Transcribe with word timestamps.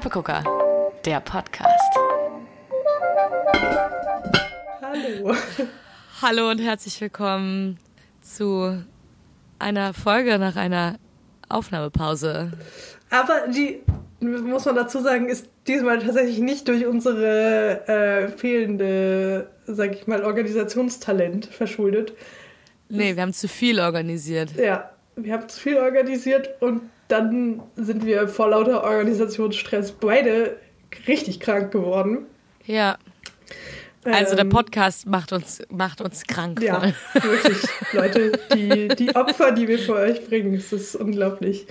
Steppegucker, 0.00 0.42
der 1.04 1.20
Podcast. 1.20 1.94
Hallo. 4.80 5.34
Hallo 6.22 6.50
und 6.50 6.58
herzlich 6.58 6.98
willkommen 7.02 7.78
zu 8.22 8.82
einer 9.58 9.92
Folge 9.92 10.38
nach 10.38 10.56
einer 10.56 10.96
Aufnahmepause. 11.50 12.50
Aber 13.10 13.48
die, 13.48 13.82
muss 14.20 14.64
man 14.64 14.74
dazu 14.74 15.02
sagen, 15.02 15.28
ist 15.28 15.50
diesmal 15.66 15.98
tatsächlich 15.98 16.38
nicht 16.38 16.66
durch 16.68 16.86
unsere 16.86 17.86
äh, 17.86 18.28
fehlende, 18.28 19.50
sag 19.66 19.94
ich 19.94 20.06
mal, 20.06 20.24
Organisationstalent 20.24 21.44
verschuldet. 21.44 22.14
Nee, 22.88 23.16
wir 23.16 23.22
haben 23.22 23.34
zu 23.34 23.48
viel 23.48 23.78
organisiert. 23.78 24.56
Ja, 24.56 24.92
wir 25.16 25.32
haben 25.32 25.48
zu 25.48 25.60
viel 25.60 25.76
organisiert 25.76 26.50
und 26.60 26.82
dann 27.08 27.62
sind 27.76 28.06
wir 28.06 28.28
vor 28.28 28.50
lauter 28.50 28.84
Organisationsstress 28.84 29.92
beide 29.92 30.56
richtig 31.08 31.40
krank 31.40 31.72
geworden. 31.72 32.26
Ja. 32.66 32.96
Also 34.04 34.34
der 34.34 34.44
Ähm, 34.44 34.50
Podcast 34.50 35.06
macht 35.06 35.32
uns, 35.32 35.60
macht 35.70 36.00
uns 36.00 36.24
krank. 36.24 36.62
Ja, 36.62 36.80
voll. 36.80 36.94
wirklich. 37.22 37.58
Leute, 37.92 38.32
die, 38.54 38.88
die 38.88 39.14
Opfer, 39.14 39.52
die 39.52 39.68
wir 39.68 39.78
für 39.78 39.94
euch 39.94 40.24
bringen, 40.26 40.54
es 40.54 40.72
ist 40.72 40.96
unglaublich. 40.96 41.66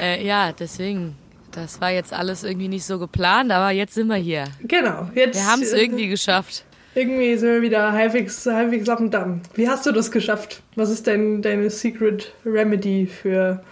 Äh, 0.00 0.24
ja, 0.26 0.52
deswegen. 0.52 1.16
Das 1.52 1.80
war 1.80 1.90
jetzt 1.90 2.12
alles 2.12 2.44
irgendwie 2.44 2.68
nicht 2.68 2.84
so 2.84 2.98
geplant, 2.98 3.50
aber 3.50 3.70
jetzt 3.70 3.94
sind 3.94 4.08
wir 4.08 4.16
hier. 4.16 4.44
Genau, 4.60 5.08
jetzt. 5.14 5.36
Wir 5.36 5.46
haben 5.46 5.62
es 5.62 5.72
äh, 5.72 5.80
irgendwie 5.80 6.06
geschafft. 6.08 6.64
Irgendwie 6.96 7.36
sind 7.36 7.50
wir 7.50 7.60
wieder 7.62 7.92
halbwegs, 7.92 8.46
halbwegs 8.46 8.88
auf 8.88 8.96
dem 8.96 9.10
Damm. 9.10 9.42
Wie 9.54 9.68
hast 9.68 9.84
du 9.84 9.92
das 9.92 10.10
geschafft? 10.10 10.62
Was 10.76 10.88
ist 10.88 11.06
dein, 11.06 11.42
deine 11.42 11.68
Secret 11.68 12.32
Remedy 12.44 13.06
für, 13.06 13.62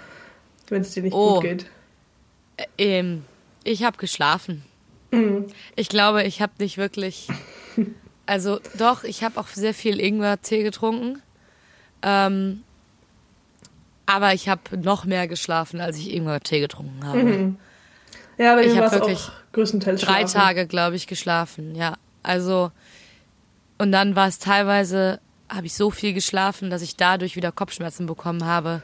wenn 0.68 0.82
es 0.82 0.90
dir 0.90 1.02
nicht 1.02 1.14
Oh. 1.14 1.36
gut 1.36 1.42
geht? 1.42 1.66
Ähm, 2.76 3.24
ich 3.64 3.82
habe 3.82 3.96
geschlafen. 3.96 4.62
Mhm. 5.10 5.46
Ich 5.74 5.88
glaube, 5.88 6.22
ich 6.24 6.40
habe 6.42 6.52
nicht 6.58 6.76
wirklich. 6.78 7.28
Also 8.26 8.58
doch, 8.78 9.04
ich 9.04 9.22
habe 9.22 9.38
auch 9.38 9.48
sehr 9.48 9.74
viel 9.74 10.00
Ingwer-Tee 10.00 10.62
getrunken. 10.62 11.20
Ähm, 12.00 12.62
aber 14.06 14.32
ich 14.32 14.48
habe 14.48 14.62
noch 14.78 15.04
mehr 15.04 15.28
geschlafen, 15.28 15.78
als 15.82 15.98
ich 15.98 16.10
Ingwer-Tee 16.10 16.60
getrunken 16.60 17.06
habe. 17.06 17.22
Mhm. 17.22 17.56
Ja, 18.38 18.52
aber 18.52 18.62
Ich 18.62 18.72
ich 18.72 18.78
hab 18.78 18.84
habe 18.86 18.94
wirklich 19.00 19.28
größtenteils 19.52 20.00
Drei 20.00 20.20
schlafen. 20.26 20.32
Tage, 20.32 20.66
glaube 20.66 20.96
ich, 20.96 21.06
geschlafen. 21.06 21.74
Ja, 21.74 21.96
also 22.22 22.70
und 23.78 23.92
dann 23.92 24.16
war 24.16 24.28
es 24.28 24.38
teilweise, 24.38 25.20
habe 25.48 25.66
ich 25.66 25.74
so 25.74 25.90
viel 25.90 26.12
geschlafen, 26.14 26.70
dass 26.70 26.82
ich 26.82 26.96
dadurch 26.96 27.36
wieder 27.36 27.52
Kopfschmerzen 27.52 28.06
bekommen 28.06 28.44
habe. 28.44 28.82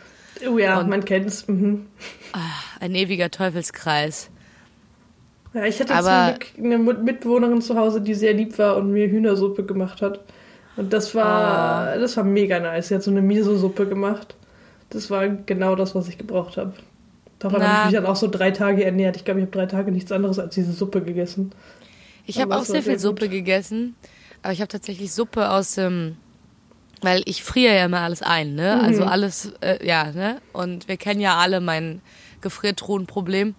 Oh 0.49 0.59
ja, 0.59 0.81
Und- 0.81 0.89
man 0.89 1.05
kennt's. 1.05 1.47
Mhm. 1.49 1.87
Ein 2.81 2.95
ewiger 2.95 3.31
Teufelskreis. 3.31 4.31
Ja, 5.53 5.65
ich 5.65 5.81
hatte 5.81 5.95
Aber- 5.95 6.37
zum 6.39 6.39
Glück 6.39 6.65
eine 6.65 6.79
Mitbewohnerin 7.03 7.61
zu 7.61 7.77
Hause, 7.77 8.01
die 8.01 8.15
sehr 8.15 8.33
lieb 8.35 8.57
war 8.59 8.77
und 8.77 8.93
mir 8.93 9.09
Hühnersuppe 9.09 9.65
gemacht 9.65 10.01
hat. 10.01 10.21
Und 10.77 10.93
das 10.93 11.15
war, 11.15 11.27
Ah. 11.89 11.99
das 11.99 12.17
war 12.17 12.25
mega 12.25 12.61
nice. 12.61 12.89
Sie 12.89 12.95
hat 12.95 13.03
so 13.03 13.11
eine 13.11 13.21
Miso-Suppe 13.21 13.87
gemacht. 13.87 14.35
Das 14.91 15.11
war 15.11 15.29
genau 15.29 15.75
das, 15.75 15.95
was 15.95 16.09
ich 16.09 16.17
gebraucht 16.19 16.57
habe. 16.57 16.73
Davon 17.41 17.63
habe 17.63 17.79
ich 17.81 17.85
mich 17.93 17.95
dann 18.01 18.07
auch 18.11 18.17
so 18.17 18.29
drei 18.29 18.51
Tage 18.51 18.85
ernährt. 18.85 19.17
Ich 19.17 19.25
glaube, 19.25 19.41
ich 19.41 19.47
habe 19.47 19.57
drei 19.57 19.67
Tage 19.67 19.91
nichts 19.93 20.13
anderes 20.13 20.39
als 20.39 20.55
diese 20.55 20.73
Suppe 20.73 21.01
gegessen. 21.03 21.53
Ich 22.27 22.41
habe 22.41 22.55
auch 22.57 22.65
sehr 22.65 22.83
viel 22.83 22.93
gut. 22.93 23.01
Suppe 23.01 23.29
gegessen, 23.29 23.97
aber 24.43 24.53
ich 24.53 24.61
habe 24.61 24.69
tatsächlich 24.69 25.13
Suppe 25.13 25.51
aus 25.51 25.75
dem, 25.75 26.17
weil 27.03 27.23
ich 27.27 27.43
friere 27.43 27.75
ja 27.77 27.85
immer 27.85 28.01
alles 28.01 28.23
ein, 28.23 28.55
ne? 28.55 28.77
Mhm. 28.77 28.85
Also 28.85 29.05
alles, 29.05 29.53
äh, 29.61 29.85
ja, 29.87 30.13
ne? 30.13 30.41
Und 30.53 30.89
wir 30.89 30.97
kennen 30.97 31.21
ja 31.21 31.37
alle 31.37 31.61
mein 31.61 32.01
Gefriertruhenproblem. 32.41 33.55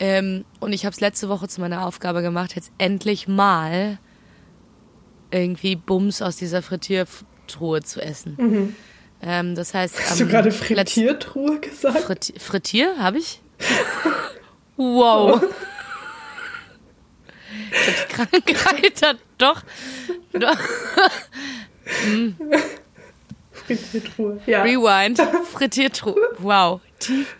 Ähm, 0.00 0.44
und 0.60 0.72
ich 0.72 0.84
habe 0.84 0.92
es 0.94 1.00
letzte 1.00 1.28
Woche 1.28 1.46
zu 1.48 1.60
meiner 1.60 1.86
Aufgabe 1.86 2.20
gemacht, 2.22 2.56
jetzt 2.56 2.72
endlich 2.78 3.28
mal 3.28 3.98
irgendwie 5.30 5.76
Bums 5.76 6.20
aus 6.22 6.36
dieser 6.36 6.62
Frittiertruhe 6.62 7.82
zu 7.82 8.00
essen. 8.00 8.74
Ähm, 9.22 9.54
das 9.54 9.72
heißt, 9.74 9.94
Mhm. 9.96 10.02
Hast 10.10 10.20
du 10.20 10.26
gerade 10.26 10.50
Frittiertruhe 10.50 11.60
gesagt? 11.60 12.00
Fritti 12.00 12.34
Frittier, 12.38 12.96
habe 12.98 13.18
ich? 13.18 13.40
Wow. 14.76 15.40
Die 18.48 18.52
Krankheit 18.54 19.02
hat 19.02 19.16
doch. 19.38 19.62
doch. 20.32 20.58
Frittiertruhe. 23.52 24.40
Ja. 24.46 24.62
Rewind. 24.62 25.20
Frittiertruhe. 25.52 26.16
Wow. 26.38 26.80
Tief, 26.98 27.36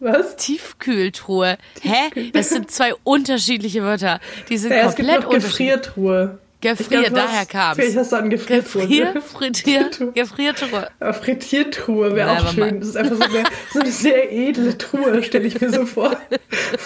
Was? 0.00 0.36
Tiefkühltruhe. 0.36 1.58
Hä? 1.80 2.30
Das 2.32 2.50
sind 2.50 2.70
zwei 2.70 2.94
unterschiedliche 3.04 3.82
Wörter. 3.82 4.20
Die 4.48 4.58
sind 4.58 4.72
Ja, 4.72 4.88
es 4.88 4.94
gibt 4.96 5.08
komplett 5.08 5.24
noch 5.24 5.34
unterschiedlich. 5.34 5.82
Gefriertruhe. 5.82 6.38
Gefrier, 6.64 6.80
Ich 6.80 6.88
glaub, 6.88 7.04
du 7.04 7.14
daher 7.26 7.44
kam's. 7.44 7.76
Vielleicht 7.76 7.96
hast 7.98 8.12
du 8.12 8.16
an 8.16 8.30
Gefriertruhe. 8.30 8.88
Gefrier, 8.88 9.20
Frittier, 9.20 9.90
Gefriertruhe. 10.14 10.90
Frittiertruhe 11.12 12.14
wäre 12.14 12.32
auch 12.32 12.52
schön. 12.54 12.64
mind. 12.64 12.82
Das 12.82 12.88
ist 12.88 12.96
einfach 12.96 13.16
so 13.16 13.22
eine, 13.22 13.44
so 13.70 13.80
eine 13.80 13.90
sehr 13.90 14.32
edle 14.32 14.78
Truhe, 14.78 15.22
stelle 15.22 15.46
ich 15.46 15.60
mir 15.60 15.70
so 15.70 15.84
vor. 15.84 16.16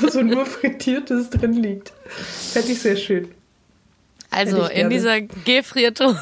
Wo 0.00 0.08
so 0.08 0.20
nur 0.22 0.46
Frittiertes 0.46 1.30
drin 1.30 1.52
liegt. 1.52 1.92
Fände 2.52 2.72
ich 2.72 2.80
sehr 2.80 2.96
schön. 2.96 3.32
Also 4.30 4.66
in 4.66 4.90
dieser 4.90 5.20
Gefriertruhe 5.20 6.20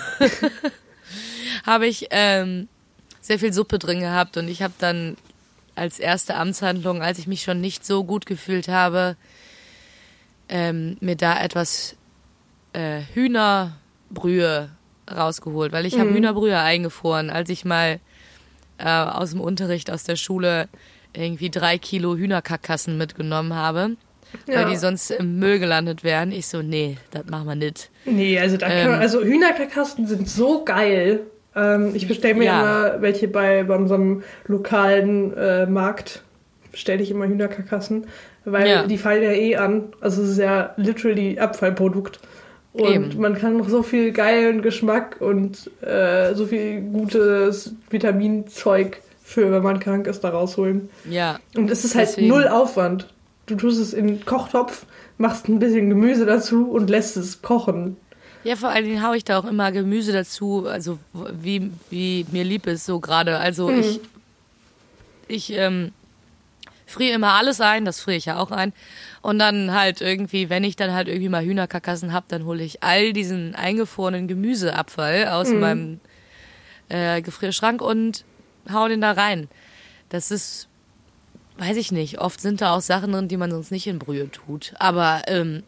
habe 1.66 1.87
ich 1.87 2.09
ähm, 2.11 2.69
sehr 3.22 3.39
viel 3.39 3.55
Suppe 3.55 3.78
drin 3.78 4.00
gehabt 4.00 4.37
und 4.37 4.49
ich 4.49 4.61
habe 4.61 4.75
dann 4.78 5.16
als 5.75 5.99
erste 5.99 6.34
Amtshandlung, 6.34 7.00
als 7.03 7.19
ich 7.19 7.27
mich 7.27 7.43
schon 7.43 7.62
nicht 7.62 7.87
so 7.87 8.05
gut 8.05 8.27
gefühlt 8.27 8.69
habe, 8.69 9.16
ähm, 10.50 10.99
mir 11.00 11.16
da 11.16 11.43
etwas 11.43 11.97
äh, 12.76 13.00
Hühnerbrühe 13.14 14.70
rausgeholt, 15.14 15.72
weil 15.72 15.87
ich 15.87 15.98
habe 15.98 16.12
Hühnerbrühe 16.12 16.59
eingefroren, 16.59 17.31
als 17.31 17.48
ich 17.48 17.64
mal 17.64 18.00
äh, 18.78 18.84
aus 18.88 19.31
dem 19.31 19.41
Unterricht 19.41 19.91
aus 19.91 20.04
der 20.04 20.16
Schule 20.16 20.69
irgendwie 21.12 21.48
drei 21.50 21.78
Kilo 21.78 22.16
Hühnerkarkassen 22.16 22.98
mitgenommen 22.98 23.54
habe, 23.54 23.92
Ja. 24.47 24.56
weil 24.56 24.66
die 24.66 24.76
sonst 24.76 25.10
im 25.10 25.38
Müll 25.38 25.59
gelandet 25.59 26.04
wären. 26.04 26.32
Ich 26.32 26.48
so, 26.48 26.60
nee, 26.60 26.98
das 27.12 27.25
machen 27.26 27.47
wir 27.47 27.54
nicht. 27.54 27.91
Nee, 28.04 28.38
also 28.38 28.56
da 28.56 28.69
kann 28.69 28.78
Ähm. 28.78 28.91
man, 28.91 29.00
also 29.00 29.22
Hühnerkarkassen 29.22 30.06
sind 30.06 30.28
so 30.28 30.65
geil. 30.65 31.20
Ähm, 31.54 31.92
ich 31.94 32.06
bestelle 32.06 32.34
mir 32.34 32.44
Ja. 32.44 32.60
immer 32.91 33.00
welche 33.03 33.28
bei, 33.28 33.62
bei 33.65 33.76
unserem 33.76 34.22
lokalen 34.47 35.32
äh, 35.34 35.66
Markt. 35.66 36.22
Bestelle 36.72 37.03
ich 37.03 37.10
immer 37.10 37.26
Hühnerkarkassen, 37.26 38.06
weil 38.44 38.69
Ja. 38.69 38.86
die 38.86 38.98
fallen 38.98 39.22
ja 39.22 39.31
eh 39.31 39.56
an. 39.56 39.84
Also 40.03 40.22
es 40.22 40.31
ist 40.31 40.38
ja 40.38 40.75
literally 40.76 41.38
Abfallprodukt. 41.38 42.19
Und 42.78 42.92
Eben. 42.92 43.20
man 43.20 43.34
kann 43.38 43.56
noch 43.56 43.69
so 43.69 43.82
viel 43.82 44.12
geilen 44.12 44.60
Geschmack 44.62 45.16
und 45.20 45.70
äh, 45.82 46.34
so 46.34 46.47
viel 46.47 46.81
gutes 46.82 47.72
Vitaminzeug 47.91 49.00
für, 49.22 49.50
wenn 49.50 49.62
man 49.62 49.81
krank 49.81 50.06
ist, 50.06 50.20
da 50.20 50.28
rausholen. 50.31 50.88
Ja, 51.09 51.38
Und 51.56 51.70
es 51.70 51.84
ist 51.84 51.94
halt 51.94 52.09
Deswegen. 52.09 52.28
null 52.28 52.47
Aufwand. 52.48 53.06
Du 53.47 53.54
tust 53.54 53.81
es 53.81 53.92
in 53.92 54.06
den 54.09 54.25
Kochtopf, 54.25 54.86
machst 55.19 55.48
ein 55.48 55.59
bisschen 55.59 55.88
Gemüse 55.88 56.26
dazu 56.26 56.70
und 56.70 56.91
lässt 56.91 57.16
es 57.16 57.41
kochen. 57.42 57.97
Ja, 58.44 58.56
vor 58.56 58.69
allen 58.69 58.84
Dingen 58.84 59.03
haue 59.06 59.16
ich 59.16 59.25
da 59.25 59.38
auch 59.38 59.44
immer 59.47 59.72
Gemüse 59.72 60.12
dazu, 60.12 60.66
also 60.69 60.98
wie, 61.41 61.70
wie 61.91 62.26
mir 62.31 62.44
lieb 62.44 62.66
ist 62.66 62.84
so 62.86 63.00
gerade. 63.00 63.38
Also 63.38 63.69
Mhm. 63.69 63.81
ich, 63.81 64.00
ich 65.28 65.53
ähm, 65.53 65.92
friere 66.86 67.14
immer 67.14 67.32
alles 67.34 67.60
ein, 67.60 67.84
das 67.84 68.00
friere 68.00 68.16
ich 68.16 68.26
ja 68.26 68.38
auch 68.38 68.50
ein. 68.52 68.72
Und 69.22 69.38
dann 69.38 69.74
halt 69.74 70.00
irgendwie, 70.00 70.48
wenn 70.50 70.64
ich 70.64 70.76
dann 70.76 70.92
halt 70.94 71.08
irgendwie 71.08 71.28
mal 71.28 71.44
Hühnerkarkassen 71.44 72.12
hab, 72.12 72.28
dann 72.28 72.44
hole 72.44 72.62
ich 72.62 72.82
all 72.82 73.12
diesen 73.12 73.54
eingefrorenen 73.56 74.28
Gemüseabfall 74.28 75.28
aus 75.28 75.48
Mhm. 75.50 75.60
meinem 75.60 76.00
äh, 76.88 77.21
Gefrierschrank 77.22 77.83
und 77.83 78.24
hau 78.72 78.86
den 78.88 79.00
da 79.00 79.12
rein. 79.12 79.48
Das 80.10 80.30
ist, 80.30 80.68
weiß 81.59 81.77
ich 81.77 81.91
nicht, 81.91 82.21
oft 82.21 82.41
sind 82.41 82.60
da 82.60 82.74
auch 82.77 82.80
Sachen 82.80 83.12
drin, 83.12 83.27
die 83.28 83.36
man 83.36 83.50
sonst 83.50 83.72
nicht 83.72 83.89
in 83.89 83.98
Brühe 83.98 84.30
tut. 84.30 84.72
Aber 84.78 85.22
ähm, 85.27 85.65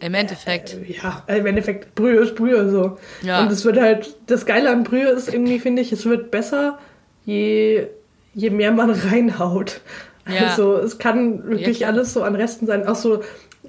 im 0.00 0.14
Endeffekt, 0.14 0.76
Ja, 0.88 1.22
im 1.28 1.46
Endeffekt, 1.46 1.94
Brühe 1.94 2.16
ist 2.20 2.34
Brühe 2.34 2.68
so. 2.68 2.98
Ja. 3.22 3.40
Und 3.40 3.52
es 3.52 3.64
wird 3.64 3.78
halt, 3.78 4.16
das 4.26 4.44
Geile 4.44 4.70
an 4.72 4.82
Brühe 4.82 5.08
ist 5.10 5.32
irgendwie, 5.32 5.60
finde 5.60 5.82
ich, 5.82 5.92
es 5.92 6.04
wird 6.04 6.32
besser, 6.32 6.80
je, 7.24 7.86
je 8.34 8.50
mehr 8.50 8.72
man 8.72 8.90
reinhaut. 9.10 9.80
Ja. 10.28 10.48
Also 10.48 10.76
es 10.76 10.98
kann 10.98 11.44
wirklich 11.48 11.80
Ja, 11.80 11.88
alles 11.88 12.12
so 12.14 12.22
an 12.22 12.34
Resten 12.34 12.66
sein. 12.66 12.86
Auch 12.86 12.94
so 12.94 13.20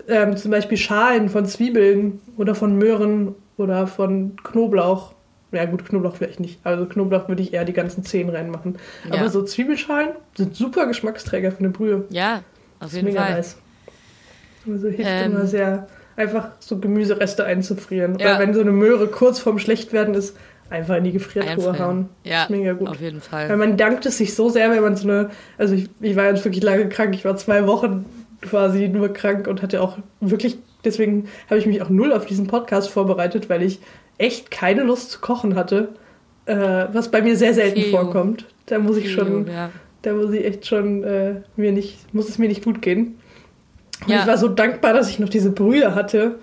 ähm, 0.08 0.38
zum 0.38 0.52
Beispiel 0.52 0.78
Schalen 0.78 1.30
von 1.30 1.46
Zwiebeln 1.46 2.20
oder 2.38 2.56
von 2.56 2.78
Möhren 2.78 3.36
oder 3.58 3.88
von 3.88 4.36
Knoblauch. 4.44 5.14
Ja 5.52 5.66
gut, 5.66 5.86
Knoblauch 5.86 6.16
vielleicht 6.16 6.40
nicht. 6.40 6.60
Also 6.66 6.86
Knoblauch 6.86 7.28
würde 7.30 7.42
ich 7.42 7.54
eher 7.54 7.66
die 7.66 7.74
ganzen 7.74 8.04
Zehen 8.04 8.30
reinmachen. 8.30 8.78
Ja. 9.10 9.20
Aber 9.20 9.30
so 9.30 9.44
Zwiebelschalen 9.44 10.10
sind 10.36 10.56
super 10.56 10.86
Geschmacksträger 10.88 11.52
für 11.52 11.60
eine 11.60 11.70
Brühe. 11.70 12.06
ja, 12.10 12.38
auf 12.38 12.42
Das 12.80 12.90
ist 12.90 12.96
jeden 12.98 13.08
mega 13.10 13.22
Fall. 13.24 13.34
nice. 13.36 13.58
Also 14.70 14.88
hilft 14.88 15.04
Ähm. 15.06 15.32
immer 15.32 15.46
sehr, 15.46 15.88
einfach 16.18 16.50
so 16.60 16.78
Gemüsereste 16.80 17.46
einzufrieren. 17.46 18.16
Oder 18.16 18.40
wenn 18.40 18.54
so 18.54 18.62
eine 18.62 18.72
Möhre 18.72 19.08
kurz 19.08 19.40
vorm 19.40 19.60
Schlechtwerden 19.60 20.14
ist, 20.16 20.36
einfach 20.70 20.96
in 20.98 21.04
die 21.04 21.12
Gefriertruhe 21.12 21.78
hauen. 21.80 22.10
Ja, 22.24 22.48
mega 22.50 22.74
gut. 22.74 22.90
auf 22.90 23.00
jeden 23.02 23.22
Fall. 23.22 23.50
Weil 23.50 23.58
man 23.58 23.78
dankt 23.78 24.06
es 24.06 24.18
sich 24.18 24.34
so 24.34 24.50
sehr, 24.50 24.72
wenn 24.72 24.82
man 24.82 24.96
so 24.96 25.08
eine, 25.08 25.30
also 25.58 25.76
ich, 25.76 25.90
ich 26.02 26.16
war 26.16 26.26
jetzt 26.26 26.44
wirklich 26.44 26.64
lange 26.64 26.90
krank, 26.90 27.14
ich 27.14 27.24
war 27.26 27.36
zwei 27.38 27.68
Wochen 27.68 28.06
quasi 28.42 28.88
nur 28.88 29.10
krank 29.14 29.48
und 29.48 29.62
hatte 29.62 29.82
auch 29.82 29.98
wirklich, 30.22 30.58
deswegen 30.84 31.28
habe 31.50 31.60
ich 31.60 31.66
mich 31.66 31.82
auch 31.82 31.90
null 31.90 32.12
auf 32.14 32.26
diesen 32.26 32.48
Podcast 32.48 32.90
vorbereitet, 32.90 33.50
weil 33.50 33.62
ich 33.62 33.80
echt 34.18 34.50
keine 34.52 34.84
Lust 34.84 35.12
zu 35.12 35.20
kochen 35.20 35.56
hatte, 35.56 35.90
äh, 36.46 36.56
was 36.92 37.10
bei 37.12 37.22
mir 37.22 37.36
sehr 37.38 37.54
selten 37.54 37.80
you. 37.80 37.90
vorkommt. 37.92 38.46
Da 38.68 38.80
muss 38.80 38.98
ich 38.98 39.12
schon, 39.12 39.48
Ja. 39.48 39.70
da 40.02 40.14
muss 40.14 40.32
ich 40.34 40.46
echt 40.46 40.66
schon 40.66 41.04
äh, 41.04 41.42
mir 41.56 41.72
nicht, 41.72 42.14
muss 42.14 42.30
es 42.30 42.38
mir 42.38 42.48
nicht 42.48 42.64
gut 42.64 42.82
gehen. 42.82 43.20
Und 44.04 44.10
Ja. 44.12 44.22
ich 44.22 44.28
war 44.28 44.38
so 44.38 44.48
dankbar, 44.48 44.94
dass 44.94 45.10
ich 45.10 45.20
noch 45.20 45.30
diese 45.30 45.52
Brühe 45.52 45.96
hatte, 45.96 46.36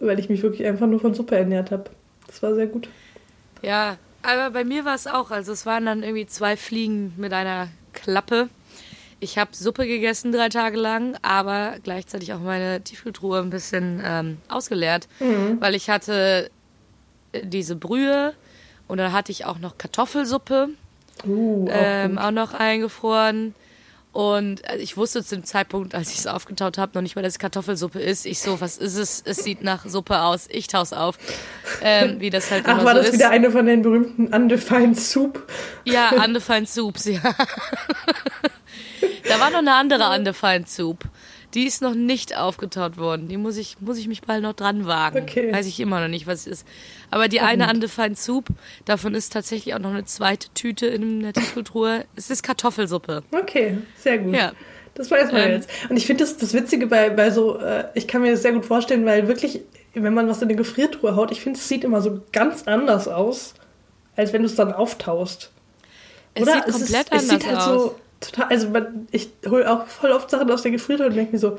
weil 0.00 0.18
ich 0.18 0.28
mich 0.28 0.42
wirklich 0.42 0.66
einfach 0.66 0.86
nur 0.86 1.00
von 1.00 1.14
Suppe 1.14 1.36
ernährt 1.36 1.70
habe. 1.70 1.84
Das 2.26 2.42
war 2.42 2.54
sehr 2.54 2.66
gut. 2.66 2.88
Ja, 3.62 3.96
aber 4.22 4.50
bei 4.50 4.64
mir 4.64 4.84
war 4.84 4.94
es 4.94 5.06
auch. 5.06 5.30
Also 5.30 5.52
es 5.52 5.66
waren 5.66 5.86
dann 5.86 6.02
irgendwie 6.02 6.26
zwei 6.26 6.56
Fliegen 6.56 7.14
mit 7.16 7.32
einer 7.32 7.68
Klappe. 7.92 8.48
Ich 9.18 9.38
habe 9.38 9.50
Suppe 9.54 9.86
gegessen 9.86 10.30
drei 10.30 10.48
Tage 10.50 10.76
lang, 10.76 11.16
aber 11.22 11.76
gleichzeitig 11.82 12.32
auch 12.34 12.40
meine 12.40 12.82
Tiefkühltruhe 12.82 13.40
ein 13.40 13.50
bisschen 13.50 14.02
ähm, 14.04 14.38
ausgeleert, 14.48 15.08
weil 15.60 15.74
ich 15.74 15.88
hatte 15.88 16.50
äh, 17.32 17.40
diese 17.46 17.76
Brühe 17.76 18.34
und 18.88 18.98
dann 18.98 19.12
hatte 19.12 19.32
ich 19.32 19.46
auch 19.46 19.58
noch 19.58 19.78
Kartoffelsuppe, 19.78 20.68
Uh, 21.24 21.66
auch 21.68 21.72
ähm, 21.72 22.18
auch 22.18 22.30
noch 22.30 22.52
eingefroren. 22.52 23.54
Und 24.16 24.66
äh, 24.66 24.78
ich 24.78 24.96
wusste 24.96 25.22
zu 25.22 25.34
dem 25.34 25.44
Zeitpunkt, 25.44 25.94
als 25.94 26.10
ich 26.10 26.20
es 26.20 26.26
aufgetaut 26.26 26.78
habe, 26.78 26.92
noch 26.94 27.02
nicht 27.02 27.16
mal, 27.16 27.22
dass 27.22 27.34
es 27.34 27.38
Kartoffelsuppe 27.38 28.00
ist. 28.00 28.24
Ich 28.24 28.38
so, 28.38 28.62
was 28.62 28.78
ist 28.78 28.96
es? 28.96 29.22
Es 29.22 29.44
sieht 29.44 29.62
nach 29.62 29.84
Suppe 29.84 30.22
aus. 30.22 30.48
Ich 30.50 30.68
tau's 30.68 30.94
auf. 30.94 31.18
Ähm, 31.82 32.18
wie 32.18 32.30
das 32.30 32.50
halt 32.50 32.64
Ach, 32.66 32.78
immer 32.78 32.84
war 32.86 32.94
so 32.94 33.00
das 33.00 33.08
ist. 33.08 33.16
wieder 33.16 33.28
eine 33.28 33.50
von 33.50 33.66
den 33.66 33.82
berühmten 33.82 34.28
Undefined 34.28 34.98
Soup? 34.98 35.46
Ja, 35.84 36.12
Undefined 36.24 36.66
Soups, 36.66 37.04
ja. 37.04 37.20
da 39.28 39.38
war 39.38 39.50
noch 39.50 39.58
eine 39.58 39.74
andere 39.74 40.08
Undefined 40.16 40.66
Soup. 40.66 41.04
Die 41.56 41.66
ist 41.66 41.80
noch 41.80 41.94
nicht 41.94 42.36
aufgetaut 42.36 42.98
worden. 42.98 43.28
Die 43.28 43.38
muss 43.38 43.56
ich, 43.56 43.80
muss 43.80 43.96
ich 43.96 44.08
mich 44.08 44.20
bald 44.20 44.42
noch 44.42 44.52
dran 44.52 44.86
wagen. 44.86 45.22
Okay. 45.22 45.50
Weiß 45.52 45.66
ich 45.66 45.80
immer 45.80 46.00
noch 46.00 46.08
nicht, 46.08 46.26
was 46.26 46.40
es 46.40 46.46
ist. 46.46 46.66
Aber 47.10 47.28
die 47.28 47.40
eine 47.40 47.70
Undefined 47.70 48.18
Soup, 48.18 48.44
davon 48.84 49.14
ist 49.14 49.32
tatsächlich 49.32 49.74
auch 49.74 49.78
noch 49.78 49.90
eine 49.90 50.04
zweite 50.04 50.50
Tüte 50.52 50.86
in 50.86 51.20
der 51.20 51.32
Tiefkühltruhe. 51.32 52.04
Es 52.14 52.28
ist 52.28 52.42
Kartoffelsuppe. 52.42 53.22
Okay, 53.32 53.78
sehr 53.96 54.18
gut. 54.18 54.34
Ja. 54.34 54.52
Das 54.94 55.10
weiß 55.10 55.32
man 55.32 55.40
Ähm. 55.42 55.50
jetzt. 55.52 55.70
Und 55.88 55.96
ich 55.96 56.06
finde 56.06 56.24
das, 56.24 56.36
das 56.36 56.52
Witzige 56.52 56.86
bei, 56.88 57.08
bei 57.08 57.30
so, 57.30 57.58
äh, 57.58 57.84
ich 57.94 58.06
kann 58.06 58.20
mir 58.20 58.32
das 58.32 58.42
sehr 58.42 58.52
gut 58.52 58.66
vorstellen, 58.66 59.06
weil 59.06 59.26
wirklich, 59.26 59.60
wenn 59.94 60.12
man 60.12 60.28
was 60.28 60.42
in 60.42 60.48
eine 60.48 60.56
Gefriertruhe 60.56 61.16
haut, 61.16 61.30
ich 61.32 61.40
finde, 61.40 61.58
es 61.58 61.66
sieht 61.66 61.84
immer 61.84 62.02
so 62.02 62.20
ganz 62.32 62.64
anders 62.64 63.08
aus, 63.08 63.54
als 64.14 64.34
wenn 64.34 64.42
du 64.42 64.46
es 64.46 64.56
dann 64.56 64.74
auftaust. 64.74 65.50
Es 66.34 66.42
Oder? 66.42 66.52
sieht 66.52 66.64
komplett 66.64 67.08
ist, 67.08 67.22
es 67.22 67.28
sieht 67.30 67.46
anders 67.46 67.66
halt 67.66 67.76
aus. 67.76 67.82
so 67.82 67.94
total, 68.20 68.46
also 68.48 68.68
man, 68.70 69.06
ich 69.10 69.28
hole 69.48 69.70
auch 69.70 69.86
voll 69.86 70.12
oft 70.12 70.30
Sachen 70.30 70.50
aus 70.50 70.62
der 70.62 70.70
Gefriertruhe 70.72 71.08
und 71.08 71.16
denke 71.16 71.32
mir 71.32 71.38
so, 71.38 71.58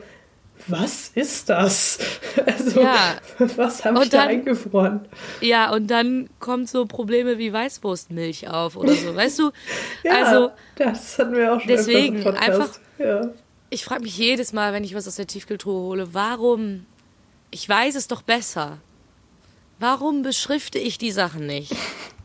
was 0.67 1.09
ist 1.13 1.49
das? 1.49 1.99
Also, 2.45 2.81
Ja. 2.81 3.15
was 3.55 3.83
habe 3.85 4.03
ich 4.03 4.09
da 4.09 4.19
dann- 4.19 4.27
eingefroren? 4.29 5.01
Ja, 5.41 5.71
und 5.73 5.87
dann 5.87 6.29
kommen 6.39 6.65
so 6.67 6.85
Probleme 6.85 7.37
wie 7.39 7.51
Weißwurstmilch 7.53 8.47
auf 8.49 8.75
oder 8.75 8.93
so. 8.93 9.15
Weißt 9.15 9.39
du? 9.39 9.51
Ja, 10.03 10.23
Also, 10.23 10.51
das 10.75 11.17
hatten 11.19 11.33
wir 11.35 11.53
auch 11.53 11.59
schon 11.59 11.67
deswegen, 11.67 12.25
einfach- 12.27 12.69
Ja. 12.99 13.21
Ich 13.69 13.83
frage 13.83 14.03
mich 14.03 14.17
jedes 14.17 14.53
Mal, 14.53 14.71
wenn 14.73 14.83
ich 14.83 14.95
was 14.95 15.07
aus 15.07 15.15
der 15.17 15.27
Tiefkühltruhe 15.27 15.81
hole, 15.81 16.13
warum? 16.13 16.85
Ich 17.51 17.67
weiß 17.67 17.95
es 17.95 18.07
doch 18.07 18.21
besser. 18.21 18.77
Warum 19.79 20.21
beschrifte 20.23 20.79
ich 20.79 20.97
die 20.97 21.11
Sachen 21.11 21.45
nicht? 21.47 21.73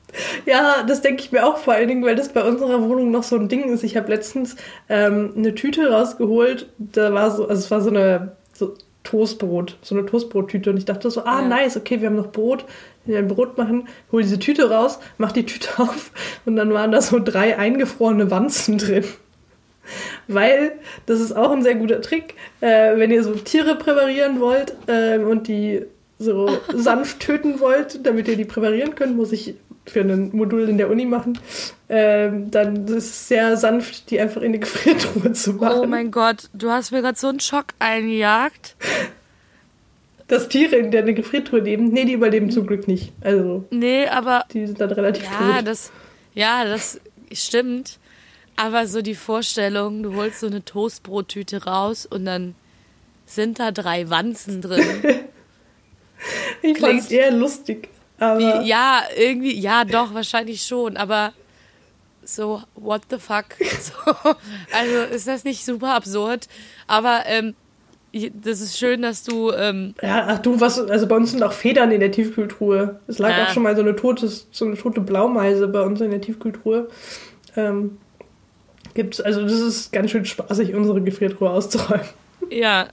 Ja, 0.46 0.82
das 0.86 1.00
denke 1.00 1.22
ich 1.22 1.32
mir 1.32 1.46
auch 1.46 1.56
vor 1.58 1.74
allen 1.74 1.88
Dingen, 1.88 2.04
weil 2.04 2.16
das 2.16 2.28
bei 2.30 2.42
unserer 2.44 2.82
Wohnung 2.82 3.10
noch 3.10 3.22
so 3.22 3.36
ein 3.36 3.48
Ding 3.48 3.72
ist. 3.72 3.82
Ich 3.82 3.96
habe 3.96 4.08
letztens 4.08 4.56
ähm, 4.88 5.32
eine 5.36 5.54
Tüte 5.54 5.90
rausgeholt, 5.90 6.68
da 6.78 7.12
war 7.14 7.30
so, 7.30 7.48
also 7.48 7.60
es 7.60 7.70
war 7.70 7.80
so 7.80 7.90
eine 7.90 8.32
so 8.52 8.74
Toastbrot, 9.04 9.78
so 9.82 9.94
eine 9.96 10.06
Toastbrottüte 10.06 10.70
und 10.70 10.76
ich 10.76 10.84
dachte 10.84 11.10
so, 11.10 11.24
ah 11.24 11.40
Ja. 11.40 11.48
nice, 11.48 11.76
okay, 11.76 12.00
wir 12.00 12.08
haben 12.08 12.16
noch 12.16 12.30
Brot, 12.30 12.64
wir 13.04 13.16
werden 13.16 13.28
Brot 13.28 13.56
machen, 13.58 13.88
hol 14.12 14.22
diese 14.22 14.38
Tüte 14.38 14.70
raus, 14.70 14.98
mach 15.18 15.32
die 15.32 15.46
Tüte 15.46 15.68
auf 15.78 16.12
und 16.44 16.56
dann 16.56 16.72
waren 16.72 16.92
da 16.92 17.00
so 17.00 17.18
drei 17.18 17.56
eingefrorene 17.58 18.30
Wanzen 18.30 18.78
drin. 18.78 19.04
Weil, 20.28 20.72
das 21.06 21.20
ist 21.20 21.36
auch 21.36 21.50
ein 21.50 21.62
sehr 21.62 21.74
guter 21.74 22.00
Trick, 22.00 22.34
äh, 22.60 22.96
wenn 22.96 23.10
ihr 23.10 23.24
so 23.24 23.34
Tiere 23.34 23.74
präparieren 23.74 24.38
wollt 24.40 24.74
ähm, 24.86 25.26
und 25.26 25.48
die 25.48 25.84
so 26.18 26.48
sanft 26.74 27.20
töten 27.20 27.58
wollt, 27.58 28.06
damit 28.06 28.28
ihr 28.28 28.36
die 28.36 28.44
präparieren 28.44 28.94
könnt, 28.94 29.16
muss 29.16 29.32
ich 29.32 29.56
für 29.86 30.00
ein 30.00 30.30
Modul 30.32 30.68
in 30.68 30.78
der 30.78 30.88
Uni 30.90 31.04
machen, 31.06 31.38
ähm, 31.88 32.50
dann 32.50 32.86
ist 32.86 33.04
es 33.06 33.28
sehr 33.28 33.56
sanft, 33.56 34.10
die 34.10 34.20
einfach 34.20 34.40
in 34.42 34.52
die 34.52 34.60
Gefriertruhe 34.60 35.32
zu 35.32 35.54
machen. 35.54 35.80
Oh 35.80 35.86
mein 35.86 36.10
Gott, 36.10 36.48
du 36.54 36.70
hast 36.70 36.92
mir 36.92 37.02
gerade 37.02 37.18
so 37.18 37.28
einen 37.28 37.40
Schock 37.40 37.66
eingejagt. 37.78 38.76
Dass 40.28 40.48
Tiere 40.48 40.76
in 40.76 40.90
der 40.90 41.02
Gefriertruhe 41.12 41.60
leben, 41.60 41.88
nee, 41.88 42.04
die 42.04 42.12
überleben 42.12 42.50
zum 42.50 42.66
Glück 42.66 42.86
nicht. 42.88 43.12
Also, 43.20 43.64
Nee, 43.70 44.06
aber 44.06 44.44
die 44.52 44.66
sind 44.66 44.80
dann 44.80 44.92
relativ 44.92 45.24
ja, 45.24 45.56
tot. 45.58 45.66
das, 45.66 45.90
ja, 46.34 46.64
das 46.64 47.00
stimmt. 47.32 47.98
Aber 48.56 48.86
so 48.86 49.02
die 49.02 49.14
Vorstellung, 49.14 50.02
du 50.02 50.14
holst 50.14 50.40
so 50.40 50.46
eine 50.46 50.64
Toastbrottüte 50.64 51.64
raus 51.64 52.06
und 52.06 52.24
dann 52.24 52.54
sind 53.26 53.58
da 53.58 53.72
drei 53.72 54.08
Wanzen 54.10 54.60
drin. 54.62 54.84
Ich 56.62 56.78
fand 56.78 57.00
es 57.00 57.08
klingt- 57.08 57.20
eher 57.20 57.32
lustig. 57.32 57.88
Wie, 58.38 58.68
ja, 58.68 59.02
irgendwie, 59.16 59.58
ja, 59.58 59.84
doch, 59.84 60.14
wahrscheinlich 60.14 60.62
schon, 60.62 60.96
aber 60.96 61.32
so, 62.24 62.62
what 62.74 63.02
the 63.10 63.18
fuck? 63.18 63.46
So, 63.80 64.12
also 64.72 65.14
ist 65.14 65.26
das 65.26 65.44
nicht 65.44 65.64
super 65.64 65.94
absurd? 65.94 66.46
Aber 66.86 67.22
ähm, 67.26 67.54
das 68.12 68.60
ist 68.60 68.78
schön, 68.78 69.02
dass 69.02 69.24
du, 69.24 69.50
ähm, 69.52 69.94
Ja, 70.02 70.26
ach 70.28 70.38
du, 70.38 70.60
was, 70.60 70.78
also 70.78 71.06
bei 71.06 71.16
uns 71.16 71.30
sind 71.32 71.42
auch 71.42 71.52
Federn 71.52 71.90
in 71.90 72.00
der 72.00 72.12
Tiefkühltruhe. 72.12 73.00
Es 73.08 73.18
lag 73.18 73.30
Ah. 73.36 73.44
auch 73.44 73.48
schon 73.54 73.62
mal 73.62 73.74
so 73.74 73.82
eine 73.82 73.96
tote, 73.96 74.28
so 74.28 74.64
eine 74.66 74.76
tote 74.76 75.00
Blaumeise 75.00 75.66
bei 75.68 75.80
uns 75.80 76.00
in 76.00 76.10
der 76.10 76.20
Tiefkühltruhe. 76.20 76.88
Ähm, 77.56 77.98
gibt's, 78.94 79.20
also 79.20 79.42
das 79.42 79.52
ist 79.52 79.92
ganz 79.92 80.10
schön 80.10 80.24
spaßig, 80.26 80.74
unsere 80.74 81.00
Gefriertruhe 81.00 81.50
auszuräumen. 81.50 82.04
ja, 82.50 82.88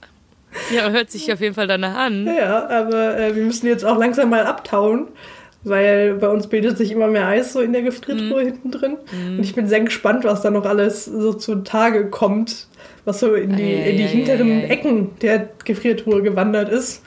ja, 0.74 0.90
hört 0.90 1.10
sich 1.10 1.32
auf 1.32 1.40
jeden 1.40 1.54
Fall 1.54 1.66
danach 1.66 1.96
an. 1.96 2.26
Ja, 2.26 2.68
aber 2.68 3.18
äh, 3.18 3.34
wir 3.34 3.42
müssen 3.42 3.66
jetzt 3.66 3.84
auch 3.84 3.98
langsam 3.98 4.30
mal 4.30 4.46
abtauen, 4.46 5.08
weil 5.64 6.14
bei 6.14 6.28
uns 6.28 6.46
bildet 6.46 6.78
sich 6.78 6.92
immer 6.92 7.06
mehr 7.08 7.26
Eis 7.26 7.52
so 7.52 7.60
in 7.60 7.72
der. 7.72 7.82
Gefriertruhe 7.82 8.42
hinten 8.42 8.70
drin. 8.70 8.96
Und 9.12 9.40
ich 9.40 9.54
bin 9.54 9.66
sehr 9.66 9.80
gespannt, 9.80 10.24
was 10.24 10.42
da 10.42 10.50
noch 10.50 10.64
alles 10.66 11.04
so 11.04 11.32
zutage 11.32 12.08
kommt, 12.10 12.66
was 13.04 13.20
so 13.20 13.34
in 13.34 13.56
die, 13.56 13.72
in 13.72 13.96
die 13.96 14.04
Eieieiei. 14.04 14.08
hinteren 14.08 14.62
Ecken 14.64 15.10
der 15.20 15.48
Gefriertruhe 15.64 16.22
gewandert 16.22 16.70
ist. 16.70 17.02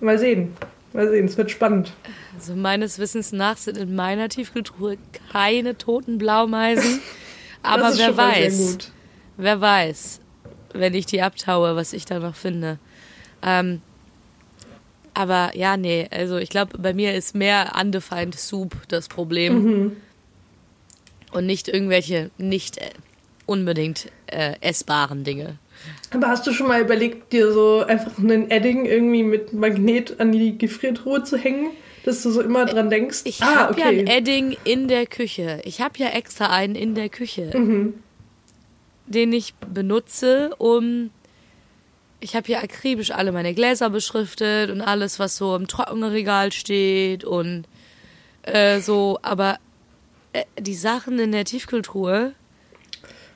Mal 0.00 0.18
sehen. 0.18 0.52
Mal 0.92 1.08
sehen, 1.10 1.26
es 1.26 1.36
wird 1.36 1.50
spannend. 1.50 1.92
Also 2.38 2.54
meines 2.54 2.98
Wissens 2.98 3.32
nach 3.32 3.56
sind 3.56 3.78
in 3.78 3.94
meiner 3.94 4.28
Tiefkühltruhe 4.28 4.96
keine 5.32 5.76
toten 5.76 6.18
Blaumeisen. 6.18 7.00
Aber 7.62 7.82
das 7.82 7.94
ist 7.94 7.98
wer 8.00 8.12
mal 8.12 8.34
sehr 8.34 8.44
weiß, 8.44 8.72
gut. 8.72 8.90
wer 9.38 9.60
weiß, 9.60 10.20
wenn 10.78 10.94
ich 10.94 11.06
die 11.06 11.22
abtaue, 11.22 11.76
was 11.76 11.92
ich 11.92 12.04
da 12.04 12.18
noch 12.18 12.34
finde. 12.34 12.78
Ähm, 13.42 13.80
aber 15.14 15.52
ja, 15.54 15.76
nee, 15.78 16.06
also 16.10 16.36
ich 16.36 16.50
glaube, 16.50 16.76
bei 16.78 16.92
mir 16.92 17.14
ist 17.14 17.34
mehr 17.34 17.72
Undefined 17.80 18.38
Soup 18.38 18.76
das 18.88 19.08
Problem. 19.08 19.62
Mhm. 19.62 19.96
Und 21.32 21.46
nicht 21.46 21.68
irgendwelche 21.68 22.30
nicht 22.36 22.78
äh, 22.78 22.90
unbedingt 23.46 24.10
äh, 24.26 24.54
essbaren 24.60 25.24
Dinge. 25.24 25.58
Aber 26.10 26.28
hast 26.28 26.46
du 26.46 26.52
schon 26.52 26.68
mal 26.68 26.80
überlegt, 26.80 27.32
dir 27.32 27.52
so 27.52 27.84
einfach 27.86 28.18
einen 28.18 28.50
Edding 28.50 28.84
irgendwie 28.84 29.22
mit 29.22 29.52
Magnet 29.52 30.20
an 30.20 30.32
die 30.32 30.58
Gefriertruhe 30.58 31.24
zu 31.24 31.36
hängen? 31.36 31.70
Dass 32.04 32.22
du 32.22 32.30
so 32.30 32.40
immer 32.40 32.66
dran 32.66 32.88
denkst. 32.88 33.22
Ich 33.24 33.42
ah, 33.42 33.56
habe 33.56 33.80
ja 33.80 33.86
okay. 33.88 34.00
ein 34.00 34.06
Edding 34.06 34.56
in 34.64 34.86
der 34.86 35.06
Küche. 35.06 35.60
Ich 35.64 35.80
habe 35.80 35.94
ja 35.98 36.08
extra 36.08 36.50
einen 36.50 36.74
in 36.74 36.94
der 36.94 37.08
Küche, 37.08 37.50
Mhm. 37.52 37.94
Den 39.06 39.32
ich 39.32 39.54
benutze, 39.54 40.54
um. 40.58 41.10
Ich 42.18 42.34
habe 42.34 42.46
hier 42.46 42.62
akribisch 42.62 43.10
alle 43.10 43.30
meine 43.30 43.52
Gläser 43.54 43.90
beschriftet 43.90 44.70
und 44.70 44.80
alles, 44.80 45.18
was 45.18 45.36
so 45.36 45.54
im 45.54 45.68
Trockenregal 45.68 46.50
steht 46.50 47.24
und 47.24 47.64
äh, 48.42 48.80
so. 48.80 49.18
Aber 49.22 49.58
äh, 50.32 50.44
die 50.58 50.74
Sachen 50.74 51.18
in 51.18 51.32
der 51.32 51.44
Tiefkühltruhe, 51.44 52.32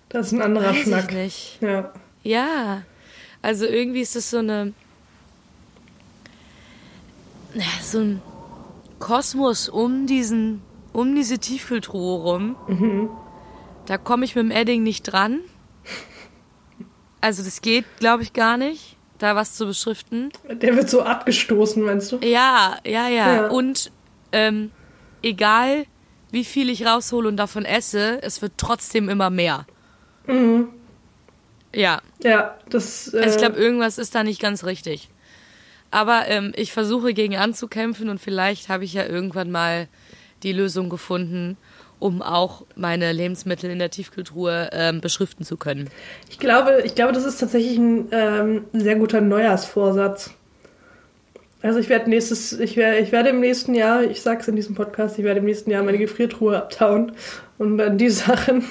Das 0.09 0.29
ist 0.29 0.33
ein 0.33 0.43
anderer 0.43 0.71
weiß 0.71 0.83
Schnack. 0.85 1.11
ich 1.11 1.17
nicht. 1.17 1.59
Ja. 1.61 1.93
Ja, 2.23 2.83
also 3.43 3.67
irgendwie 3.67 4.01
ist 4.01 4.17
es 4.17 4.31
so 4.31 4.39
eine. 4.39 4.73
So 7.83 7.99
ein 7.99 8.23
Kosmos 8.99 9.69
um 9.69 10.07
diesen, 10.07 10.63
um 10.93 11.15
diese 11.15 11.39
Tiefkühltruhe 11.39 12.23
rum. 12.23 13.11
Da 13.87 13.99
komme 13.99 14.25
ich 14.25 14.35
mit 14.37 14.45
dem 14.45 14.51
Edding 14.53 14.83
nicht 14.83 15.03
dran. 15.03 15.41
Also 17.21 17.43
das 17.43 17.61
geht, 17.61 17.85
glaube 17.99 18.23
ich, 18.23 18.33
gar 18.33 18.57
nicht, 18.57 18.97
da 19.19 19.37
was 19.37 19.55
zu 19.55 19.67
beschriften. 19.67 20.31
Der 20.49 20.75
wird 20.77 20.89
so 20.89 21.03
abgestoßen, 21.03 21.83
meinst 21.83 22.13
du? 22.13 22.19
Ja, 22.23 22.79
ja, 22.85 23.09
ja. 23.09 23.35
Ja. 23.35 23.47
Und 23.49 23.93
ähm, 24.33 24.71
egal 25.23 25.85
wie 26.31 26.45
viel 26.45 26.71
ich 26.71 26.87
raushole 26.87 27.29
und 27.29 27.37
davon 27.37 27.65
esse, 27.65 28.23
es 28.23 28.41
wird 28.41 28.53
trotzdem 28.57 29.09
immer 29.09 29.31
mehr. 29.31 29.67
Ja, 31.75 32.01
Ja, 32.23 32.57
das. 32.69 33.13
Äh, 33.13 33.19
also 33.19 33.31
ich 33.35 33.39
glaube, 33.39 33.59
irgendwas 33.59 33.99
ist 33.99 34.15
da 34.15 34.23
nicht 34.23 34.41
ganz 34.41 34.65
richtig. 34.65 35.09
Aber 35.91 36.29
ähm, 36.29 36.53
ich 36.55 36.73
versuche 36.73 37.15
gegen 37.15 37.37
anzukämpfen 37.37 38.09
und 38.09 38.21
vielleicht 38.21 38.69
habe 38.69 38.85
ich 38.85 38.93
ja 38.93 39.05
irgendwann 39.05 39.51
mal 39.51 39.89
die 40.45 40.53
Lösung 40.53 40.89
gefunden, 40.89 41.57
um 42.01 42.23
auch 42.23 42.65
meine 42.75 43.13
Lebensmittel 43.13 43.71
in 43.71 43.79
der 43.79 43.91
Tiefkühltruhe 43.91 44.71
ähm, 44.73 45.01
beschriften 45.01 45.45
zu 45.45 45.57
können. 45.57 45.89
ich, 46.29 46.39
glaube, 46.39 46.83
ich 46.85 46.95
glaube, 46.95 47.13
das 47.13 47.25
ist 47.25 47.39
tatsächlich 47.39 47.79
ein 47.79 48.09
ähm, 48.11 48.65
sehr 48.73 48.97
guter 48.97 49.21
Neujahrsvorsatz. 49.21 50.33
Also 51.63 51.79
ich 51.79 51.91
werde 51.91 52.09
nächstes, 52.09 52.59
ich 52.59 52.77
werde, 52.77 52.99
ich 52.99 53.13
werde 53.13 53.29
im 53.29 53.41
nächsten 53.41 53.75
Jahr, 53.75 54.03
ich 54.03 54.23
sag's 54.23 54.49
in 54.49 54.57
diesem 54.57 54.75
Podcast, 54.75 55.19
ich 55.19 55.25
werde 55.25 55.41
im 55.41 55.47
nächsten 55.47 55.71
Jahr 55.71 55.83
meine 55.83 55.99
Gefriertruhe 55.99 56.57
abtauen 56.57 57.13
und 57.59 57.77
dann 57.79 57.99
die 57.99 58.09
Sachen, 58.11 58.65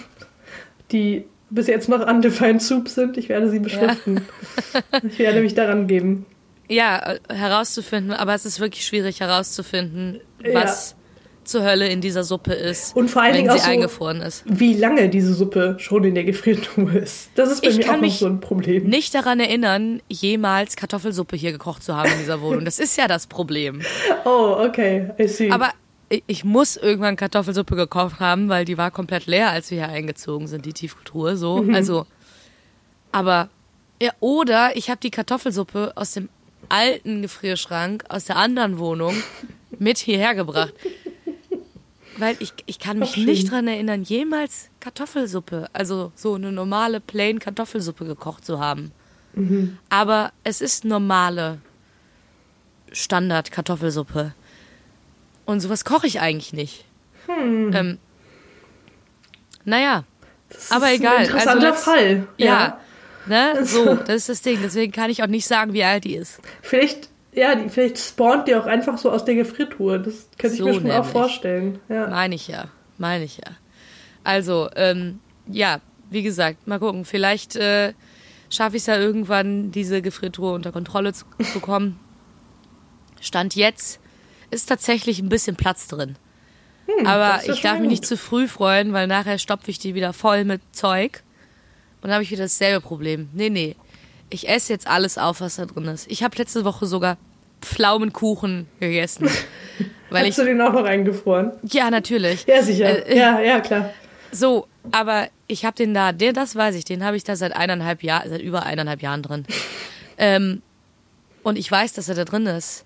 die 0.91 1.25
bis 1.51 1.67
jetzt 1.67 1.87
noch 1.87 2.05
undefined 2.07 2.61
soup 2.61 2.89
sind, 2.89 3.17
ich 3.17 3.29
werde 3.29 3.49
sie 3.49 3.59
beschriften. 3.59 4.21
Ich 5.07 5.19
werde 5.19 5.41
mich 5.41 5.55
daran 5.55 5.87
geben. 5.87 6.25
Ja, 6.67 7.13
äh, 7.13 7.19
herauszufinden, 7.33 8.11
aber 8.11 8.35
es 8.35 8.45
ist 8.45 8.59
wirklich 8.59 8.85
schwierig 8.85 9.19
herauszufinden, 9.19 10.21
Ja. 10.43 10.51
Zur 11.49 11.63
Hölle 11.63 11.87
in 11.89 12.01
dieser 12.01 12.23
Suppe 12.23 12.53
ist, 12.53 12.95
Und 12.95 13.09
vor 13.09 13.21
allen 13.21 13.33
wenn 13.33 13.43
Dingen 13.45 13.51
sie 13.53 13.59
auch 13.61 13.65
so- 13.65 13.71
eingefroren 13.71 14.21
ist. 14.21 14.43
Wie 14.45 14.73
lange 14.73 15.09
diese 15.09 15.33
Suppe 15.33 15.75
schon 15.79 16.03
in 16.03 16.15
der 16.15 16.23
Gefriertruhe 16.23 16.97
ist. 16.99 17.29
Das 17.35 17.51
ist 17.51 17.61
bei 17.61 17.69
Ich 17.69 17.77
mir 17.77 17.83
kann 17.83 17.91
auch 17.91 17.95
noch 17.97 18.01
mich 18.01 18.19
so 18.19 18.27
ein 18.27 18.39
Problem. 18.39 18.85
Nicht 18.85 19.13
daran 19.15 19.39
erinnern, 19.39 20.01
jemals 20.07 20.75
Kartoffelsuppe 20.75 21.35
hier 21.35 21.51
gekocht 21.51 21.83
zu 21.83 21.95
haben 21.95 22.11
in 22.11 22.19
dieser 22.19 22.41
Wohnung. 22.41 22.65
Das 22.65 22.79
ist 22.79 22.97
ja 22.97 23.07
das 23.07 23.27
Problem. 23.27 23.81
Oh, 24.25 24.55
okay, 24.59 25.09
I 25.19 25.27
see. 25.27 25.51
Aber 25.51 25.69
ich- 26.27 26.43
muss 26.43 26.75
irgendwann 26.77 27.15
Kartoffelsuppe 27.15 27.75
gekocht 27.75 28.19
haben, 28.19 28.49
weil 28.49 28.65
die 28.65 28.77
war 28.77 28.89
komplett 28.91 29.25
leer, 29.27 29.49
als 29.51 29.69
wir 29.71 29.77
hier 29.85 29.89
eingezogen 29.89 30.47
sind, 30.47 30.65
die 30.65 30.73
Tiefkühltruhe. 30.73 31.35
So, 31.37 31.65
also. 31.73 32.05
Aber 33.11 33.49
ja, 34.01 34.11
oder 34.19 34.75
ich 34.75 34.89
habe 34.89 34.99
die 35.01 35.11
Kartoffelsuppe 35.11 35.91
aus 35.95 36.13
dem 36.13 36.29
alten 36.69 37.21
Gefrierschrank 37.21 38.05
aus 38.09 38.25
der 38.25 38.35
anderen 38.37 38.77
Wohnung 38.79 39.15
mit 39.79 39.97
hierher 39.97 40.35
gebracht. 40.35 40.73
Weil 42.19 42.35
ich, 42.39 42.53
ich 42.65 42.79
kann 42.79 42.99
mich 42.99 43.17
nicht 43.17 43.51
dran 43.51 43.67
erinnern, 43.67 44.03
jemals 44.03 44.69
Kartoffelsuppe, 44.79 45.69
also 45.73 46.11
so 46.15 46.35
eine 46.35 46.51
normale 46.51 46.99
plain 46.99 47.39
Kartoffelsuppe 47.39 48.05
gekocht 48.05 48.45
zu 48.45 48.59
haben. 48.59 48.91
Aber 49.89 50.31
es 50.43 50.61
ist 50.61 50.85
normale 50.85 51.59
Standard 52.91 53.51
Kartoffelsuppe. 53.51 54.33
Und 55.45 55.61
sowas 55.61 55.85
koche 55.85 56.07
ich 56.07 56.19
eigentlich 56.19 56.53
nicht. 56.53 56.85
Ähm, 57.27 57.99
naja, 59.65 60.03
das 60.49 60.71
aber 60.71 60.91
ist 60.91 60.99
egal. 60.99 61.17
Ein 61.17 61.25
interessanter 61.25 61.71
also 61.71 61.83
Fall. 61.83 62.27
Ja. 62.37 62.79
Ne? 63.27 63.65
So, 63.65 63.95
das 64.07 64.15
ist 64.15 64.29
das 64.29 64.41
Ding. 64.41 64.59
Deswegen 64.61 64.91
kann 64.91 65.09
ich 65.09 65.21
auch 65.23 65.27
nicht 65.27 65.47
sagen, 65.47 65.73
wie 65.73 65.83
alt 65.83 66.03
die 66.03 66.15
ist. 66.15 66.39
Vielleicht, 66.61 67.09
ja, 67.33 67.55
die, 67.55 67.69
vielleicht 67.69 67.97
spawnt 67.99 68.47
die 68.47 68.55
auch 68.55 68.65
einfach 68.65 68.97
so 68.97 69.11
aus 69.11 69.25
der 69.25 69.35
Gefriertruhe. 69.35 69.99
Das 69.99 70.27
könnte 70.37 70.55
ich 70.55 70.59
So 70.59 70.65
mir 70.65 70.73
schon 70.73 70.85
auch 70.91 70.95
nämlich. 70.95 71.11
vorstellen. 71.11 71.79
Ja. 71.89 72.07
Meine 72.07 72.35
ich 72.35 72.47
ja. 72.47 72.65
Meine 72.97 73.23
ich 73.23 73.37
ja. 73.37 73.51
Also, 74.23 74.69
ähm, 74.75 75.19
ja, 75.47 75.79
wie 76.09 76.23
gesagt, 76.23 76.67
mal 76.67 76.79
gucken. 76.79 77.05
Vielleicht 77.05 77.55
äh, 77.55 77.93
schaffe 78.49 78.75
ich 78.77 78.83
es 78.83 78.87
ja 78.87 78.97
irgendwann, 78.97 79.71
diese 79.71 80.01
Gefriertruhe 80.01 80.53
unter 80.53 80.71
Kontrolle 80.71 81.13
zu 81.13 81.25
bekommen. 81.53 81.99
Stand 83.21 83.55
jetzt 83.55 83.99
ist 84.51 84.67
tatsächlich 84.67 85.19
ein 85.19 85.29
bisschen 85.29 85.55
Platz 85.55 85.87
drin. 85.87 86.15
Aber 87.05 87.39
Hm, 87.41 87.47
ja 87.47 87.53
ich 87.53 87.61
darf 87.61 87.79
mich 87.79 87.89
nicht 87.89 88.05
zu 88.05 88.17
früh 88.17 88.47
freuen, 88.47 88.93
weil 88.93 89.05
nachher 89.07 89.37
stopfe 89.37 89.69
ich 89.69 89.77
die 89.79 89.93
wieder 89.93 90.11
voll 90.13 90.43
mit 90.43 90.61
Zeug. 90.71 91.21
Und 92.01 92.05
dann 92.05 92.13
habe 92.13 92.23
ich 92.23 92.31
wieder 92.31 92.43
dasselbe 92.43 92.81
Problem. 92.81 93.29
Nee, 93.33 93.49
nee. 93.49 93.75
Ich 94.29 94.47
esse 94.47 94.73
jetzt 94.73 94.87
alles 94.87 95.17
auf, 95.17 95.41
was 95.41 95.55
da 95.55 95.65
drin 95.65 95.85
ist. 95.85 96.09
Ich 96.09 96.23
habe 96.23 96.37
letzte 96.37 96.65
Woche 96.65 96.85
sogar 96.85 97.17
Pflaumenkuchen 97.61 98.67
gegessen. 98.79 99.29
weil 100.09 100.25
ich. 100.25 100.31
Hast 100.31 100.39
du 100.39 100.45
den 100.45 100.61
auch 100.61 100.73
noch 100.73 100.85
eingefroren? 100.85 101.51
Ja, 101.63 101.89
natürlich. 101.89 102.45
Ja, 102.45 102.61
sicher. 102.61 103.07
Äh, 103.07 103.17
ja, 103.17 103.39
ja, 103.39 103.59
klar. 103.59 103.91
So, 104.31 104.67
aber 104.91 105.27
ich 105.47 105.65
habe 105.65 105.75
den 105.75 105.93
da, 105.93 106.11
der, 106.11 106.33
das 106.33 106.55
weiß 106.55 106.75
ich, 106.75 106.85
den 106.85 107.03
habe 107.03 107.17
ich 107.17 107.23
da 107.23 107.35
seit 107.35 107.55
eineinhalb 107.55 108.03
Jahren, 108.03 108.29
seit 108.29 108.41
über 108.41 108.63
eineinhalb 108.63 109.01
Jahren 109.01 109.23
drin. 109.23 109.45
ähm, 110.17 110.61
und 111.43 111.57
ich 111.57 111.71
weiß, 111.71 111.93
dass 111.93 112.09
er 112.09 112.15
da 112.15 112.25
drin 112.25 112.45
ist. 112.45 112.85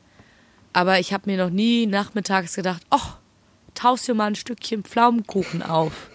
Aber 0.72 1.00
ich 1.00 1.14
habe 1.14 1.30
mir 1.30 1.38
noch 1.38 1.52
nie 1.52 1.86
nachmittags 1.86 2.56
gedacht, 2.56 2.82
oh, 2.90 2.98
taust 3.76 4.08
dir 4.08 4.16
mal 4.16 4.28
ein 4.28 4.36
Stückchen 4.36 4.84
Pflaumenkuchen 4.84 5.62
auf. 5.62 6.10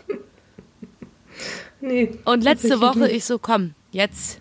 Nee. 1.81 2.19
Und 2.25 2.43
letzte 2.43 2.81
Woche 2.81 3.01
nicht. 3.01 3.13
ich 3.13 3.25
so, 3.25 3.39
komm, 3.39 3.75
jetzt 3.93 4.41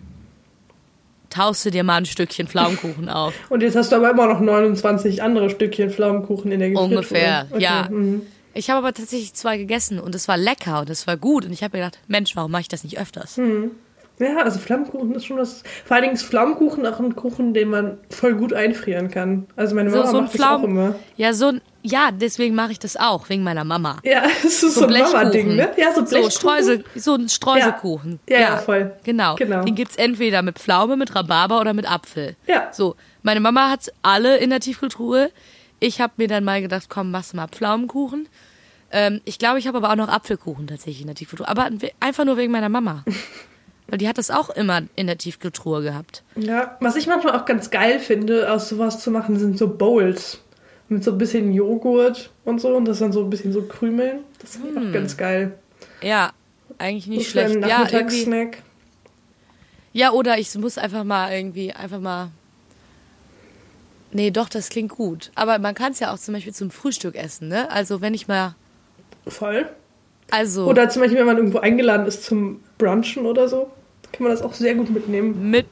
taust 1.30 1.64
du 1.66 1.70
dir 1.70 1.84
mal 1.84 1.96
ein 1.96 2.06
Stückchen 2.06 2.48
Pflaumenkuchen 2.48 3.08
auf. 3.08 3.34
Und 3.48 3.62
jetzt 3.62 3.76
hast 3.76 3.92
du 3.92 3.96
aber 3.96 4.10
immer 4.10 4.26
noch 4.26 4.40
29 4.40 5.22
andere 5.22 5.50
Stückchen 5.50 5.90
Pflaumenkuchen 5.90 6.50
in 6.52 6.60
der 6.60 6.70
Gefriertruhe. 6.70 6.96
Ungefähr, 6.98 7.46
Okay, 7.50 7.62
ja. 7.62 7.88
mhm. 7.90 8.22
Ich 8.54 8.70
habe 8.70 8.78
aber 8.78 8.92
tatsächlich 8.92 9.34
zwei 9.34 9.56
gegessen 9.56 10.00
und 10.00 10.14
es 10.16 10.26
war 10.26 10.36
lecker 10.36 10.80
und 10.80 10.90
es 10.90 11.06
war 11.06 11.16
gut. 11.16 11.44
Und 11.44 11.52
ich 11.52 11.62
habe 11.62 11.76
mir 11.76 11.84
gedacht, 11.84 12.00
Mensch, 12.08 12.34
warum 12.34 12.50
mache 12.50 12.62
ich 12.62 12.68
das 12.68 12.82
nicht 12.82 12.98
öfters? 12.98 13.36
Hm. 13.36 13.70
Ja, 14.18 14.38
also 14.42 14.58
Flammkuchen 14.58 15.14
ist 15.14 15.26
schon 15.26 15.36
was. 15.38 15.62
Vor 15.84 15.94
allen 15.94 16.02
Dingen 16.02 16.14
ist 16.16 16.24
Flammkuchen 16.24 16.84
auch 16.86 16.98
ein 16.98 17.14
Kuchen, 17.14 17.54
den 17.54 17.68
man 17.68 17.98
voll 18.10 18.34
gut 18.34 18.52
einfrieren 18.52 19.12
kann. 19.12 19.46
Also 19.54 19.76
meine 19.76 19.90
So, 19.90 19.98
Mama 19.98 20.10
so 20.10 20.16
ein 20.18 20.24
macht 20.24 20.34
das 20.34 20.42
auch 20.42 20.62
immer. 20.64 20.94
Ja, 21.16 21.32
so 21.34 21.46
ein, 21.46 21.60
ja, 21.82 22.10
deswegen 22.12 22.54
mache 22.54 22.72
ich 22.72 22.78
das 22.78 22.96
auch, 22.96 23.28
wegen 23.28 23.42
meiner 23.42 23.64
Mama. 23.64 23.98
Ja, 24.02 24.24
es 24.44 24.62
ist 24.62 24.74
so, 24.74 24.86
ein 24.86 24.92
Mama-Ding, 24.92 25.56
ne? 25.56 25.70
Ja, 25.76 25.92
so 25.94 26.00
So, 26.04 26.06
Blechkuchen. 26.10 26.30
Streusel, 26.30 26.84
so 26.94 27.14
ein 27.14 27.28
Streuselkuchen. 27.28 28.20
Ja, 28.28 28.40
ja, 28.40 28.56
voll. 28.58 28.92
Genau. 29.04 29.36
Genau. 29.36 29.62
Den 29.64 29.74
gibt's 29.74 29.96
entweder 29.96 30.42
mit 30.42 30.58
Pflaume, 30.58 30.96
mit 30.96 31.14
Rhabarber 31.14 31.60
oder 31.60 31.72
mit 31.74 31.90
Apfel. 31.90 32.36
Ja. 32.46 32.68
So, 32.72 32.96
meine 33.22 33.40
Mama 33.40 33.70
hat 33.70 33.92
alle 34.02 34.38
in 34.38 34.50
der 34.50 34.60
Tiefkühltruhe. 34.60 35.30
Ich 35.80 36.00
habe 36.00 36.14
mir 36.16 36.28
dann 36.28 36.44
mal 36.44 36.60
gedacht, 36.60 36.86
komm, 36.88 37.10
machst 37.10 37.32
du 37.32 37.36
mal 37.36 37.48
Pflaumenkuchen. 37.48 38.28
Ähm, 38.90 39.20
ich 39.24 39.38
glaube, 39.38 39.58
ich 39.58 39.66
habe 39.66 39.78
aber 39.78 39.90
auch 39.90 39.96
noch 39.96 40.08
Apfelkuchen 40.08 40.66
tatsächlich 40.66 41.02
in 41.02 41.06
der 41.06 41.16
Tiefkühltruhe. 41.16 41.48
Aber 41.48 41.68
einfach 42.00 42.24
nur 42.24 42.36
wegen 42.36 42.52
meiner 42.52 42.68
Mama. 42.68 43.04
Weil 43.86 43.98
die 43.98 44.08
hat 44.08 44.18
das 44.18 44.30
auch 44.30 44.50
immer 44.50 44.82
in 44.96 45.06
der 45.06 45.16
Tiefkühltruhe 45.16 45.82
gehabt. 45.82 46.22
Ja, 46.36 46.76
was 46.80 46.96
ich 46.96 47.06
manchmal 47.06 47.34
auch 47.34 47.46
ganz 47.46 47.70
geil 47.70 48.00
finde, 48.00 48.52
aus 48.52 48.68
sowas 48.68 49.00
zu 49.02 49.10
machen, 49.10 49.38
sind 49.38 49.56
so 49.56 49.68
Bowls. 49.68 50.40
Mit 50.88 51.04
so 51.04 51.12
ein 51.12 51.18
bisschen 51.18 51.52
Joghurt 51.52 52.30
und 52.44 52.60
so 52.60 52.74
und 52.74 52.86
das 52.86 52.98
dann 53.00 53.12
so 53.12 53.22
ein 53.22 53.30
bisschen 53.30 53.52
so 53.52 53.62
krümeln. 53.62 54.20
Das 54.40 54.54
ist 54.54 54.60
auch 54.62 54.92
ganz 54.92 55.16
geil. 55.16 55.58
Ja, 56.02 56.32
eigentlich 56.78 57.04
So 57.04 57.10
Hm. 57.10 57.16
nicht 57.18 57.26
für 57.26 57.30
schlecht. 57.32 57.66
Ja, 57.66 57.86
irgendwie, 57.90 58.50
ja, 59.92 60.12
oder 60.12 60.38
ich 60.38 60.54
muss 60.56 60.78
einfach 60.78 61.04
mal 61.04 61.32
irgendwie, 61.32 61.72
einfach 61.72 62.00
mal. 62.00 62.30
Nee, 64.12 64.30
doch, 64.30 64.48
das 64.48 64.68
klingt 64.70 64.92
gut. 64.92 65.30
Aber 65.34 65.58
man 65.58 65.74
kann 65.74 65.92
es 65.92 66.00
ja 66.00 66.12
auch 66.12 66.18
zum 66.18 66.34
Beispiel 66.34 66.54
zum 66.54 66.70
Frühstück 66.70 67.14
essen, 67.14 67.48
ne? 67.48 67.70
Also 67.70 68.00
wenn 68.00 68.14
ich 68.14 68.28
mal. 68.28 68.54
Voll. 69.26 69.68
Also 70.30 70.66
Oder 70.66 70.88
zum 70.88 71.02
Beispiel, 71.02 71.18
wenn 71.18 71.26
man 71.26 71.36
irgendwo 71.36 71.58
eingeladen 71.58 72.06
ist 72.06 72.24
zum 72.24 72.60
Brunchen 72.76 73.26
oder 73.26 73.48
so, 73.48 73.70
kann 74.12 74.24
man 74.24 74.32
das 74.32 74.42
auch 74.42 74.54
sehr 74.54 74.74
gut 74.74 74.90
mitnehmen. 74.90 75.50
mit. 75.50 75.66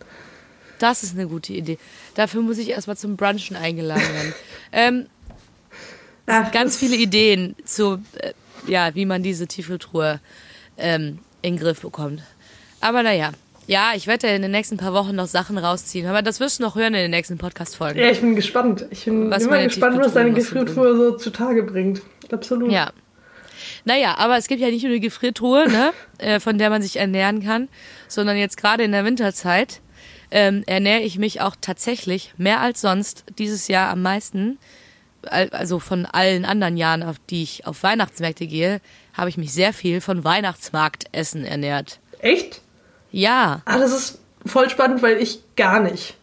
Das 0.79 1.03
ist 1.03 1.15
eine 1.15 1.27
gute 1.27 1.53
Idee. 1.53 1.79
Dafür 2.15 2.43
muss 2.43 2.59
ich 2.59 2.71
erstmal 2.71 2.97
zum 2.97 3.17
Brunchen 3.17 3.57
eingeladen 3.57 4.03
werden. 4.03 4.35
ähm, 4.73 5.07
Ach, 6.27 6.51
ganz 6.53 6.77
viele 6.77 6.97
Ideen 6.97 7.55
zu, 7.65 8.03
äh, 8.19 8.33
ja, 8.67 8.95
wie 8.95 9.07
man 9.07 9.23
diese 9.23 9.47
Tiefkühltruhe 9.47 10.21
ähm, 10.77 11.19
in 11.43 11.55
den 11.55 11.61
Griff 11.61 11.81
bekommt. 11.81 12.23
Aber 12.81 13.03
naja, 13.03 13.33
ja, 13.67 13.93
ich 13.97 14.07
werde 14.07 14.29
in 14.29 14.43
den 14.43 14.51
nächsten 14.51 14.77
paar 14.77 14.93
Wochen 14.93 15.17
noch 15.17 15.27
Sachen 15.27 15.59
rausziehen. 15.59 16.07
Aber 16.07 16.23
das 16.23 16.39
wirst 16.41 16.59
du 16.59 16.63
noch 16.63 16.77
hören 16.77 16.95
in 16.95 17.01
den 17.01 17.11
nächsten 17.11 17.39
Podcast-Folgen. 17.39 17.99
Ja, 17.99 18.11
ich 18.11 18.21
bin 18.21 18.37
gespannt. 18.37 18.87
Ich 18.91 19.05
bin 19.05 19.31
Was 19.31 19.45
immer 19.45 19.63
gespannt, 19.63 19.99
was 19.99 20.15
deine 20.15 20.33
Gefriertruhe 20.33 20.97
so 20.97 21.17
zutage 21.17 21.63
bringt. 21.63 22.03
Absolut. 22.31 22.71
Ja. 22.71 22.93
Naja, 23.85 24.17
aber 24.19 24.37
es 24.37 24.47
gibt 24.47 24.61
ja 24.61 24.69
nicht 24.69 24.83
nur 24.85 24.93
die 24.93 25.01
Gefriertruhe, 25.01 25.69
ne, 25.69 25.93
äh, 26.19 26.41
von 26.41 26.59
der 26.59 26.71
man 26.71 26.83
sich 26.83 26.97
ernähren 26.97 27.43
kann, 27.43 27.69
sondern 28.09 28.37
jetzt 28.37 28.57
gerade 28.57 28.85
in 28.85 28.93
der 28.93 29.05
Winterzeit 29.05 29.81
ähm, 30.31 30.63
ernähre 30.67 31.01
ich 31.03 31.19
mich 31.19 31.41
auch 31.41 31.57
tatsächlich 31.61 32.35
mehr 32.37 32.61
als 32.61 32.81
sonst 32.81 33.25
dieses 33.39 33.69
Jahr 33.69 33.91
am 33.91 34.03
meisten. 34.03 34.59
al- 35.27 35.51
Also 35.51 35.79
von 35.79 36.07
allen 36.07 36.45
anderen 36.45 36.77
Jahren, 36.77 37.03
auf 37.03 37.17
die 37.31 37.43
ich 37.43 37.67
auf 37.67 37.83
Weihnachtsmärkte 37.83 38.47
gehe, 38.47 38.81
habe 39.15 39.29
ich 39.29 39.37
mich 39.39 39.53
sehr 39.53 39.73
viel 39.73 40.01
von 40.01 40.25
Weihnachtsmarktessen 40.25 41.45
ernährt. 41.45 42.01
Echt? 42.21 42.61
Ja, 43.13 43.63
Ah, 43.65 43.79
das 43.79 43.93
ist 43.93 44.21
voll 44.45 44.69
spannend, 44.71 45.03
weil 45.03 45.21
ich 45.23 45.41
gar 45.57 45.81
nicht. 45.81 46.15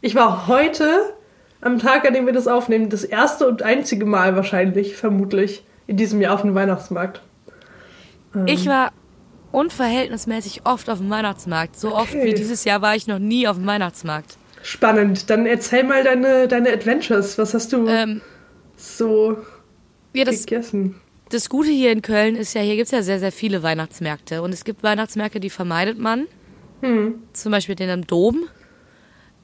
Ich 0.00 0.14
war 0.14 0.46
heute, 0.46 1.14
am 1.60 1.78
Tag, 1.78 2.06
an 2.06 2.12
dem 2.12 2.26
wir 2.26 2.32
das 2.34 2.46
aufnehmen, 2.46 2.90
das 2.90 3.04
erste 3.04 3.48
und 3.48 3.62
einzige 3.62 4.04
Mal 4.04 4.36
wahrscheinlich, 4.36 4.96
vermutlich, 4.96 5.62
in 5.86 5.96
diesem 5.96 6.20
Jahr 6.20 6.34
auf 6.34 6.42
dem 6.42 6.54
Weihnachtsmarkt. 6.54 7.22
ich 8.46 8.66
war 8.66 8.92
unverhältnismäßig 9.54 10.62
oft 10.64 10.90
auf 10.90 10.98
dem 10.98 11.10
Weihnachtsmarkt. 11.10 11.78
So 11.78 11.94
oft 11.94 12.14
Okay. 12.14 12.24
wie 12.26 12.34
dieses 12.34 12.64
Jahr 12.64 12.82
war 12.82 12.94
ich 12.96 13.06
noch 13.06 13.18
nie 13.18 13.46
auf 13.48 13.56
dem 13.56 13.66
Weihnachtsmarkt. 13.66 14.36
Spannend. 14.62 15.30
Dann 15.30 15.46
erzähl 15.46 15.84
mal 15.84 16.02
deine, 16.04 16.48
deine 16.48 16.72
Adventures. 16.72 17.38
Was 17.38 17.54
hast 17.54 17.72
du 17.72 17.86
Ähm, 17.88 18.20
so 18.76 19.36
Ja, 20.14 20.24
das, 20.24 20.46
gegessen. 20.46 20.96
das 21.30 21.48
Gute 21.48 21.70
hier 21.70 21.92
in 21.92 22.02
Köln 22.02 22.36
ist 22.36 22.54
ja, 22.54 22.60
hier 22.62 22.76
gibt's 22.76 22.90
ja 22.92 23.02
sehr, 23.02 23.18
sehr 23.18 23.32
viele 23.32 23.62
Weihnachtsmärkte. 23.62 24.42
Und 24.42 24.52
es 24.52 24.64
gibt 24.64 24.82
Weihnachtsmärkte, 24.82 25.40
die 25.40 25.50
vermeidet 25.50 25.98
man. 25.98 26.26
Hm. 26.80 27.22
Zum 27.32 27.52
Beispiel 27.52 27.74
den 27.74 27.90
am 27.90 28.06
Dom. 28.06 28.44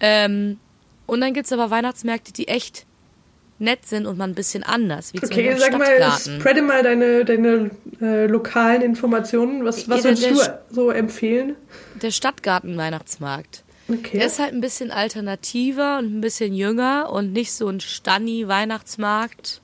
Ähm, 0.01 0.59
und 1.07 1.21
dann 1.21 1.35
gibt's 1.35 1.53
aber 1.53 1.71
Weihnachtsmärkte, 1.71 2.33
die 2.33 2.49
echt 2.49 2.87
nett 3.61 3.87
sind 3.87 4.07
und 4.07 4.19
mal 4.19 4.25
ein 4.25 4.35
bisschen 4.35 4.63
anders. 4.63 5.13
Okay, 5.23 5.55
sag 5.59 5.77
mal, 5.79 6.19
spreade 6.19 6.63
mal 6.63 6.83
deine, 6.83 7.25
deine 7.25 7.71
äh, 8.01 8.27
lokalen 8.27 8.83
Informationen. 8.83 9.65
Was, 9.65 9.89
was 9.89 9.99
Ja, 9.99 10.11
würdest 10.11 10.31
du 10.31 10.75
so 10.75 10.91
empfehlen? 10.91 11.57
Der 12.01 12.11
Stadtgarten-Weihnachtsmarkt. 12.11 13.63
Okay. 13.89 14.19
Der 14.19 14.27
ist 14.27 14.39
halt 14.39 14.53
ein 14.53 14.61
bisschen 14.61 14.91
alternativer 14.91 15.99
und 15.99 16.17
ein 16.19 16.21
bisschen 16.21 16.55
jünger 16.55 17.11
und 17.13 17.33
nicht 17.33 17.53
so 17.53 17.69
ein 17.69 17.81
Stanni-Weihnachtsmarkt. 17.81 19.61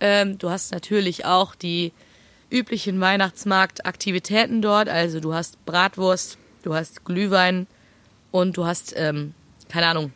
Ähm, 0.00 0.38
du 0.38 0.50
hast 0.50 0.72
natürlich 0.72 1.24
auch 1.24 1.54
die 1.54 1.92
üblichen 2.50 3.00
Weihnachtsmarktaktivitäten 3.00 4.62
dort. 4.62 4.88
Also 4.88 5.20
du 5.20 5.34
hast 5.34 5.64
Bratwurst, 5.66 6.38
du 6.62 6.74
hast 6.74 7.04
Glühwein 7.04 7.66
und 8.30 8.56
du 8.56 8.66
hast, 8.66 8.94
ähm, 8.96 9.34
keine 9.68 9.86
Ahnung, 9.86 10.12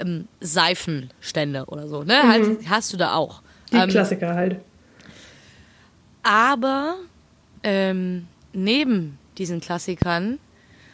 ähm, 0.00 0.28
Seifenstände 0.40 1.66
oder 1.66 1.86
so. 1.88 2.02
Ne? 2.02 2.22
Halt, 2.28 2.68
hast 2.68 2.92
du 2.92 2.96
da 2.96 3.14
auch. 3.14 3.42
Die 3.72 3.76
Ähm, 3.76 3.88
Klassiker 3.90 4.34
halt. 4.34 4.56
aber 6.22 6.96
ähm, 7.62 8.26
neben 8.52 9.18
diesen 9.38 9.60
Klassikern 9.60 10.38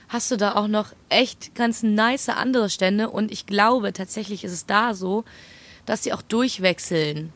hast 0.09 0.31
du 0.31 0.37
da 0.37 0.55
auch 0.55 0.69
noch 0.69 0.93
echt 1.09 1.55
ganz 1.55 1.83
nice 1.83 2.29
andere 2.29 2.71
Stände 2.71 3.11
und 3.11 3.33
ich 3.33 3.47
glaube 3.47 3.93
tatsächlich 3.93 4.45
ist 4.45 4.53
es 4.53 4.67
da 4.67 4.95
so, 4.95 5.25
dass 5.85 6.03
sie 6.05 6.13
auch 6.13 6.23
durchwechseln. 6.23 7.33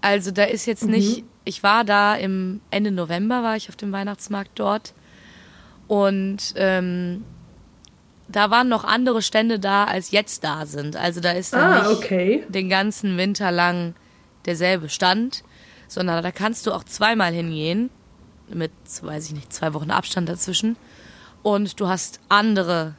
Also 0.00 0.30
da 0.32 0.44
ist 0.44 0.66
jetzt 0.66 0.84
nicht, 0.86 1.24
ich 1.44 1.62
war 1.62 1.84
da 1.84 2.14
im 2.16 2.60
Ende 2.70 2.90
November 2.90 3.42
war 3.42 3.56
ich 3.56 3.68
auf 3.68 3.76
dem 3.76 3.92
Weihnachtsmarkt 3.92 4.50
dort 4.56 4.92
und 5.88 6.38
ähm, 6.56 7.24
da 8.34 8.50
waren 8.50 8.68
noch 8.68 8.82
andere 8.84 9.22
Stände 9.22 9.58
da, 9.60 9.84
als 9.84 10.10
jetzt 10.10 10.42
da 10.42 10.66
sind. 10.66 10.96
Also 10.96 11.20
da 11.20 11.30
ist 11.32 11.52
dann 11.52 11.72
Ah, 11.72 11.88
nicht 11.88 11.98
okay. 11.98 12.44
den 12.48 12.68
ganzen 12.68 13.16
Winter 13.16 13.50
lang 13.52 13.94
derselbe 14.44 14.88
Stand, 14.88 15.44
sondern 15.86 16.22
da 16.22 16.30
kannst 16.32 16.66
du 16.66 16.72
auch 16.72 16.82
zweimal 16.84 17.32
hingehen, 17.32 17.90
mit, 18.48 18.72
weiß 19.02 19.26
ich 19.26 19.32
nicht, 19.34 19.52
zwei 19.52 19.72
Wochen 19.72 19.90
Abstand 19.90 20.28
dazwischen. 20.28 20.76
Und 21.42 21.78
du 21.78 21.86
hast 21.88 22.18
andere, 22.28 22.94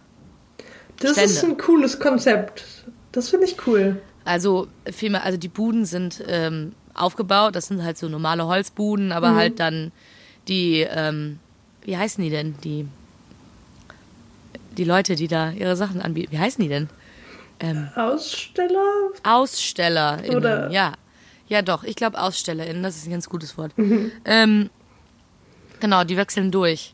Das 0.99 1.17
ist 1.17 1.37
Stände. 1.39 1.55
ein 1.55 1.57
cooles 1.57 1.99
Konzept. 1.99 2.63
Das 3.11 3.29
finde 3.29 3.45
ich 3.47 3.67
cool. 3.67 4.01
also 4.23 4.67
vielmehr, 4.91 5.23
also 5.23 5.37
die 5.37 5.47
Buden 5.49 5.85
sind 5.85 6.23
ähm, 6.27 6.73
aufgebaut, 6.93 7.55
das 7.55 7.67
sind 7.67 7.83
halt 7.83 7.97
so 7.97 8.07
normale 8.07 8.45
Holzbuden, 8.47 9.11
aber 9.11 9.35
halt 9.35 9.59
dann 9.59 9.91
die, 10.47 10.85
ähm, 10.89 11.39
wie 11.81 11.97
heißen 11.97 12.23
die 12.23 12.29
denn, 12.29 12.55
die, 12.63 12.87
die 14.77 14.83
Leute, 14.83 15.15
die 15.15 15.27
da 15.27 15.51
ihre 15.51 15.75
Sachen 15.75 16.01
anbieten, 16.01 16.31
wie 16.31 16.39
heißen 16.39 16.61
die 16.61 16.69
denn? 16.69 16.89
Ähm, 17.59 17.87
Aussteller? 17.95 19.11
AusstellerInnen, 19.23 20.35
Oder- 20.35 20.69
ja. 20.71 20.93
Ja, 21.47 21.61
doch, 21.61 21.83
ich 21.83 21.95
glaube 21.95 22.19
AusstellerInnen, 22.19 22.81
das 22.81 22.95
ist 22.97 23.05
ein 23.07 23.11
ganz 23.11 23.29
gutes 23.29 23.55
Wort. 23.57 23.71
Ähm, 24.25 24.69
genau, 25.79 26.03
die 26.03 26.17
wechseln 26.17 26.49
durch. 26.51 26.93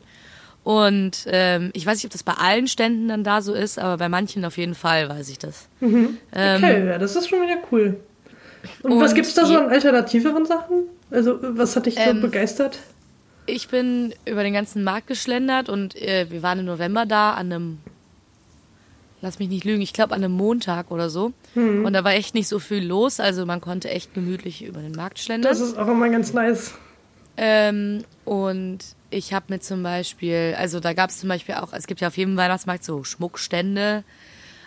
Und 0.62 1.24
ähm, 1.26 1.70
ich 1.72 1.86
weiß 1.86 1.96
nicht, 1.96 2.04
ob 2.04 2.12
das 2.12 2.22
bei 2.22 2.34
allen 2.34 2.68
Ständen 2.68 3.08
dann 3.08 3.24
da 3.24 3.40
so 3.42 3.54
ist, 3.54 3.78
aber 3.78 3.96
bei 3.96 4.08
manchen 4.08 4.44
auf 4.44 4.58
jeden 4.58 4.74
Fall 4.74 5.08
weiß 5.08 5.28
ich 5.30 5.38
das. 5.38 5.68
Ähm, 5.80 6.18
Okay, 6.32 6.86
ja, 6.86 6.98
das 6.98 7.16
ist 7.16 7.28
schon 7.28 7.40
wieder 7.42 7.56
cool. 7.72 7.98
Und, 8.82 9.00
was 9.00 9.10
und 9.10 9.16
gibt's 9.16 9.34
da 9.34 9.46
so 9.46 9.56
an 9.58 9.70
alternativeren 9.70 10.44
Sachen? 10.46 10.82
Also, 11.10 11.38
was 11.40 11.74
hat 11.74 11.86
dich 11.86 11.94
so 11.96 12.00
Ähm, 12.02 12.20
begeistert? 12.20 12.78
Ich 13.46 13.68
bin 13.68 14.14
über 14.24 14.42
den 14.42 14.52
ganzen 14.52 14.84
Markt 14.84 15.08
geschlendert 15.08 15.68
und 15.68 15.96
äh, 15.96 16.26
wir 16.30 16.42
waren 16.42 16.60
im 16.60 16.66
November 16.66 17.06
da 17.06 17.34
an 17.34 17.52
einem, 17.52 17.78
lass 19.20 19.38
mich 19.38 19.48
nicht 19.48 19.64
lügen, 19.64 19.82
ich 19.82 19.92
glaube 19.92 20.14
an 20.14 20.22
einem 20.22 20.34
Montag 20.34 20.90
oder 20.90 21.10
so. 21.10 21.32
Mhm. 21.54 21.84
Und 21.84 21.92
da 21.92 22.04
war 22.04 22.12
echt 22.12 22.34
nicht 22.34 22.48
so 22.48 22.58
viel 22.58 22.84
los, 22.84 23.20
also 23.20 23.44
man 23.44 23.60
konnte 23.60 23.90
echt 23.90 24.14
gemütlich 24.14 24.64
über 24.64 24.80
den 24.80 24.92
Markt 24.92 25.18
schlendern. 25.18 25.50
Das 25.50 25.60
ist 25.60 25.76
auch 25.76 25.88
immer 25.88 26.08
ganz 26.08 26.32
nice. 26.32 26.74
Ähm, 27.36 28.04
und 28.24 28.78
ich 29.10 29.32
habe 29.32 29.46
mir 29.48 29.60
zum 29.60 29.82
Beispiel, 29.82 30.54
also 30.58 30.80
da 30.80 30.92
gab 30.92 31.10
es 31.10 31.18
zum 31.18 31.28
Beispiel 31.28 31.56
auch, 31.56 31.72
es 31.72 31.86
gibt 31.86 32.00
ja 32.00 32.08
auf 32.08 32.16
jedem 32.16 32.36
Weihnachtsmarkt 32.36 32.84
so 32.84 33.04
Schmuckstände, 33.04 34.04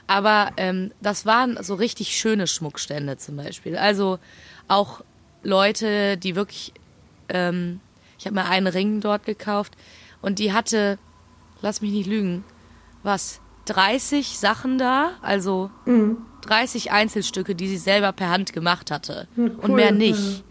aber 0.08 0.52
ähm, 0.58 0.92
das 1.02 1.26
waren 1.26 1.58
so 1.64 1.76
richtig 1.76 2.16
schöne 2.18 2.48
Schmuckstände 2.48 3.18
zum 3.18 3.38
Beispiel. 3.38 3.78
Also 3.78 4.20
auch 4.68 5.02
Leute, 5.44 6.18
die 6.18 6.36
wirklich, 6.36 6.74
ähm, 7.30 7.80
ich 8.17 8.25
habe 8.25 8.36
mir 8.36 8.45
einen 8.45 8.67
Ring 8.67 9.01
dort 9.01 9.25
gekauft 9.25 9.73
und 10.21 10.39
die 10.39 10.54
hatte, 10.54 10.97
lass 11.62 11.82
mich 11.82 11.91
nicht 11.91 12.08
lügen, 12.08 12.43
was, 13.04 13.41
30 13.65 14.38
Sachen 14.38 14.78
da, 14.78 15.12
also 15.21 15.69
30 16.41 16.91
Einzelstücke, 16.91 17.56
die 17.56 17.67
sie 17.67 17.78
selber 17.78 18.12
per 18.12 18.30
Hand 18.30 18.54
gemacht 18.54 18.91
hatte 18.91 19.28
Ja, 19.36 19.43
und 19.45 19.69
cool, 19.69 19.75
mehr 19.75 19.91
nicht. 19.91 20.43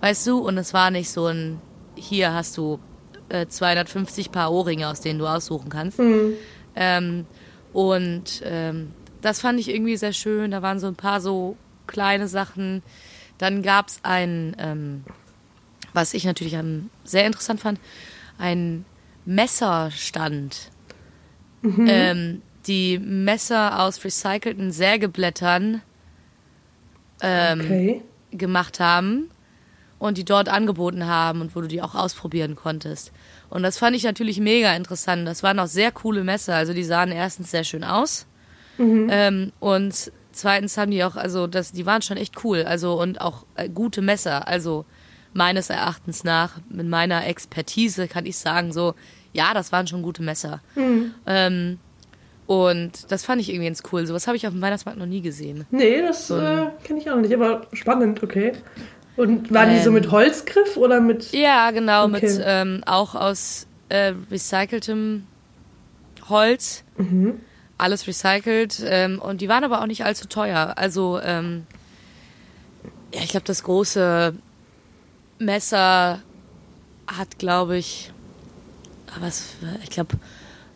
Weißt 0.00 0.26
du, 0.26 0.38
und 0.38 0.58
es 0.58 0.74
war 0.74 0.90
nicht 0.90 1.10
so 1.10 1.26
ein, 1.26 1.60
hier 1.94 2.32
hast 2.32 2.56
du 2.56 2.80
äh, 3.28 3.46
250 3.46 4.32
Paar 4.32 4.52
Ohrringe, 4.52 4.88
aus 4.88 5.00
denen 5.00 5.18
du 5.18 5.26
aussuchen 5.26 5.68
kannst. 5.68 6.00
Ähm, 6.74 7.26
und 7.72 8.42
ähm, 8.44 8.92
das 9.20 9.40
fand 9.40 9.60
ich 9.60 9.68
irgendwie 9.68 9.96
sehr 9.96 10.12
schön. 10.12 10.50
Da 10.50 10.62
waren 10.62 10.80
so 10.80 10.86
ein 10.88 10.96
paar 10.96 11.20
so 11.20 11.56
kleine 11.86 12.26
Sachen. 12.26 12.82
Dann 13.38 13.62
gab's 13.62 14.00
ein, 14.02 14.56
ähm, 14.58 15.04
was 15.92 16.14
ich 16.14 16.24
natürlich 16.24 16.56
sehr 17.04 17.26
interessant 17.26 17.60
fand, 17.60 17.80
ein 18.38 18.84
Messerstand. 19.24 20.70
Ähm, 21.62 22.42
die 22.66 22.98
Messer 22.98 23.80
aus 23.80 24.04
recycelten 24.04 24.70
Sägeblättern 24.72 25.82
ähm, 27.22 27.60
Okay. 27.60 28.02
gemacht 28.32 28.80
haben 28.80 29.30
und 29.98 30.16
die 30.16 30.24
dort 30.24 30.48
angeboten 30.48 31.06
haben 31.06 31.40
und 31.42 31.54
wo 31.54 31.60
du 31.60 31.68
die 31.68 31.82
auch 31.82 31.94
ausprobieren 31.94 32.54
konntest. 32.56 33.12
Und 33.50 33.62
das 33.62 33.78
fand 33.78 33.94
ich 33.96 34.04
natürlich 34.04 34.40
mega 34.40 34.74
interessant. 34.74 35.26
Das 35.28 35.42
waren 35.42 35.58
auch 35.58 35.66
sehr 35.66 35.92
coole 35.92 36.24
Messer. 36.24 36.54
Also 36.54 36.72
die 36.72 36.84
sahen 36.84 37.12
erstens 37.12 37.50
sehr 37.50 37.64
schön 37.64 37.84
aus 37.84 38.26
ähm, 39.10 39.52
und 39.60 40.12
zweitens 40.32 40.78
haben 40.78 40.90
die 40.90 41.04
auch, 41.04 41.16
also 41.16 41.46
das, 41.46 41.72
die 41.72 41.84
waren 41.84 42.00
schon 42.02 42.16
echt 42.16 42.42
cool. 42.44 42.62
Also 42.64 42.98
und 43.00 43.20
auch 43.20 43.44
äh, 43.56 43.68
gute 43.68 44.00
Messer. 44.00 44.48
Also 44.48 44.86
meines 45.32 45.70
Erachtens 45.70 46.24
nach, 46.24 46.58
mit 46.68 46.86
meiner 46.88 47.26
Expertise 47.26 48.08
kann 48.08 48.26
ich 48.26 48.36
sagen 48.36 48.72
so, 48.72 48.94
ja, 49.32 49.54
das 49.54 49.70
waren 49.72 49.86
schon 49.86 50.02
gute 50.02 50.22
Messer. 50.22 50.60
Ähm, 51.26 51.78
und 52.46 53.12
das 53.12 53.24
fand 53.24 53.40
ich 53.40 53.48
irgendwie 53.48 53.66
ganz 53.68 53.82
cool. 53.92 54.04
Sowas 54.06 54.26
habe 54.26 54.36
ich 54.36 54.46
auf 54.46 54.52
dem 54.52 54.60
Weihnachtsmarkt 54.60 54.98
noch 54.98 55.06
nie 55.06 55.20
gesehen. 55.20 55.66
Nee, 55.70 56.02
das 56.02 56.30
äh, 56.30 56.66
kenne 56.82 56.98
ich 56.98 57.08
auch 57.10 57.16
nicht, 57.16 57.32
aber 57.32 57.62
spannend, 57.72 58.22
okay. 58.24 58.52
Und 59.16 59.52
waren 59.54 59.70
die 59.70 59.80
so 59.80 59.90
Ähm. 59.90 59.94
mit 59.94 60.10
Holzgriff 60.10 60.76
oder 60.76 61.00
mit. 61.00 61.30
Ja, 61.32 61.70
genau, 61.70 62.04
Okay. 62.06 62.12
mit 62.26 62.40
ähm, 62.44 62.82
auch 62.86 63.14
aus 63.14 63.66
äh, 63.88 64.14
recyceltem 64.30 65.26
Holz. 66.28 66.82
Alles 67.78 68.06
recycelt. 68.06 68.82
Ähm, 68.84 69.20
und 69.20 69.40
die 69.40 69.48
waren 69.48 69.62
aber 69.64 69.80
auch 69.82 69.86
nicht 69.86 70.04
allzu 70.04 70.26
teuer. 70.26 70.74
Also, 70.76 71.20
ähm, 71.22 71.66
ja, 73.14 73.20
ich 73.22 73.30
glaube, 73.30 73.46
das 73.46 73.62
große 73.62 74.34
Messer 75.40 76.20
hat, 77.06 77.38
glaube 77.38 77.76
ich, 77.76 78.12
was, 79.18 79.54
ich 79.82 79.90
glaube, 79.90 80.16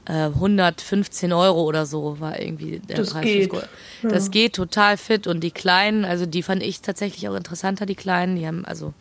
äh, 0.07 0.27
115 0.27 1.33
Euro 1.33 1.62
oder 1.62 1.87
so 1.87 2.18
war 2.20 2.40
irgendwie 2.40 2.81
der 2.81 2.96
Das 2.98 3.11
Preis. 3.11 3.24
geht, 3.27 3.48
Gro- 3.50 3.62
Das 4.11 4.31
geht 4.31 4.55
total 4.55 4.96
fit 4.96 5.27
und 5.27 5.40
die 5.40 5.50
kleinen, 5.53 6.05
also 6.05 6.27
die 6.27 6.42
fand 6.42 6.62
ich 6.62 6.81
tatsächlich 6.81 7.29
auch 7.29 7.35
interessanter, 7.37 7.87
die 7.87 7.94
kleinen, 7.94 8.37
die 8.37 8.46
haben 8.46 8.64
also, 8.64 8.92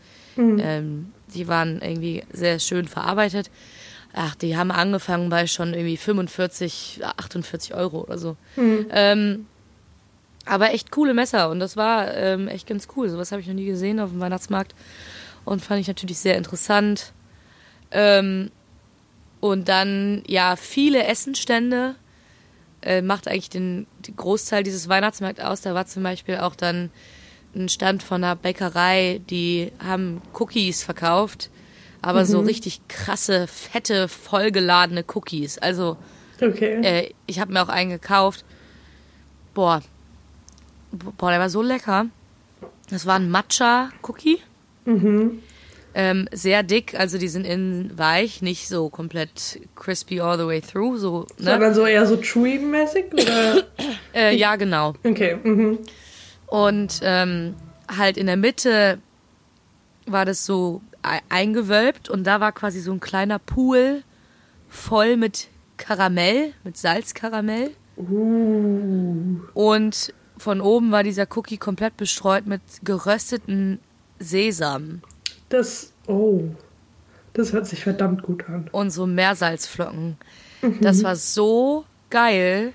ähm, 0.60 1.12
die 1.34 1.48
waren 1.48 1.82
irgendwie 1.82 2.24
sehr 2.32 2.60
schön 2.60 2.88
verarbeitet. 2.88 3.50
Ach, 4.16 4.36
die 4.36 4.56
haben 4.56 4.70
angefangen 4.72 5.30
bei 5.30 5.48
schon 5.48 5.74
irgendwie 5.74 5.98
45, 5.98 7.00
48 7.18 7.74
Euro 7.74 8.02
oder 8.02 8.18
so. 8.20 8.38
Ähm, 8.92 9.48
aber 10.46 10.74
echt 10.74 10.92
coole 10.92 11.14
Messer 11.14 11.50
und 11.50 11.60
das 11.60 11.76
war 11.78 12.14
ähm, 12.16 12.48
echt 12.48 12.68
ganz 12.68 12.88
cool. 12.96 13.10
Sowas 13.10 13.32
habe 13.32 13.42
ich 13.42 13.48
noch 13.48 13.56
nie 13.56 13.66
gesehen 13.66 14.00
auf 14.00 14.12
dem 14.12 14.20
Weihnachtsmarkt 14.20 14.76
und 15.46 15.62
fand 15.62 15.82
ich 15.82 15.88
natürlich 15.88 16.20
sehr 16.20 16.38
interessant. 16.38 17.14
Ähm, 17.92 18.52
und 19.40 19.68
dann, 19.68 20.24
ja, 20.28 20.56
viele 20.56 21.04
Essenstände 21.06 21.96
äh, 22.82 23.02
macht 23.02 23.28
eigentlich 23.28 23.50
den, 23.50 23.88
den 24.08 24.16
Großteil 24.16 24.64
dieses 24.64 24.88
Weihnachtsmarkt 24.90 25.42
aus. 25.42 25.62
Da 25.62 25.74
war 25.74 25.86
zum 25.86 26.04
Beispiel 26.04 26.38
auch 26.38 26.56
dann 26.56 26.90
ein 27.56 27.70
Stand 27.70 28.02
von 28.04 28.24
einer 28.24 28.36
Bäckerei, 28.36 29.22
die 29.30 29.72
haben 29.84 30.22
Cookies 30.34 30.84
verkauft, 30.84 31.50
aber 32.02 32.26
so 32.26 32.40
richtig 32.40 32.82
krasse, 32.88 33.48
fette, 33.48 34.08
vollgeladene 34.08 35.06
Cookies. 35.14 35.58
Also 35.60 35.98
Okay. 36.42 36.82
äh, 36.82 37.14
ich 37.28 37.40
habe 37.40 37.54
mir 37.54 37.62
auch 37.62 37.70
einen 37.70 37.92
gekauft. 37.92 38.44
Boah. 39.54 39.82
Boah, 40.92 41.30
der 41.32 41.40
war 41.40 41.50
so 41.50 41.62
lecker. 41.62 42.08
Das 42.90 43.06
war 43.06 43.16
ein 43.16 43.30
Matcha-Cookie. 43.30 44.40
Ähm, 45.96 46.28
sehr 46.32 46.64
dick, 46.64 47.00
also 47.00 47.18
die 47.18 47.28
sind 47.28 47.46
innen 47.46 47.98
weich, 47.98 48.42
nicht 48.42 48.68
so 48.68 48.90
komplett 48.90 49.60
crispy 49.76 50.20
all 50.20 50.38
the 50.38 50.46
way 50.46 50.60
through. 50.60 50.98
So, 50.98 51.28
ne? 51.38 51.52
Sondern 51.52 51.74
so 51.74 51.86
eher 51.86 52.06
so 52.06 52.16
chewy-mäßig? 52.16 53.06
Äh, 54.16 54.36
ja, 54.36 54.58
genau. 54.58 54.94
Okay. 55.04 55.38
Mhm. 55.44 55.80
Und 56.46 57.00
ähm, 57.02 57.56
halt 57.98 58.16
in 58.16 58.28
der 58.28 58.38
Mitte 58.38 59.00
war 60.06 60.24
das 60.24 60.46
so 60.46 60.82
eingewölbt 61.30 62.10
und 62.10 62.24
da 62.26 62.40
war 62.40 62.52
quasi 62.52 62.80
so 62.80 62.92
ein 62.92 63.00
kleiner 63.00 63.40
Pool 63.40 64.04
voll 64.70 65.18
mit 65.18 65.48
Karamell, 65.78 66.54
mit 66.64 66.78
Salzkaramell. 66.78 67.72
Uh. 67.98 69.40
Und 69.54 70.14
von 70.38 70.62
oben 70.62 70.92
war 70.92 71.04
dieser 71.04 71.28
Cookie 71.36 71.58
komplett 71.58 71.98
bestreut 71.98 72.46
mit 72.46 72.62
gerösteten 72.84 73.80
Sesam 74.24 75.02
Das. 75.50 75.92
Oh. 76.08 76.42
Das 77.34 77.52
hört 77.54 77.66
sich 77.66 77.84
verdammt 77.84 78.22
gut 78.24 78.48
an. 78.48 78.70
und 78.72 78.92
so 78.92 79.06
Meersalzflocken. 79.08 80.18
Das 80.82 81.04
war 81.04 81.16
so 81.16 81.84
geil. 82.10 82.74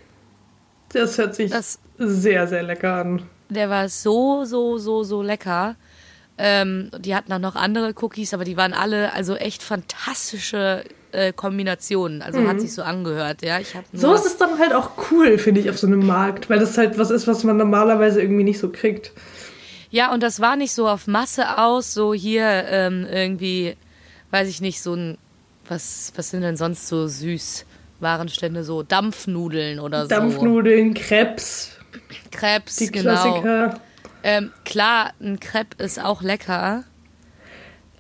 Das 0.93 1.17
hört 1.19 1.35
sich 1.35 1.51
Das- 1.51 1.79
sehr, 1.99 2.47
sehr 2.49 2.63
lecker 2.63 2.95
an. 2.97 3.23
Der 3.51 3.71
war 3.71 3.89
so, 3.89 4.45
so, 4.45 4.79
so, 4.79 5.03
so 5.05 5.23
lecker. 5.23 5.77
Ähm, 6.37 6.91
die 6.99 7.15
hatten 7.17 7.31
dann 7.31 7.43
noch 7.43 7.57
andere 7.57 7.93
Cookies, 8.01 8.33
aber 8.35 8.45
die 8.45 8.57
waren 8.57 8.73
alle 8.73 9.13
also 9.13 9.35
echt 9.37 9.63
fantastische 9.63 10.85
äh, 11.13 11.33
Kombinationen. 11.33 12.23
Also 12.23 12.47
hat 12.47 12.61
sich 12.61 12.73
so 12.75 12.83
angehört, 12.83 13.43
ja. 13.43 13.59
Ich 13.59 13.75
habe 13.75 13.87
So 13.93 14.13
ist 14.15 14.27
es 14.27 14.37
dann 14.37 14.59
halt 14.59 14.73
auch 14.75 14.91
cool, 15.11 15.39
finde 15.39 15.61
ich, 15.61 15.71
auf 15.71 15.79
so 15.79 15.87
einem 15.87 16.07
Markt, 16.07 16.49
weil 16.51 16.59
das 16.61 16.77
halt 16.79 16.99
was 16.99 17.11
ist, 17.11 17.27
was 17.27 17.43
man 17.45 17.57
normalerweise 17.57 18.21
irgendwie 18.21 18.45
nicht 18.45 18.59
so 18.61 18.69
kriegt. 18.71 19.13
Ja, 19.91 20.13
und 20.13 20.23
das 20.23 20.41
war 20.41 20.57
nicht 20.57 20.73
so 20.73 20.89
auf 20.89 21.07
Masse 21.07 21.59
aus, 21.59 21.95
so 21.95 22.13
hier 22.13 22.45
ähm, 22.45 23.07
irgendwie, 23.11 23.77
weiß 24.31 24.49
ich 24.49 24.61
nicht, 24.61 24.83
so 24.83 24.95
ein, 24.95 25.19
was, 25.67 26.13
was 26.17 26.31
sind 26.31 26.43
denn 26.43 26.57
sonst 26.57 26.89
so 26.89 27.07
süß 27.07 27.65
Warenstände, 28.01 28.65
so 28.65 28.83
Dampfnudeln 28.83 29.81
oder 29.81 30.03
so. 30.03 30.09
Dampfnudeln, 30.09 30.95
Crepes, 30.95 31.77
Crepes, 32.31 32.77
die 32.77 32.91
genau. 32.91 33.41
Klassiker. 33.41 33.81
Ähm, 34.23 34.53
klar, 34.65 35.13
ein 35.21 35.41
Crepe 35.41 35.83
ist 35.83 36.03
auch 36.03 36.23
lecker, 36.23 36.85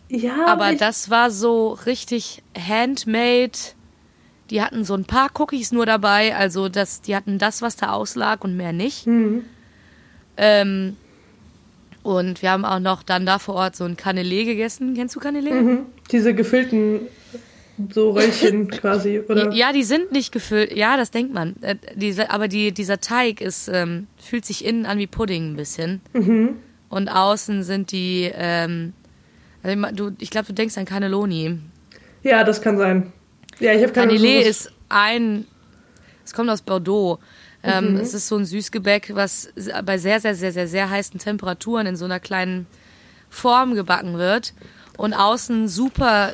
Ja, 0.09 0.47
aber 0.47 0.75
das 0.75 1.11
war 1.11 1.31
so 1.31 1.71
richtig 1.87 2.43
handmade. 2.57 3.59
Die 4.51 4.63
hatten 4.63 4.85
so 4.85 4.95
ein 4.95 5.05
paar 5.05 5.31
Cookies 5.39 5.73
nur 5.73 5.87
dabei, 5.87 6.35
also 6.35 6.69
das, 6.69 7.03
die 7.03 7.15
hatten 7.15 7.39
das, 7.39 7.63
was 7.63 7.77
da 7.77 7.91
auslag 7.93 8.45
und 8.45 8.57
mehr 8.57 8.73
nicht. 8.73 9.07
Mhm. 9.07 9.45
Ähm, 10.37 10.97
und 12.09 12.41
wir 12.41 12.53
haben 12.53 12.65
auch 12.65 12.79
noch 12.79 13.03
dann 13.03 13.27
da 13.27 13.39
vor 13.39 13.55
Ort 13.55 13.77
so 13.77 13.85
ein 13.85 13.99
Canelé 13.99 14.47
gegessen. 14.47 14.95
Kennst 14.95 15.15
du 15.15 15.21
Canelé? 15.21 15.53
Mhm. 15.53 15.79
diese 16.11 16.33
gefüllten 16.33 17.01
so 17.93 18.13
Röllchen 18.13 18.69
quasi, 18.71 19.21
oder? 19.21 19.53
Ja, 19.53 19.75
die 19.75 19.85
sind 19.85 20.11
nicht 20.11 20.33
gefüllt. 20.33 20.75
Ja, 20.75 20.97
das 20.97 21.11
denkt 21.11 21.35
man. 21.35 21.57
Äh, 21.61 21.77
aber 22.29 22.49
die, 22.49 22.73
dieser 22.73 22.99
Teig 23.01 23.43
ist, 23.43 23.69
ähm, 23.69 24.07
fühlt 24.17 24.47
sich 24.47 24.65
innen 24.65 24.87
an 24.87 24.97
wie 24.99 25.07
Pudding 25.07 25.53
ein 25.53 25.57
bisschen. 25.57 26.01
Mhm. 26.15 26.57
Und 26.89 27.11
außen 27.11 27.63
sind 27.63 27.93
die, 27.93 28.33
ähm, 28.35 28.95
also 29.63 29.79
du, 29.93 30.11
ich 30.19 30.31
glaube, 30.31 30.47
du 30.47 30.55
denkst 30.55 30.79
an 30.79 30.87
Cannelloni. 30.87 31.59
Ja, 32.23 32.43
das 32.43 32.63
kann 32.63 32.79
sein. 32.79 33.13
Ja, 33.61 33.75
ich 33.75 33.83
habe 33.83 33.93
keine 33.93 34.15
Canelé 34.15 34.41
ist 34.41 34.73
ein, 34.89 35.45
es 36.25 36.33
kommt 36.33 36.49
aus 36.49 36.63
Bordeaux. 36.63 37.19
Ähm, 37.63 37.97
Es 37.97 38.15
ist 38.15 38.29
so 38.29 38.37
ein 38.37 38.45
Süßgebäck, 38.45 39.15
was 39.15 39.53
bei 39.85 39.99
sehr, 39.99 40.21
sehr, 40.21 40.35
sehr, 40.35 40.53
sehr, 40.53 40.69
sehr 40.69 40.91
heißen 40.91 41.19
Temperaturen 41.19 41.87
in 41.87 41.97
so 41.97 42.05
einer 42.05 42.21
kleinen 42.21 42.67
Form 43.31 43.75
gebacken 43.75 44.17
wird 44.19 44.55
und 44.97 45.13
außen 45.15 45.69
super 45.69 46.33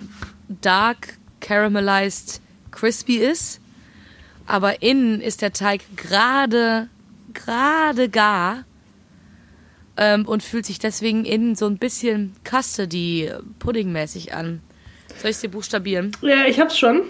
dark 0.48 1.14
caramelized 1.40 2.40
crispy 2.70 3.16
ist, 3.16 3.60
aber 4.46 4.82
innen 4.82 5.20
ist 5.20 5.42
der 5.42 5.52
Teig 5.52 5.82
gerade, 5.96 6.88
gerade 7.32 8.08
gar 8.08 8.64
ähm, 9.96 10.26
und 10.26 10.42
fühlt 10.42 10.66
sich 10.66 10.78
deswegen 10.78 11.24
innen 11.24 11.54
so 11.54 11.66
ein 11.66 11.78
bisschen 11.78 12.34
custody 12.48 13.30
puddingmäßig 13.58 14.34
an. 14.34 14.60
Soll 15.20 15.30
ich 15.30 15.36
es 15.36 15.40
dir 15.40 15.50
buchstabieren? 15.50 16.12
Ja, 16.22 16.44
ich 16.46 16.58
hab's 16.60 16.78
schon. 16.78 17.02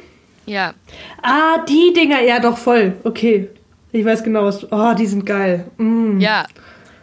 Ja, 0.46 0.74
Ah, 1.22 1.64
die 1.68 1.92
Dinger, 1.94 2.20
ja 2.22 2.38
doch 2.38 2.59
voll. 2.59 2.94
Okay. 3.05 3.48
Ich 3.94 4.04
weiß 4.04 4.24
genau, 4.24 4.44
was. 4.44 4.66
Oh, 4.72 4.92
die 4.98 5.07
sind 5.07 5.24
geil. 5.24 5.66
Mm. 5.78 6.18
Ja, 6.18 6.46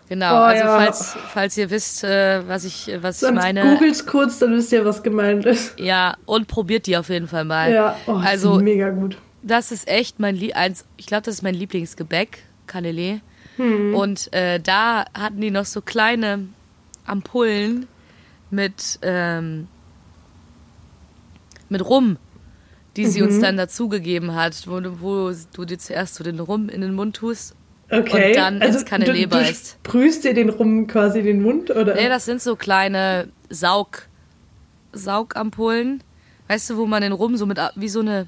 genau. 0.10 0.34
Oh, 0.34 0.44
also 0.44 0.66
ja. 0.66 0.78
falls, 0.78 1.18
falls 1.34 1.58
ihr 1.58 1.70
wisst, 1.70 2.04
äh, 2.04 2.46
was 2.46 2.66
ich, 2.66 2.92
was 3.00 3.16
ich 3.16 3.28
Sonst 3.30 3.42
meine. 3.42 3.62
googelt's 3.62 4.06
kurz, 4.06 4.40
dann 4.40 4.52
wisst 4.52 4.74
ihr, 4.74 4.84
was 4.84 5.02
gemeint 5.02 5.46
ist. 5.46 5.80
Ja, 5.80 6.18
und 6.26 6.50
probiert 6.50 6.88
die 6.88 6.98
auf 6.98 7.08
jeden 7.08 7.30
Fall 7.30 7.46
mal. 7.46 7.72
Ja, 7.72 7.96
oh, 8.08 8.16
also 8.16 8.60
mega 8.60 8.90
gut. 8.90 9.18
das 9.42 9.72
ist 9.72 9.88
echt 9.88 10.20
mein 10.20 10.36
Lie 10.36 10.54
eins, 10.54 10.84
ich 10.98 11.06
glaube, 11.06 11.22
das 11.24 11.36
ist 11.36 11.44
mein 11.44 11.56
Lieblingsgebäck, 11.56 12.44
Canelé. 12.68 13.22
Hm. 13.56 13.96
Und 13.96 14.34
äh, 14.34 14.60
da 14.60 15.06
hatten 15.18 15.40
die 15.40 15.50
noch 15.50 15.66
so 15.66 15.80
kleine 15.80 16.50
Ampullen 17.06 17.88
mit 18.50 19.00
ähm, 19.02 19.70
mit 21.70 21.86
Rum, 21.88 22.18
die 22.98 23.06
sie 23.06 23.22
Mhm. 23.22 23.28
uns 23.28 23.40
dann 23.40 23.58
dazugegeben 23.58 24.36
hat, 24.36 24.68
wo, 24.68 24.80
du- 24.80 25.00
wo 25.02 25.32
du 25.56 25.66
dir 25.66 25.78
zuerst 25.78 26.16
so 26.16 26.24
den 26.24 26.40
Rum 26.40 26.68
in 26.70 26.82
den 26.82 26.94
Mund 26.94 27.16
tust. 27.16 27.56
Okay. 27.90 28.30
Und 28.30 28.36
dann 28.38 28.62
ins 28.62 28.86
Canelé 28.86 29.06
du, 29.06 29.14
du 29.14 29.28
beißt. 29.28 29.78
sprühst 29.86 30.24
dir 30.24 30.34
den 30.34 30.50
rum 30.50 30.88
quasi 30.88 31.20
in 31.20 31.26
den 31.26 31.42
Mund, 31.42 31.70
oder? 31.72 31.96
Nee, 31.96 32.08
das 32.10 32.24
sind 32.26 32.42
so 32.42 32.56
kleine 32.56 33.28
Saug, 33.50 34.08
Saugampullen. 34.94 36.02
Weißt 36.48 36.70
du, 36.70 36.78
wo 36.78 36.86
man 36.86 37.02
den 37.02 37.12
Rum 37.12 37.36
so 37.38 37.46
mit, 37.46 37.60
wie 37.76 37.90
so 37.90 38.00
eine, 38.02 38.28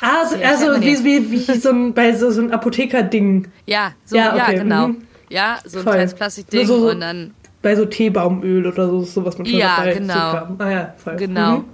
ah, 0.00 0.26
so, 0.26 0.36
Ja, 0.36 0.50
also 0.50 0.80
wie, 0.80 1.04
wie, 1.04 1.30
wie 1.30 1.58
so 1.58 1.70
ein, 1.70 1.92
bei 1.94 2.12
so, 2.14 2.30
so 2.30 2.40
einem 2.40 2.52
Apotheker-Ding. 2.52 3.48
ja, 3.66 3.92
so, 4.04 4.16
Ja, 4.16 4.36
ja, 4.36 4.44
okay, 4.44 4.56
genau. 4.56 4.88
mhm. 4.88 5.02
Ja, 5.28 5.58
so 5.64 5.78
ein 5.78 5.84
Voll. 5.84 5.92
kleines 5.94 6.14
Plastikding 6.14 6.66
So, 6.66 6.80
so, 6.80 6.90
und 6.90 7.00
dann, 7.00 7.34
Bei 7.62 7.76
so 7.76 7.84
Teebaumöl 7.84 8.66
oder 8.66 8.88
so, 8.88 9.02
so 9.04 9.24
was 9.24 9.38
man 9.38 9.46
schon 9.46 9.58
Ja, 9.58 9.76
dabei 9.76 9.94
genau. 9.94 10.56
Ah 10.58 10.70
ja, 10.70 10.94
voll. 10.96 11.16
genau. 11.16 11.58
Mhm. 11.58 11.64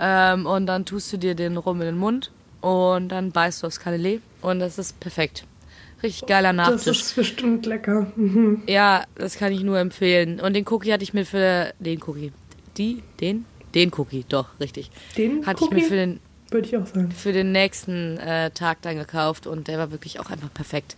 Ähm, 0.00 0.46
und 0.46 0.66
dann 0.66 0.84
tust 0.84 1.12
du 1.12 1.16
dir 1.16 1.34
den 1.34 1.56
Rum 1.56 1.80
in 1.80 1.86
den 1.86 1.96
Mund 1.98 2.30
und 2.60 3.08
dann 3.08 3.30
beißt 3.32 3.62
du 3.62 3.66
aufs 3.66 3.80
Canelé 3.80 4.20
und 4.42 4.60
das 4.60 4.78
ist 4.78 4.98
perfekt. 5.00 5.44
Richtig 6.02 6.26
geiler 6.26 6.52
Das 6.52 6.68
Nachtisch. 6.68 7.00
ist 7.00 7.16
bestimmt 7.16 7.66
lecker. 7.66 8.12
Mhm. 8.14 8.62
Ja, 8.68 9.04
das 9.16 9.36
kann 9.36 9.52
ich 9.52 9.62
nur 9.62 9.78
empfehlen. 9.80 10.38
Und 10.40 10.54
den 10.54 10.64
Cookie 10.68 10.92
hatte 10.92 11.02
ich 11.02 11.12
mir 11.12 11.26
für, 11.26 11.72
den 11.80 12.00
Cookie, 12.04 12.32
die, 12.76 13.02
den, 13.20 13.44
den 13.74 13.92
Cookie, 13.96 14.24
doch, 14.28 14.46
richtig. 14.60 14.90
Den 15.16 15.44
Hatte 15.44 15.56
ich 15.64 15.66
Cookie 15.66 15.74
mir 15.74 15.88
für 15.88 15.96
den, 15.96 16.20
würde 16.50 16.68
ich 16.68 16.76
auch 16.76 16.86
sagen. 16.86 17.10
für 17.10 17.32
den 17.32 17.50
nächsten 17.50 18.16
äh, 18.18 18.52
Tag 18.52 18.80
dann 18.82 18.96
gekauft 18.96 19.48
und 19.48 19.66
der 19.66 19.78
war 19.78 19.90
wirklich 19.90 20.20
auch 20.20 20.30
einfach 20.30 20.54
perfekt. 20.54 20.96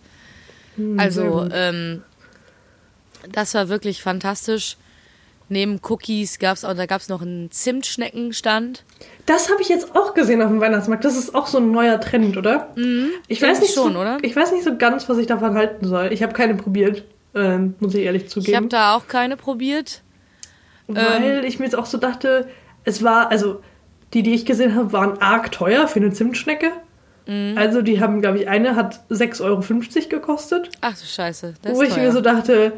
Hm, 0.77 0.97
sehr 0.99 1.03
Also, 1.03 1.49
ähm, 1.51 2.03
das 3.33 3.55
war 3.55 3.69
wirklich 3.71 4.03
fantastisch. 4.03 4.77
Neben 5.53 5.81
Cookies 5.83 6.39
gab 6.39 6.57
es 6.57 6.65
auch, 6.65 6.75
da 6.75 6.87
gab 6.87 7.01
es 7.01 7.09
noch 7.09 7.23
einen 7.23 7.51
Zimtschneckenstand. 7.51 8.85
Das 9.27 9.51
habe 9.51 9.61
ich 9.61 9.69
jetzt 9.69 9.97
auch 9.97 10.15
gesehen 10.15 10.41
auf 10.43 10.49
dem 10.49 10.61
Weihnachtsmarkt. 10.61 11.05
Das 11.05 11.17
ist 11.17 11.35
auch 11.35 11.49
so 11.49 11.59
ein 11.59 11.73
neuer 11.73 12.01
Trend, 12.01 12.37
oder? 12.37 12.73
Ich 13.27 13.43
weiß 13.43 13.61
nicht 13.61 13.75
schon, 13.75 13.95
so, 13.95 13.99
oder? 13.99 14.19
Ich 14.23 14.37
weiß 14.37 14.53
nicht 14.53 14.63
so 14.63 14.77
ganz, 14.77 15.09
was 15.09 15.19
ich 15.19 15.27
davon 15.27 15.55
halten 15.55 15.87
soll. 15.87 16.13
Ich 16.13 16.23
habe 16.23 16.33
keine 16.35 16.55
probiert, 16.55 17.03
ähm, 17.35 17.75
muss 17.81 17.95
ich 17.95 18.05
ehrlich 18.05 18.23
Ich 18.27 18.31
habe 18.37 18.45
zugeben. 18.45 18.69
da 18.69 18.95
auch 18.95 19.09
keine 19.09 19.37
probiert. 19.37 20.03
weil 20.87 21.45
ich 21.45 21.59
mir 21.59 21.65
jetzt 21.65 21.77
auch 21.77 21.87
so 21.87 21.99
dachte, 21.99 22.49
es 22.85 23.03
war, 23.03 23.31
also 23.33 23.61
die, 24.15 24.23
die 24.23 24.35
ich 24.35 24.47
gesehen 24.47 24.77
habe, 24.77 24.93
waren 24.93 25.19
arg 25.21 25.51
teuer 25.51 25.89
für 25.89 25.99
eine 25.99 26.13
Zimtschnecke. 26.13 26.71
Mhm. 27.27 27.57
Also 27.59 27.83
die 27.83 28.01
haben, 28.01 28.21
glaube 28.21 28.39
ich, 28.39 28.49
eine 28.49 28.77
hat 28.77 29.01
6,50 29.11 29.43
Euro 29.43 30.09
gekostet. 30.09 30.71
Ach 30.81 30.97
du 30.99 31.05
Scheiße, 31.05 31.55
das 31.63 31.77
wo 31.77 31.83
ich 31.83 31.91
teuer. 31.95 32.05
mir 32.05 32.13
so 32.13 32.21
dachte, 32.21 32.73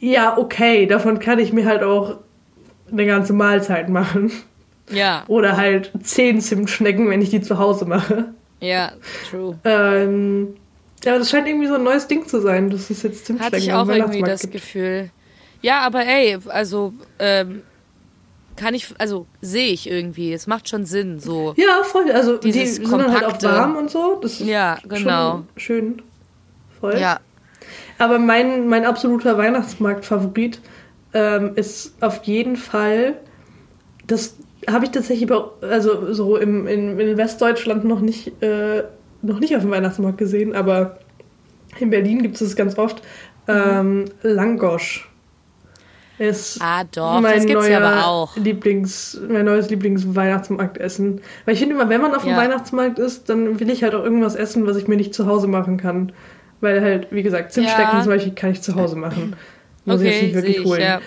ja, 0.00 0.36
okay, 0.36 0.86
davon 0.86 1.18
kann 1.20 1.38
ich 1.38 1.52
mir 1.52 1.66
halt 1.66 1.82
auch 1.82 2.16
eine 2.90 3.06
ganze 3.06 3.32
Mahlzeit 3.32 3.88
machen. 3.88 4.32
ja, 4.90 5.22
Oder 5.28 5.56
halt 5.56 5.92
10 6.02 6.40
Zimtschnecken, 6.40 7.08
wenn 7.08 7.22
ich 7.22 7.30
die 7.30 7.40
zu 7.40 7.58
Hause 7.58 7.84
mache. 7.84 8.34
ja, 8.60 8.92
true. 9.30 9.56
Ähm, 9.64 10.56
ja, 11.04 11.16
das 11.18 11.30
scheint 11.30 11.46
irgendwie 11.46 11.68
so 11.68 11.74
ein 11.74 11.84
neues 11.84 12.06
Ding 12.08 12.26
zu 12.26 12.40
sein, 12.40 12.70
dass 12.70 12.90
es 12.90 13.02
jetzt 13.02 13.26
Zimtschnecken 13.26 13.46
Hatte 13.46 13.56
ich 13.64 13.72
auch 13.72 13.88
irgendwie 13.88 14.22
das 14.22 14.42
gibt. 14.42 14.54
Gefühl. 14.54 15.10
Ja, 15.62 15.80
aber 15.80 16.04
ey, 16.06 16.38
also 16.48 16.92
ähm, 17.18 17.62
kann 18.56 18.74
ich, 18.74 18.88
also 18.98 19.26
sehe 19.40 19.72
ich 19.72 19.88
irgendwie. 19.88 20.32
Es 20.32 20.46
macht 20.46 20.68
schon 20.68 20.84
Sinn, 20.84 21.20
so. 21.20 21.54
Ja, 21.56 21.82
voll. 21.84 22.10
Also 22.10 22.36
die 22.38 22.52
sind 22.52 22.90
halt 22.90 23.24
auch 23.24 23.42
warm 23.42 23.76
und 23.76 23.90
so. 23.90 24.18
Das 24.22 24.40
ist 24.40 24.46
Ja, 24.46 24.78
genau. 24.88 25.44
schön. 25.56 26.02
Voll. 26.80 26.98
Ja, 26.98 27.20
Aber 27.98 28.18
mein, 28.18 28.68
mein 28.68 28.84
absoluter 28.84 29.36
Weihnachtsmarkt-Favorit 29.38 30.60
ähm, 31.14 31.52
ist 31.56 31.94
auf 32.00 32.22
jeden 32.24 32.56
Fall, 32.56 33.14
das 34.06 34.36
habe 34.68 34.84
ich 34.84 34.90
tatsächlich 34.90 35.30
also 35.62 36.12
so 36.12 36.36
im, 36.36 36.66
in, 36.66 36.98
in 36.98 37.16
Westdeutschland 37.16 37.84
noch 37.84 38.00
nicht, 38.00 38.42
äh, 38.42 38.84
noch 39.22 39.40
nicht 39.40 39.56
auf 39.56 39.62
dem 39.62 39.70
Weihnachtsmarkt 39.70 40.18
gesehen, 40.18 40.54
aber 40.54 40.98
in 41.78 41.90
Berlin 41.90 42.22
gibt 42.22 42.36
es 42.36 42.40
es 42.42 42.56
ganz 42.56 42.78
oft, 42.78 43.02
Ähm, 43.48 44.04
Langosch 44.22 45.08
ist 46.18 46.60
Ah, 46.60 46.84
doch, 46.84 47.20
mein 47.20 47.36
das 47.36 47.46
gibt's 47.46 47.66
neuer 47.66 47.80
ja 47.80 47.80
aber 47.80 48.06
auch. 48.06 48.36
Lieblings, 48.36 49.18
mein 49.28 49.46
neues 49.46 49.70
Lieblings-Weihnachtsmarktessen. 49.70 51.20
Weil 51.44 51.54
ich 51.54 51.60
finde 51.60 51.74
immer, 51.74 51.88
wenn 51.88 52.02
man 52.02 52.14
auf 52.14 52.22
dem 52.22 52.32
Ja. 52.32 52.36
Weihnachtsmarkt 52.36 52.98
ist, 52.98 53.28
dann 53.30 53.58
will 53.58 53.70
ich 53.70 53.82
halt 53.82 53.94
auch 53.94 54.04
irgendwas 54.04 54.34
essen, 54.34 54.66
was 54.66 54.76
ich 54.76 54.86
mir 54.86 54.96
nicht 54.96 55.14
zu 55.14 55.26
Hause 55.26 55.48
machen 55.48 55.78
kann. 55.78 56.12
Weil 56.60 56.80
halt, 56.82 57.08
wie 57.10 57.22
gesagt, 57.22 57.52
Zimtstecken 57.52 57.96
Ja. 57.98 58.02
zum 58.02 58.12
Beispiel 58.12 58.34
kann 58.34 58.50
ich 58.52 58.60
zu 58.62 58.74
Hause 58.74 58.96
machen. 58.96 59.34
Muss 59.86 60.00
ich 60.02 60.06
jetzt 60.08 60.16
Okay, 60.16 60.26
nicht 60.26 60.34
wirklich 60.34 60.58
ich, 60.58 60.64
holen. 60.64 60.80
ja. 60.82 61.00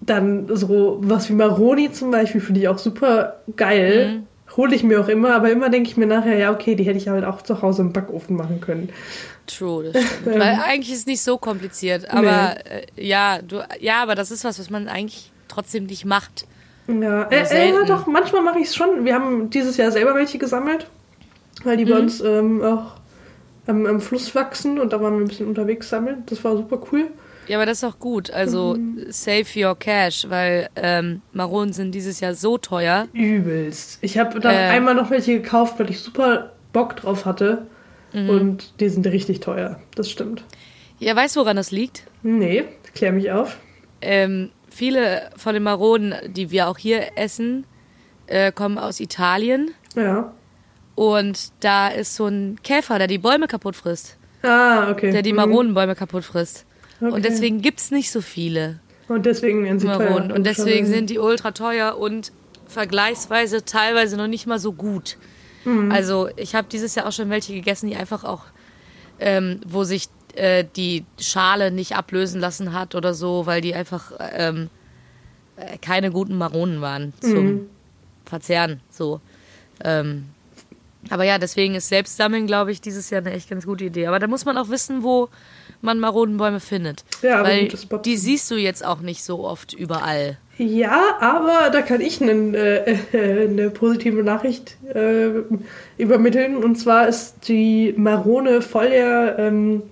Dann 0.00 0.48
so 0.54 0.98
was 1.00 1.28
wie 1.30 1.32
Maroni 1.34 1.90
zum 1.92 2.10
Beispiel 2.10 2.40
finde 2.40 2.60
ich 2.60 2.68
auch 2.68 2.78
super 2.78 3.40
geil. 3.56 4.08
Mhm. 4.18 4.26
Hole 4.56 4.74
ich 4.74 4.82
mir 4.84 5.00
auch 5.00 5.08
immer, 5.08 5.34
aber 5.34 5.50
immer 5.50 5.70
denke 5.70 5.88
ich 5.88 5.96
mir 5.96 6.06
nachher, 6.06 6.36
ja, 6.36 6.52
okay, 6.52 6.74
die 6.74 6.84
hätte 6.84 6.98
ich 6.98 7.08
halt 7.08 7.24
auch 7.24 7.42
zu 7.42 7.62
Hause 7.62 7.82
im 7.82 7.92
Backofen 7.92 8.36
machen 8.36 8.60
können. 8.60 8.90
True, 9.46 9.84
das 9.92 10.02
stimmt. 10.02 10.26
Weil 10.38 10.58
eigentlich 10.64 10.92
ist 10.92 11.00
es 11.00 11.06
nicht 11.06 11.22
so 11.22 11.38
kompliziert. 11.38 12.10
Aber 12.10 12.56
äh, 12.70 12.82
ja, 12.96 13.40
du, 13.40 13.62
ja, 13.80 14.02
aber 14.02 14.14
das 14.14 14.30
ist 14.30 14.44
was, 14.44 14.58
was 14.58 14.68
man 14.68 14.88
eigentlich 14.88 15.32
trotzdem 15.48 15.86
nicht 15.86 16.04
macht. 16.04 16.46
Ja, 16.86 17.22
äh, 17.24 17.42
äh, 17.50 17.70
ja 17.72 17.84
doch, 17.86 18.06
manchmal 18.06 18.42
mache 18.42 18.58
ich 18.58 18.66
es 18.68 18.76
schon. 18.76 19.04
Wir 19.06 19.14
haben 19.14 19.48
dieses 19.48 19.76
Jahr 19.78 19.90
selber 19.90 20.14
welche 20.14 20.36
gesammelt, 20.38 20.86
weil 21.64 21.78
die 21.78 21.86
bei 21.86 21.94
Mhm. 21.94 22.00
uns 22.02 22.20
ähm, 22.20 22.62
auch 22.62 22.92
am, 23.66 23.86
am 23.86 24.00
Fluss 24.00 24.34
wachsen 24.34 24.78
und 24.78 24.92
da 24.92 25.00
waren 25.00 25.14
wir 25.14 25.24
ein 25.24 25.28
bisschen 25.28 25.46
unterwegs 25.48 25.88
sammeln. 25.88 26.22
Das 26.26 26.42
war 26.44 26.56
super 26.56 26.80
cool. 26.92 27.08
Ja, 27.46 27.58
aber 27.58 27.66
das 27.66 27.78
ist 27.78 27.84
auch 27.84 27.98
gut. 27.98 28.30
Also 28.30 28.76
save 29.08 29.44
your 29.56 29.78
cash, 29.78 30.26
weil 30.30 30.68
ähm, 30.76 31.20
Maronen 31.32 31.72
sind 31.74 31.94
dieses 31.94 32.20
Jahr 32.20 32.34
so 32.34 32.56
teuer. 32.56 33.06
Übelst. 33.12 33.98
Ich 34.00 34.16
habe 34.16 34.40
dann 34.40 34.54
Äh. 34.54 34.58
einmal 34.70 34.94
noch 34.94 35.10
welche 35.10 35.40
gekauft, 35.40 35.78
weil 35.78 35.90
ich 35.90 36.00
super 36.00 36.52
Bock 36.72 36.96
drauf 36.96 37.26
hatte. 37.26 37.66
Mhm. 38.14 38.30
Und 38.30 38.80
die 38.80 38.88
sind 38.88 39.06
richtig 39.06 39.40
teuer. 39.40 39.78
Das 39.94 40.10
stimmt. 40.10 40.42
Ja, 40.98 41.14
weißt 41.14 41.36
du, 41.36 41.40
woran 41.40 41.56
das 41.56 41.70
liegt? 41.70 42.04
Nee, 42.22 42.64
klär 42.94 43.12
mich 43.12 43.30
auf. 43.30 43.58
Ähm, 44.00 44.50
viele 44.70 45.28
von 45.36 45.52
den 45.52 45.64
Maronen, 45.64 46.14
die 46.32 46.50
wir 46.50 46.68
auch 46.68 46.78
hier 46.78 47.08
essen, 47.16 47.66
äh, 48.26 48.52
kommen 48.52 48.78
aus 48.78 49.00
Italien. 49.00 49.72
Ja. 49.96 50.32
Und 50.94 51.52
da 51.60 51.88
ist 51.88 52.14
so 52.14 52.26
ein 52.26 52.58
Käfer, 52.62 52.98
der 52.98 53.06
die 53.08 53.18
Bäume 53.18 53.46
kaputt 53.48 53.74
frisst. 53.76 54.16
Ah, 54.42 54.90
okay. 54.90 55.10
Der 55.10 55.22
die 55.22 55.32
Mhm. 55.32 55.36
Maronenbäume 55.38 55.94
kaputt 55.94 56.24
frisst. 56.24 56.64
Okay. 57.00 57.10
Und 57.12 57.24
deswegen 57.24 57.60
gibt's 57.62 57.90
nicht 57.90 58.10
so 58.12 58.20
viele 58.20 58.78
Und 59.08 59.26
deswegen 59.26 59.64
werden 59.64 59.78
sie 59.80 59.86
teuer. 59.86 59.98
Maronen. 59.98 60.32
Und 60.32 60.44
deswegen 60.46 60.86
sind 60.86 61.10
die 61.10 61.18
ultra 61.18 61.50
teuer 61.50 61.98
und 61.98 62.30
vergleichsweise 62.68 63.64
teilweise 63.64 64.16
noch 64.16 64.26
nicht 64.28 64.46
mal 64.46 64.58
so 64.58 64.72
gut. 64.72 65.16
Mhm. 65.64 65.90
Also 65.90 66.28
ich 66.36 66.54
habe 66.54 66.68
dieses 66.70 66.94
Jahr 66.94 67.06
auch 67.06 67.12
schon 67.12 67.30
welche 67.30 67.52
gegessen, 67.54 67.88
die 67.88 67.96
einfach 67.96 68.24
auch, 68.24 68.42
ähm, 69.18 69.60
wo 69.66 69.84
sich 69.84 70.08
äh, 70.34 70.64
die 70.76 71.04
Schale 71.20 71.70
nicht 71.70 71.96
ablösen 71.96 72.40
lassen 72.40 72.72
hat 72.72 72.94
oder 72.94 73.14
so, 73.14 73.46
weil 73.46 73.60
die 73.60 73.74
einfach 73.74 74.12
ähm, 74.32 74.68
äh, 75.56 75.78
keine 75.78 76.10
guten 76.10 76.36
Maronen 76.36 76.80
waren 76.80 77.12
zum 77.20 77.44
Mhm. 77.46 77.66
Verzehren. 78.24 78.80
So. 78.90 79.20
Ähm, 79.82 80.26
aber 81.10 81.24
ja, 81.24 81.38
deswegen 81.38 81.74
ist 81.74 81.88
Selbstsammeln, 81.88 82.46
glaube 82.46 82.72
ich, 82.72 82.80
dieses 82.80 83.10
Jahr 83.10 83.20
eine 83.20 83.32
echt 83.32 83.50
ganz 83.50 83.66
gute 83.66 83.84
Idee. 83.84 84.06
Aber 84.06 84.18
da 84.18 84.26
muss 84.26 84.44
man 84.44 84.58
auch 84.58 84.68
wissen, 84.68 85.02
wo 85.02 85.28
man 85.80 86.00
Maronenbäume 86.00 86.60
findet. 86.60 87.04
Ja, 87.22 87.40
aber 87.40 87.48
Weil 87.48 87.68
die 88.04 88.16
siehst 88.16 88.50
du 88.50 88.56
jetzt 88.56 88.84
auch 88.84 89.00
nicht 89.00 89.22
so 89.22 89.44
oft 89.44 89.72
überall. 89.72 90.38
Ja, 90.56 91.16
aber 91.20 91.70
da 91.70 91.82
kann 91.82 92.00
ich 92.00 92.22
einen, 92.22 92.54
äh, 92.54 92.92
äh, 93.12 93.48
eine 93.48 93.70
positive 93.70 94.22
Nachricht 94.22 94.76
äh, 94.94 95.42
übermitteln. 95.98 96.56
Und 96.56 96.76
zwar 96.76 97.08
ist 97.08 97.48
die 97.48 97.94
Marone 97.96 98.62
voll 98.62 98.90
der, 98.90 99.36
ähm, 99.38 99.82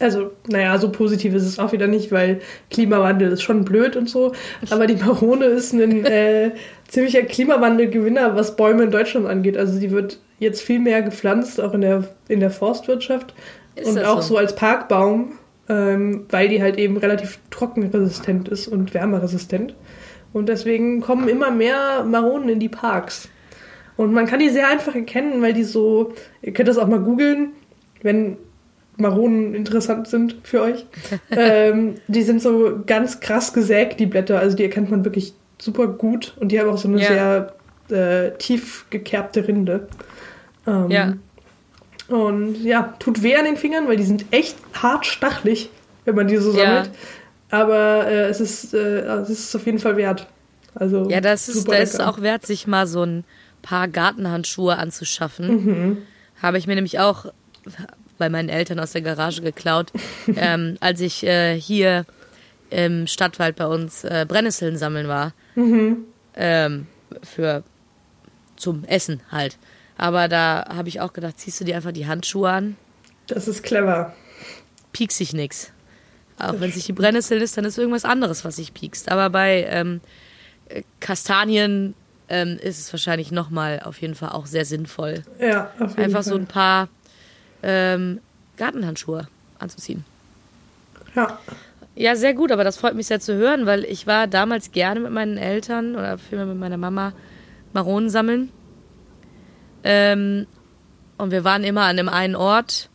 also, 0.00 0.32
naja, 0.48 0.76
so 0.78 0.90
positiv 0.90 1.34
ist 1.34 1.44
es 1.44 1.58
auch 1.58 1.72
wieder 1.72 1.86
nicht, 1.86 2.10
weil 2.10 2.40
Klimawandel 2.70 3.30
ist 3.32 3.42
schon 3.42 3.64
blöd 3.64 3.96
und 3.96 4.08
so. 4.08 4.32
Aber 4.70 4.86
die 4.86 4.96
Marone 4.96 5.44
ist 5.44 5.72
ein 5.72 6.04
äh, 6.06 6.52
ziemlicher 6.88 7.22
Klimawandelgewinner, 7.22 8.34
was 8.34 8.56
Bäume 8.56 8.84
in 8.84 8.90
Deutschland 8.90 9.26
angeht. 9.26 9.56
Also 9.56 9.78
die 9.78 9.90
wird 9.90 10.18
jetzt 10.38 10.62
viel 10.62 10.80
mehr 10.80 11.02
gepflanzt, 11.02 11.60
auch 11.60 11.74
in 11.74 11.82
der, 11.82 12.08
in 12.28 12.40
der 12.40 12.50
Forstwirtschaft. 12.50 13.34
Ist 13.76 13.88
und 13.88 14.04
auch 14.04 14.22
so? 14.22 14.34
so 14.34 14.36
als 14.38 14.56
Parkbaum, 14.56 15.32
ähm, 15.68 16.24
weil 16.30 16.48
die 16.48 16.62
halt 16.62 16.78
eben 16.78 16.96
relativ 16.96 17.38
trockenresistent 17.50 18.48
ist 18.48 18.68
und 18.68 18.94
wärmeresistent. 18.94 19.74
Und 20.32 20.48
deswegen 20.48 21.00
kommen 21.00 21.28
immer 21.28 21.50
mehr 21.50 22.04
Maronen 22.04 22.48
in 22.48 22.60
die 22.60 22.68
Parks. 22.68 23.28
Und 23.96 24.14
man 24.14 24.26
kann 24.26 24.38
die 24.38 24.48
sehr 24.48 24.68
einfach 24.68 24.94
erkennen, 24.94 25.42
weil 25.42 25.52
die 25.52 25.64
so, 25.64 26.14
ihr 26.40 26.54
könnt 26.54 26.68
das 26.68 26.78
auch 26.78 26.86
mal 26.86 27.00
googeln, 27.00 27.50
wenn 28.02 28.38
Maronen 29.00 29.54
interessant 29.54 30.08
sind 30.08 30.36
für 30.42 30.62
euch. 30.62 30.86
ähm, 31.30 31.94
die 32.08 32.22
sind 32.22 32.40
so 32.42 32.80
ganz 32.86 33.20
krass 33.20 33.52
gesägt, 33.52 33.98
die 34.00 34.06
Blätter. 34.06 34.38
Also 34.38 34.56
die 34.56 34.62
erkennt 34.64 34.90
man 34.90 35.04
wirklich 35.04 35.34
super 35.60 35.86
gut. 35.88 36.34
Und 36.40 36.52
die 36.52 36.60
haben 36.60 36.68
auch 36.70 36.78
so 36.78 36.88
eine 36.88 37.00
Ja. 37.00 37.52
sehr 37.88 38.28
äh, 38.28 38.38
tief 38.38 38.86
gekerbte 38.90 39.46
Rinde. 39.48 39.88
Ähm, 40.66 40.90
Ja. 40.90 41.14
und 42.08 42.62
ja, 42.62 42.94
tut 42.98 43.22
weh 43.22 43.36
an 43.36 43.44
den 43.44 43.56
Fingern, 43.56 43.88
weil 43.88 43.96
die 43.96 44.04
sind 44.04 44.24
echt 44.30 44.56
hart 44.74 45.06
stachelig, 45.06 45.70
wenn 46.04 46.14
man 46.14 46.28
die 46.28 46.36
so 46.36 46.50
Ja. 46.52 46.56
sammelt. 46.66 46.90
Aber 47.50 48.06
äh, 48.06 48.28
es, 48.28 48.40
ist, 48.40 48.74
äh, 48.74 49.00
es 49.22 49.28
ist 49.30 49.56
auf 49.56 49.66
jeden 49.66 49.78
Fall 49.80 49.96
wert. 49.96 50.28
Also 50.74 51.08
Ja, 51.10 51.20
das 51.20 51.48
ist, 51.48 51.66
das 51.68 51.94
ist 51.94 52.00
auch 52.00 52.20
wert, 52.20 52.46
sich 52.46 52.66
mal 52.68 52.86
so 52.86 53.02
ein 53.02 53.24
paar 53.62 53.88
Gartenhandschuhe 53.88 54.76
anzuschaffen. 54.76 55.48
Mhm. 55.64 55.98
Habe 56.40 56.58
ich 56.58 56.66
mir 56.68 56.76
nämlich 56.76 57.00
auch 57.00 57.26
bei 58.20 58.28
meinen 58.28 58.48
Eltern 58.48 58.78
aus 58.78 58.92
der 58.92 59.02
Garage 59.02 59.42
geklaut, 59.42 59.90
ähm, 60.36 60.76
als 60.78 61.00
ich 61.00 61.24
äh, 61.26 61.58
hier 61.60 62.06
im 62.70 63.08
Stadtwald 63.08 63.56
bei 63.56 63.66
uns 63.66 64.04
äh, 64.04 64.24
Brennnesseln 64.28 64.76
sammeln 64.76 65.08
war. 65.08 65.32
Mhm. 65.56 66.04
Ähm, 66.36 66.86
für 67.24 67.64
zum 68.54 68.84
Essen 68.84 69.20
halt. 69.32 69.58
Aber 69.98 70.28
da 70.28 70.64
habe 70.72 70.88
ich 70.88 71.00
auch 71.00 71.12
gedacht, 71.12 71.38
ziehst 71.40 71.60
du 71.60 71.64
dir 71.64 71.74
einfach 71.74 71.90
die 71.92 72.06
Handschuhe 72.06 72.48
an, 72.50 72.76
Das 73.26 73.48
ist 73.48 73.64
clever. 73.64 74.14
piekst 74.92 75.18
sich 75.18 75.32
nix. 75.32 75.72
Auch 76.38 76.54
wenn 76.60 76.70
es 76.70 76.76
nicht 76.76 76.88
die 76.88 76.92
Brennnessel 76.94 77.42
ist, 77.42 77.56
dann 77.58 77.64
ist 77.64 77.76
irgendwas 77.78 78.04
anderes, 78.04 78.44
was 78.44 78.56
sich 78.56 78.72
piekst. 78.72 79.10
Aber 79.10 79.28
bei 79.28 79.64
ähm, 79.68 80.00
äh, 80.68 80.82
Kastanien 81.00 81.94
ähm, 82.28 82.58
ist 82.62 82.78
es 82.78 82.92
wahrscheinlich 82.92 83.32
nochmal 83.32 83.80
auf 83.84 84.00
jeden 84.00 84.14
Fall 84.14 84.30
auch 84.30 84.46
sehr 84.46 84.64
sinnvoll, 84.64 85.24
Ja, 85.40 85.70
auf 85.80 85.90
jeden 85.90 86.02
einfach 86.04 86.22
Fall. 86.22 86.32
so 86.32 86.36
ein 86.36 86.46
paar 86.46 86.88
ähm, 87.62 88.20
Gartenhandschuhe 88.56 89.28
anzuziehen. 89.58 90.04
Ja. 91.14 91.38
Ja, 91.96 92.14
sehr 92.16 92.34
gut, 92.34 92.52
aber 92.52 92.64
das 92.64 92.76
freut 92.76 92.94
mich 92.94 93.08
sehr 93.08 93.20
zu 93.20 93.34
hören, 93.34 93.66
weil 93.66 93.84
ich 93.84 94.06
war 94.06 94.26
damals 94.26 94.70
gerne 94.72 95.00
mit 95.00 95.10
meinen 95.12 95.36
Eltern 95.36 95.94
oder 95.96 96.18
vielmehr 96.18 96.46
mit 96.46 96.56
meiner 96.58 96.76
Mama 96.76 97.12
Maronen 97.72 98.08
sammeln. 98.10 98.50
Ähm, 99.82 100.46
und 101.18 101.30
wir 101.30 101.44
waren 101.44 101.64
immer 101.64 101.82
an 101.82 101.96
dem 101.96 102.08
einen 102.08 102.36
Ort, 102.36 102.88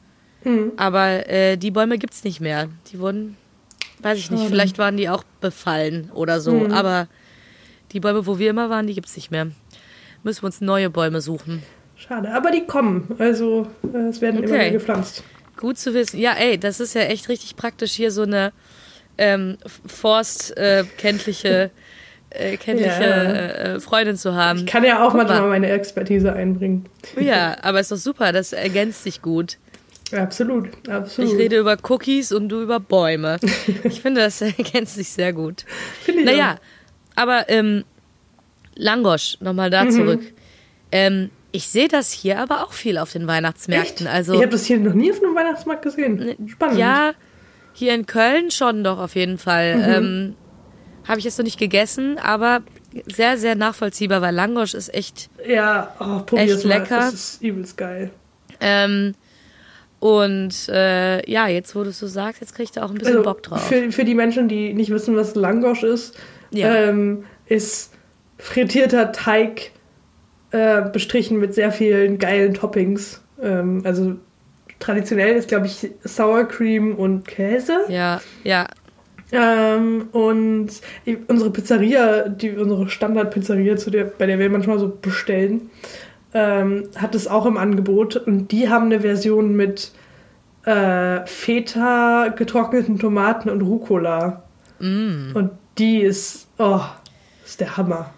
Mhm. 0.43 0.73
aber 0.77 1.27
äh, 1.29 1.57
die 1.57 1.71
Bäume 1.71 1.97
gibt's 1.97 2.23
nicht 2.23 2.39
mehr. 2.39 2.69
Die 2.91 2.99
wurden, 2.99 3.35
weiß 3.99 4.17
ich 4.17 4.29
nicht, 4.31 4.39
Schade. 4.41 4.49
vielleicht 4.51 4.77
waren 4.77 4.97
die 4.97 5.09
auch 5.09 5.23
befallen 5.41 6.09
oder 6.13 6.39
so, 6.39 6.53
Mhm. 6.53 6.71
aber 6.71 7.07
die 7.91 7.99
Bäume, 7.99 8.25
wo 8.27 8.37
wir 8.39 8.49
immer 8.49 8.69
waren, 8.69 8.87
die 8.87 8.93
gibt's 8.93 9.15
nicht 9.15 9.31
mehr. 9.31 9.47
Müssen 10.23 10.41
wir 10.43 10.47
uns 10.47 10.61
neue 10.61 10.89
Bäume 10.89 11.21
suchen. 11.21 11.63
Schade. 11.97 12.29
Aber 12.33 12.51
die 12.51 12.65
kommen. 12.65 13.15
Also 13.19 13.67
äh, 13.93 13.97
es 14.09 14.21
werden 14.21 14.43
immer 14.43 14.53
Okay. 14.53 14.61
wieder 14.65 14.71
gepflanzt. 14.71 15.23
Gut 15.57 15.77
zu 15.77 15.93
wissen. 15.93 16.19
Ja, 16.19 16.33
ey, 16.33 16.57
das 16.57 16.79
ist 16.79 16.93
ja 16.95 17.01
echt 17.01 17.29
richtig 17.29 17.55
praktisch, 17.55 17.93
hier 17.93 18.11
so 18.11 18.23
eine 18.23 18.51
ähm, 19.17 19.57
forstkenntliche 19.85 20.57
äh, 20.59 20.83
kenntliche, 20.97 21.71
äh, 22.31 22.57
kenntliche 22.57 23.01
Ja. 23.03 23.23
äh, 23.75 23.79
Freundin 23.79 24.17
zu 24.17 24.33
haben. 24.35 24.59
Ich 24.59 24.65
kann 24.65 24.83
ja 24.83 25.05
auch 25.07 25.13
manchmal 25.13 25.41
mal. 25.41 25.49
meine 25.49 25.69
Expertise 25.69 26.33
einbringen. 26.33 26.85
Ja, 27.19 27.55
aber 27.61 27.79
ist 27.79 27.91
doch 27.91 27.97
super, 27.97 28.31
das 28.33 28.51
ergänzt 28.51 29.03
sich 29.03 29.21
gut. 29.21 29.57
Absolut, 30.11 30.69
absolut. 30.89 31.31
Ich 31.31 31.37
rede 31.37 31.57
über 31.57 31.77
Cookies 31.89 32.31
und 32.31 32.49
du 32.49 32.61
über 32.61 32.79
Bäume. 32.79 33.39
Ich 33.85 34.01
finde, 34.01 34.21
das 34.21 34.41
ergänzt 34.41 34.95
sich 34.95 35.09
sehr 35.09 35.31
gut. 35.33 35.63
Finde 36.03 36.21
ich 36.21 36.25
Naja, 36.25 36.57
aber 37.15 37.49
ähm, 37.49 37.85
Langosch, 38.75 39.37
nochmal 39.39 39.69
Mhm. 39.69 39.71
da 39.71 39.89
zurück. 39.89 40.21
Ähm, 40.91 41.29
ich 41.55 41.67
sehe 41.67 41.87
das 41.87 42.11
hier 42.11 42.39
aber 42.39 42.63
auch 42.63 42.73
viel 42.73 42.97
auf 42.97 43.11
den. 43.11 43.27
Weihnachtsmärkten. 43.27 44.05
Echt? 44.07 44.15
Also 44.15 44.33
ich 44.33 44.41
habe 44.41 44.51
das 44.51 44.65
hier 44.65 44.77
noch 44.79 44.93
nie 44.93 45.11
auf 45.11 45.21
einem 45.23 45.35
Weihnachtsmarkt 45.35 45.81
gesehen. 45.83 46.35
Spannend. 46.47 46.77
Ja, 46.79 47.13
hier 47.73 47.93
in 47.95 48.05
Köln 48.05 48.51
schon 48.51 48.83
doch 48.83 48.99
auf 48.99 49.15
jeden 49.15 49.37
Fall. 49.37 49.75
Mhm. 49.77 49.83
Ähm, 49.83 50.35
Habe 51.07 51.19
ich 51.19 51.25
jetzt 51.25 51.37
noch 51.37 51.43
nicht 51.45 51.59
gegessen, 51.59 52.17
aber 52.17 52.61
sehr, 53.07 53.37
sehr 53.37 53.55
nachvollziehbar, 53.55 54.21
weil 54.21 54.33
Langosch 54.33 54.73
ist 54.73 54.93
echt. 54.93 55.29
Ja, 55.47 55.93
oh, 55.99 56.35
Echt 56.35 56.63
mal. 56.63 56.69
lecker. 56.69 56.97
Das 56.97 57.13
ist 57.13 57.41
übelst 57.41 57.77
geil. 57.77 58.11
Ähm, 58.61 59.13
und 59.99 60.69
äh, 60.69 61.29
ja, 61.29 61.47
jetzt 61.47 61.75
wo 61.75 61.83
du 61.83 61.89
es 61.89 61.99
so 61.99 62.07
sagst, 62.07 62.41
jetzt 62.41 62.53
krieg 62.55 62.65
ich 62.65 62.71
da 62.71 62.83
auch 62.83 62.89
ein 62.89 62.95
bisschen 62.95 63.17
Also, 63.17 63.23
Bock 63.23 63.43
drauf. 63.43 63.67
Für, 63.67 63.91
für 63.91 64.05
die 64.05 64.15
Menschen, 64.15 64.47
die 64.47 64.73
nicht 64.73 64.91
wissen, 64.91 65.15
was 65.15 65.35
Langosch 65.35 65.83
ist, 65.83 66.15
Ja. 66.51 66.73
ähm, 66.73 67.25
ist 67.47 67.91
frittierter 68.37 69.11
Teig 69.11 69.71
äh, 70.51 70.81
bestrichen 70.89 71.39
mit 71.39 71.53
sehr 71.53 71.71
vielen 71.71 72.17
geilen 72.17 72.53
Toppings. 72.53 73.21
Ähm, 73.41 73.81
also 73.83 74.15
traditionell 74.79 75.35
ist, 75.35 75.47
glaube 75.47 75.67
ich, 75.67 75.89
Sour 76.03 76.45
Cream 76.47 76.95
und 76.95 77.27
Käse. 77.27 77.85
Ja, 77.89 78.21
ja. 78.43 78.67
Ähm, 79.31 80.09
und 80.11 80.69
unsere 81.27 81.49
Pizzeria, 81.49 82.29
die 82.29 82.51
unsere 82.51 82.89
Standard-Pizzeria, 82.89 83.75
zu 83.75 83.89
der, 83.89 84.05
bei 84.05 84.27
der 84.27 84.39
wir 84.39 84.49
manchmal 84.49 84.79
so 84.79 84.89
bestellen, 84.89 85.69
ähm, 86.33 86.89
hat 86.95 87.15
es 87.15 87.27
auch 87.27 87.45
im 87.45 87.57
Angebot. 87.57 88.15
Und 88.15 88.51
die 88.51 88.69
haben 88.69 88.85
eine 88.85 89.01
Version 89.01 89.55
mit 89.55 89.91
äh, 90.65 91.25
Feta, 91.25 92.27
getrockneten 92.35 92.99
Tomaten 92.99 93.49
und 93.49 93.61
Rucola. 93.61 94.43
Mm. 94.79 95.31
Und 95.33 95.51
die 95.77 96.01
ist, 96.01 96.47
oh, 96.57 96.81
ist 97.45 97.59
der 97.59 97.77
Hammer. 97.77 98.13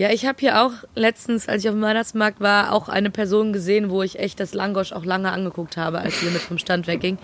Ja, 0.00 0.08
ich 0.10 0.24
habe 0.24 0.38
hier 0.40 0.62
auch 0.62 0.72
letztens, 0.94 1.46
als 1.46 1.62
ich 1.62 1.68
auf 1.68 1.74
dem 1.74 1.82
Weihnachtsmarkt 1.82 2.40
war, 2.40 2.72
auch 2.72 2.88
eine 2.88 3.10
Person 3.10 3.52
gesehen, 3.52 3.90
wo 3.90 4.02
ich 4.02 4.18
echt 4.18 4.40
das 4.40 4.54
Langosch 4.54 4.92
auch 4.92 5.04
lange 5.04 5.30
angeguckt 5.30 5.76
habe, 5.76 5.98
als 5.98 6.22
wir 6.22 6.30
mit 6.30 6.40
vom 6.40 6.56
Stand 6.56 6.86
wegging. 6.86 7.18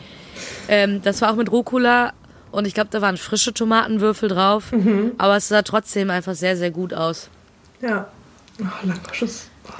Ähm, 0.69 1.01
das 1.01 1.23
war 1.23 1.31
auch 1.33 1.37
mit 1.37 1.51
Rucola 1.51 2.13
und 2.53 2.67
ich 2.67 2.75
glaube, 2.75 2.91
da 2.91 3.01
waren 3.01 3.17
frische 3.17 3.55
Tomatenwürfel 3.55 4.29
drauf, 4.29 4.73
Mhm. 4.73 5.13
aber 5.17 5.37
es 5.39 5.49
sah 5.49 5.63
trotzdem 5.63 6.11
einfach 6.11 6.35
sehr, 6.35 6.55
sehr 6.59 6.71
gut 6.71 6.93
aus. 6.93 7.31
Ja. 7.81 8.09
Oh, 8.61 8.65
Langosch 8.87 9.23
ist 9.23 9.49
oh, 9.69 9.73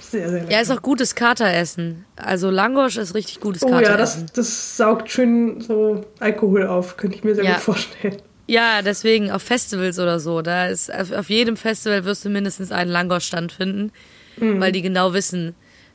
sehr, 0.00 0.28
sehr 0.28 0.40
lecker. 0.40 0.52
Ja, 0.52 0.60
ist 0.60 0.72
auch 0.72 0.82
gutes 0.82 1.14
Kateressen. 1.14 2.04
Also 2.16 2.50
Langosch 2.50 2.96
ist 2.96 3.14
richtig 3.14 3.38
gutes 3.38 3.62
oh 3.62 3.68
ja, 3.70 3.80
Kateressen. 3.80 4.26
das, 4.26 4.32
das 4.34 4.76
saugt 4.76 5.08
schön 5.08 5.60
so 5.60 6.04
Alkohol 6.18 6.66
auf, 6.66 6.96
könnte 6.96 7.14
ich 7.16 7.22
mir 7.22 7.36
sehr 7.36 7.44
Ja. 7.44 7.52
gut 7.52 7.60
vorstellen. 7.62 8.16
Ja, 8.50 8.82
deswegen 8.82 9.30
auf 9.30 9.42
Festivals 9.42 10.00
oder 10.00 10.18
so. 10.18 10.42
Da 10.42 10.66
ist 10.66 10.92
auf, 10.92 11.30
jedem 11.30 11.56
Festival 11.56 12.04
wirst 12.04 12.24
du 12.24 12.30
mindestens 12.30 12.72
einen 12.72 12.90
Langosch-Stand 12.90 13.52
finden, 13.52 13.92
Mhm. 14.38 14.60
weil 14.60 14.72
die 14.72 14.82
genau 14.82 15.12
wissen, 15.12 15.54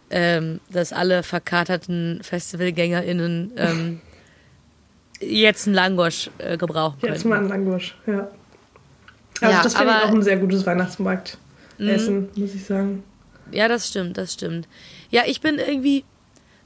ähm, 0.09 0.61
dass 0.69 0.93
alle 0.93 1.21
verkaterten 1.23 2.21
FestivalgängerInnen 2.23 3.51
ähm, 3.57 4.01
jetzt 5.19 5.65
einen 5.67 5.75
Langosch 5.75 6.29
äh, 6.37 6.55
gebrauchen 6.57 6.99
können. 7.01 7.13
Jetzt 7.13 7.25
mal 7.25 7.39
ein 7.39 7.49
Langosch, 7.49 7.97
ja. 8.07 8.29
Also 9.41 9.53
Ja, 9.57 9.61
das 9.63 9.75
finde 9.75 9.93
ich 9.97 10.03
auch 10.09 10.13
ein 10.13 10.23
sehr 10.23 10.37
gutes 10.37 10.65
Weihnachtsmarktessen, 10.65 12.29
muss 12.37 12.53
ich 12.55 12.63
sagen. 12.65 13.03
Ja, 13.51 13.67
das 13.67 13.89
stimmt, 13.89 14.17
das 14.17 14.31
stimmt. 14.33 14.67
Ja, 15.09 15.23
ich 15.25 15.41
bin 15.41 15.57
irgendwie 15.59 16.05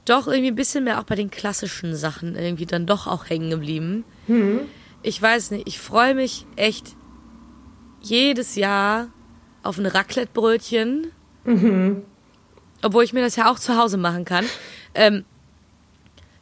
doch 0.06 0.28
irgendwie 0.28 0.52
ein 0.52 0.56
bisschen 0.56 0.84
mehr 0.84 1.00
auch 1.00 1.04
bei 1.04 1.16
den 1.16 1.32
klassischen 1.32 1.96
Sachen 1.96 2.36
irgendwie 2.36 2.66
dann 2.68 2.86
doch 2.86 3.08
auch 3.08 3.28
hängen 3.30 3.50
geblieben. 3.50 4.04
Ich 5.02 5.22
weiß 5.22 5.52
nicht, 5.52 5.68
ich 5.68 5.80
freue 5.80 6.14
mich 6.16 6.46
echt 6.56 6.96
jedes 8.02 8.56
Jahr 8.56 9.08
auf 9.64 9.78
ein 9.78 9.86
Raclette-Brötchen. 9.86 11.12
Obwohl 12.82 13.04
ich 13.04 13.14
mir 13.14 13.22
das 13.22 13.36
ja 13.36 13.52
auch 13.52 13.60
zu 13.60 13.76
Hause 13.78 13.98
machen 13.98 14.26
kann. 14.26 14.46
Ähm, 14.94 15.26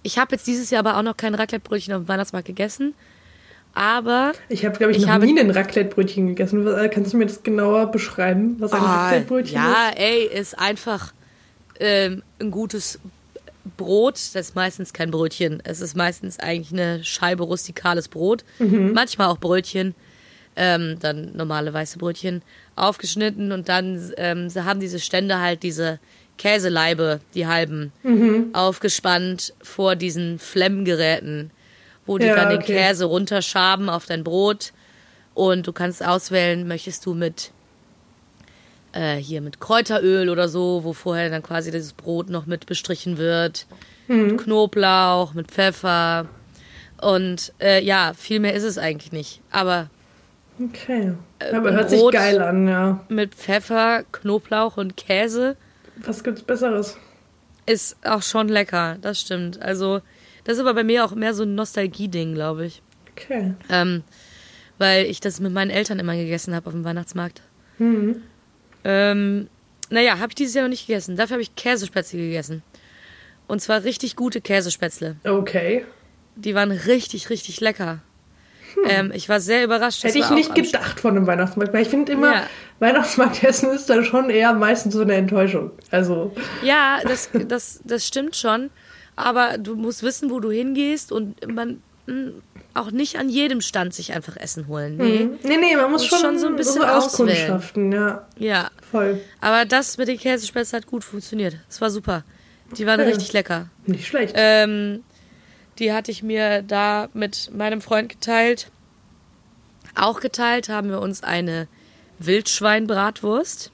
ich 0.04 0.18
habe 0.18 0.36
jetzt 0.36 0.48
dieses 0.48 0.70
Jahr 0.70 0.80
aber 0.86 0.98
auch 0.98 1.02
noch 1.04 1.18
kein 1.18 1.34
Raclette-Brötchen 1.36 1.94
auf 1.94 2.04
dem 2.04 2.08
Weihnachtsmarkt 2.08 2.48
gegessen. 2.48 2.94
Aber 3.74 4.32
Ich 4.50 4.66
habe, 4.66 4.76
glaube 4.78 4.92
ich, 4.92 4.98
Ich 5.00 5.06
noch 5.06 5.20
nie 5.20 5.40
ein 5.40 5.52
Raclette-Brötchen 5.52 6.28
gegessen. 6.28 6.66
Was- 6.66 6.80
äh, 6.80 6.90
Kannst 6.90 7.14
du 7.14 7.18
mir 7.18 7.26
das 7.28 7.44
genauer 7.44 7.88
beschreiben, 7.88 8.56
was 8.60 8.74
ein 8.74 8.82
Ah, 8.82 9.06
Raclette-Brötchen 9.06 9.56
ja, 9.56 9.90
ist? 9.90 10.00
ey, 10.00 10.26
ist 10.26 10.58
einfach 10.60 11.14
ähm, 11.80 12.24
ein 12.42 12.50
gutes 12.52 13.00
Brot. 13.76 14.16
Das 14.16 14.36
ist 14.36 14.56
meistens 14.56 14.94
kein 14.94 15.12
Brötchen. 15.12 15.62
Es 15.64 15.82
ist 15.82 15.96
meistens 15.96 16.40
eigentlich 16.40 16.72
eine 16.72 17.04
Scheibe 17.04 17.44
rustikales 17.44 18.08
Brot. 18.08 18.44
Manchmal 18.94 19.28
auch 19.28 19.38
Brötchen. 19.38 19.96
Ähm, 20.60 20.98
dann 21.00 21.36
normale 21.38 21.72
weiße 21.72 22.00
Brötchen 22.00 22.42
aufgeschnitten 22.76 23.52
und 23.52 23.70
dann 23.70 24.12
ähm, 24.18 24.50
sie 24.50 24.66
haben 24.66 24.80
diese 24.80 25.00
Stände 25.00 25.40
halt 25.40 25.62
diese 25.62 26.00
Käseleibe, 26.40 27.20
die 27.36 27.46
halben, 27.46 27.92
aufgespannt 28.54 29.54
vor 29.62 29.96
diesen 29.96 30.40
Flemmgeräten, 30.40 31.52
wo 32.08 32.18
die 32.18 32.26
Ja, 32.26 32.36
dann 32.36 32.50
den 32.50 32.60
okay. 32.64 32.76
Käse 32.76 33.06
runterschaben 33.06 33.88
auf 33.90 34.06
dein 34.08 34.24
Brot 34.24 34.74
und 35.36 35.68
du 35.68 35.74
kannst 35.74 36.04
auswählen, 36.04 36.68
möchtest 36.68 37.06
du 37.06 37.14
mit 37.14 37.52
äh, 38.94 39.16
hier 39.18 39.42
mit 39.42 39.60
Kräuteröl 39.60 40.30
oder 40.30 40.48
so, 40.50 40.84
wo 40.84 40.94
vorher 40.94 41.30
dann 41.30 41.44
quasi 41.44 41.72
dieses 41.72 41.94
Brot 41.94 42.30
noch 42.30 42.46
mit 42.46 42.66
bestrichen 42.66 43.18
wird. 43.18 43.68
Mit 44.08 44.38
Knoblauch, 44.38 45.34
mit 45.34 45.52
Pfeffer. 45.52 46.28
Und 47.02 47.54
äh, 47.60 47.84
ja, 47.84 48.14
viel 48.18 48.40
mehr 48.40 48.54
ist 48.54 48.64
es 48.64 48.78
eigentlich 48.78 49.12
nicht. 49.12 49.42
Aber 49.52 49.90
Okay. 50.60 51.14
Aber 51.54 51.72
hört 51.72 51.90
Brot- 51.90 52.14
sich 52.14 52.20
geil 52.20 52.42
an, 52.42 52.68
ja. 52.68 53.06
mit 53.10 53.36
Pfeffer, 53.36 54.04
Knoblauch 54.12 54.78
und 54.78 54.98
Käse 54.98 55.56
Was 55.98 56.24
gibt's 56.24 56.42
Besseres? 56.42 56.98
ist 57.68 57.98
auch 58.04 58.24
schon 58.24 58.48
lecker. 58.48 58.98
Das 59.02 59.20
stimmt. 59.22 59.62
Also, 59.62 60.02
das 60.46 60.56
ist 60.56 60.62
aber 60.62 60.74
bei 60.74 60.84
mir 60.84 61.06
auch 61.06 61.14
mehr 61.14 61.34
so 61.36 61.44
ein 61.44 61.54
Nostalgie-Ding, 61.54 62.34
glaube 62.34 62.66
ich. 62.66 62.82
Okay. 63.12 63.54
Ähm, 63.70 64.04
weil 64.80 65.06
ich 65.06 65.20
das 65.20 65.40
mit 65.40 65.52
meinen 65.54 65.70
Eltern 65.70 66.00
immer 66.00 66.16
gegessen 66.16 66.56
habe 66.56 66.68
auf 66.68 66.74
dem 66.74 66.84
Weihnachtsmarkt. 66.86 67.42
Mhm. 67.78 68.22
Ähm, 68.90 69.50
naja, 69.90 70.18
habe 70.20 70.30
ich 70.30 70.36
dieses 70.36 70.54
Jahr 70.56 70.64
noch 70.64 70.70
nicht 70.70 70.88
gegessen. 70.88 71.18
Dafür 71.18 71.34
habe 71.36 71.42
ich 71.42 71.56
Käsespätzle 71.56 72.20
gegessen. 72.20 72.64
Und 73.48 73.62
zwar 73.62 73.84
richtig 73.84 74.16
gute 74.16 74.40
Käsespätzle. 74.42 75.18
Okay. 75.26 75.86
Die 76.36 76.56
waren 76.56 76.72
richtig, 76.72 77.30
richtig 77.30 77.60
lecker. 77.60 78.00
Ähm, 78.88 79.12
ich 79.14 79.28
war 79.28 79.40
sehr 79.42 79.64
überrascht. 79.64 80.04
Hm. 80.04 80.10
Hätte 80.10 80.20
ich 80.20 80.30
nicht 80.30 80.56
gedacht 80.56 81.00
von 81.00 81.16
einem 81.18 81.28
Weihnachtsmarkt, 81.28 81.74
weil 81.74 81.82
ich 81.82 81.90
finde 81.90 82.14
immer, 82.14 82.34
Ja. 82.34 82.44
Weihnachtsmarktessen 82.80 83.72
ist 83.72 83.90
dann 83.90 84.06
schon 84.06 84.30
eher 84.30 84.54
meistens 84.54 84.94
so 84.94 85.02
eine 85.02 85.16
Enttäuschung. 85.16 85.72
Also, 85.92 86.34
Ja, 86.64 87.00
das, 87.04 87.30
das, 87.48 87.82
das 87.84 88.06
stimmt 88.08 88.36
schon. 88.36 88.70
Aber 89.16 89.58
du 89.58 89.76
musst 89.76 90.04
wissen, 90.04 90.30
wo 90.30 90.40
du 90.40 90.52
hingehst 90.52 91.12
und 91.12 91.36
man 91.52 91.82
auch 92.74 92.92
nicht 92.92 93.18
an 93.18 93.28
jedem 93.30 93.60
Stand 93.62 93.94
sich 93.94 94.14
einfach 94.14 94.38
Essen 94.38 94.68
holen. 94.68 94.98
Nee. 94.98 95.26
mhm. 95.26 95.40
nee, 95.44 95.58
nee, 95.58 95.76
man 95.76 95.92
muss 95.92 96.06
schon, 96.06 96.20
schon 96.20 96.40
so 96.40 96.48
ein 96.48 96.56
bisschen 96.56 96.84
auskundschaften, 96.84 97.92
ja, 97.92 98.28
Ja. 98.38 98.70
voll. 98.92 99.20
Aber 99.42 99.66
das 99.66 99.98
mit 99.98 100.08
den 100.08 100.18
Käsespätzle 100.18 100.78
hat 100.78 100.88
gut 100.88 101.04
funktioniert. 101.04 101.56
Es 101.70 101.82
war 101.82 101.90
super. 101.90 102.24
Die 102.78 102.86
waren 102.86 103.00
Okay. 103.00 103.10
richtig 103.10 103.34
lecker. 103.34 103.70
Nicht 103.86 104.08
schlecht. 104.08 104.34
Ähm, 104.38 105.04
die 105.80 105.92
hatte 105.94 106.12
ich 106.12 106.24
mir 106.24 106.62
da 106.64 107.10
mit 107.14 107.50
meinem 107.56 107.82
Freund 107.82 108.10
geteilt. 108.10 108.70
Auch 109.96 110.20
geteilt 110.20 110.70
haben 110.70 110.90
wir 110.90 111.00
uns 111.02 111.24
eine 111.24 111.68
Wildschweinbratwurst. 112.20 113.72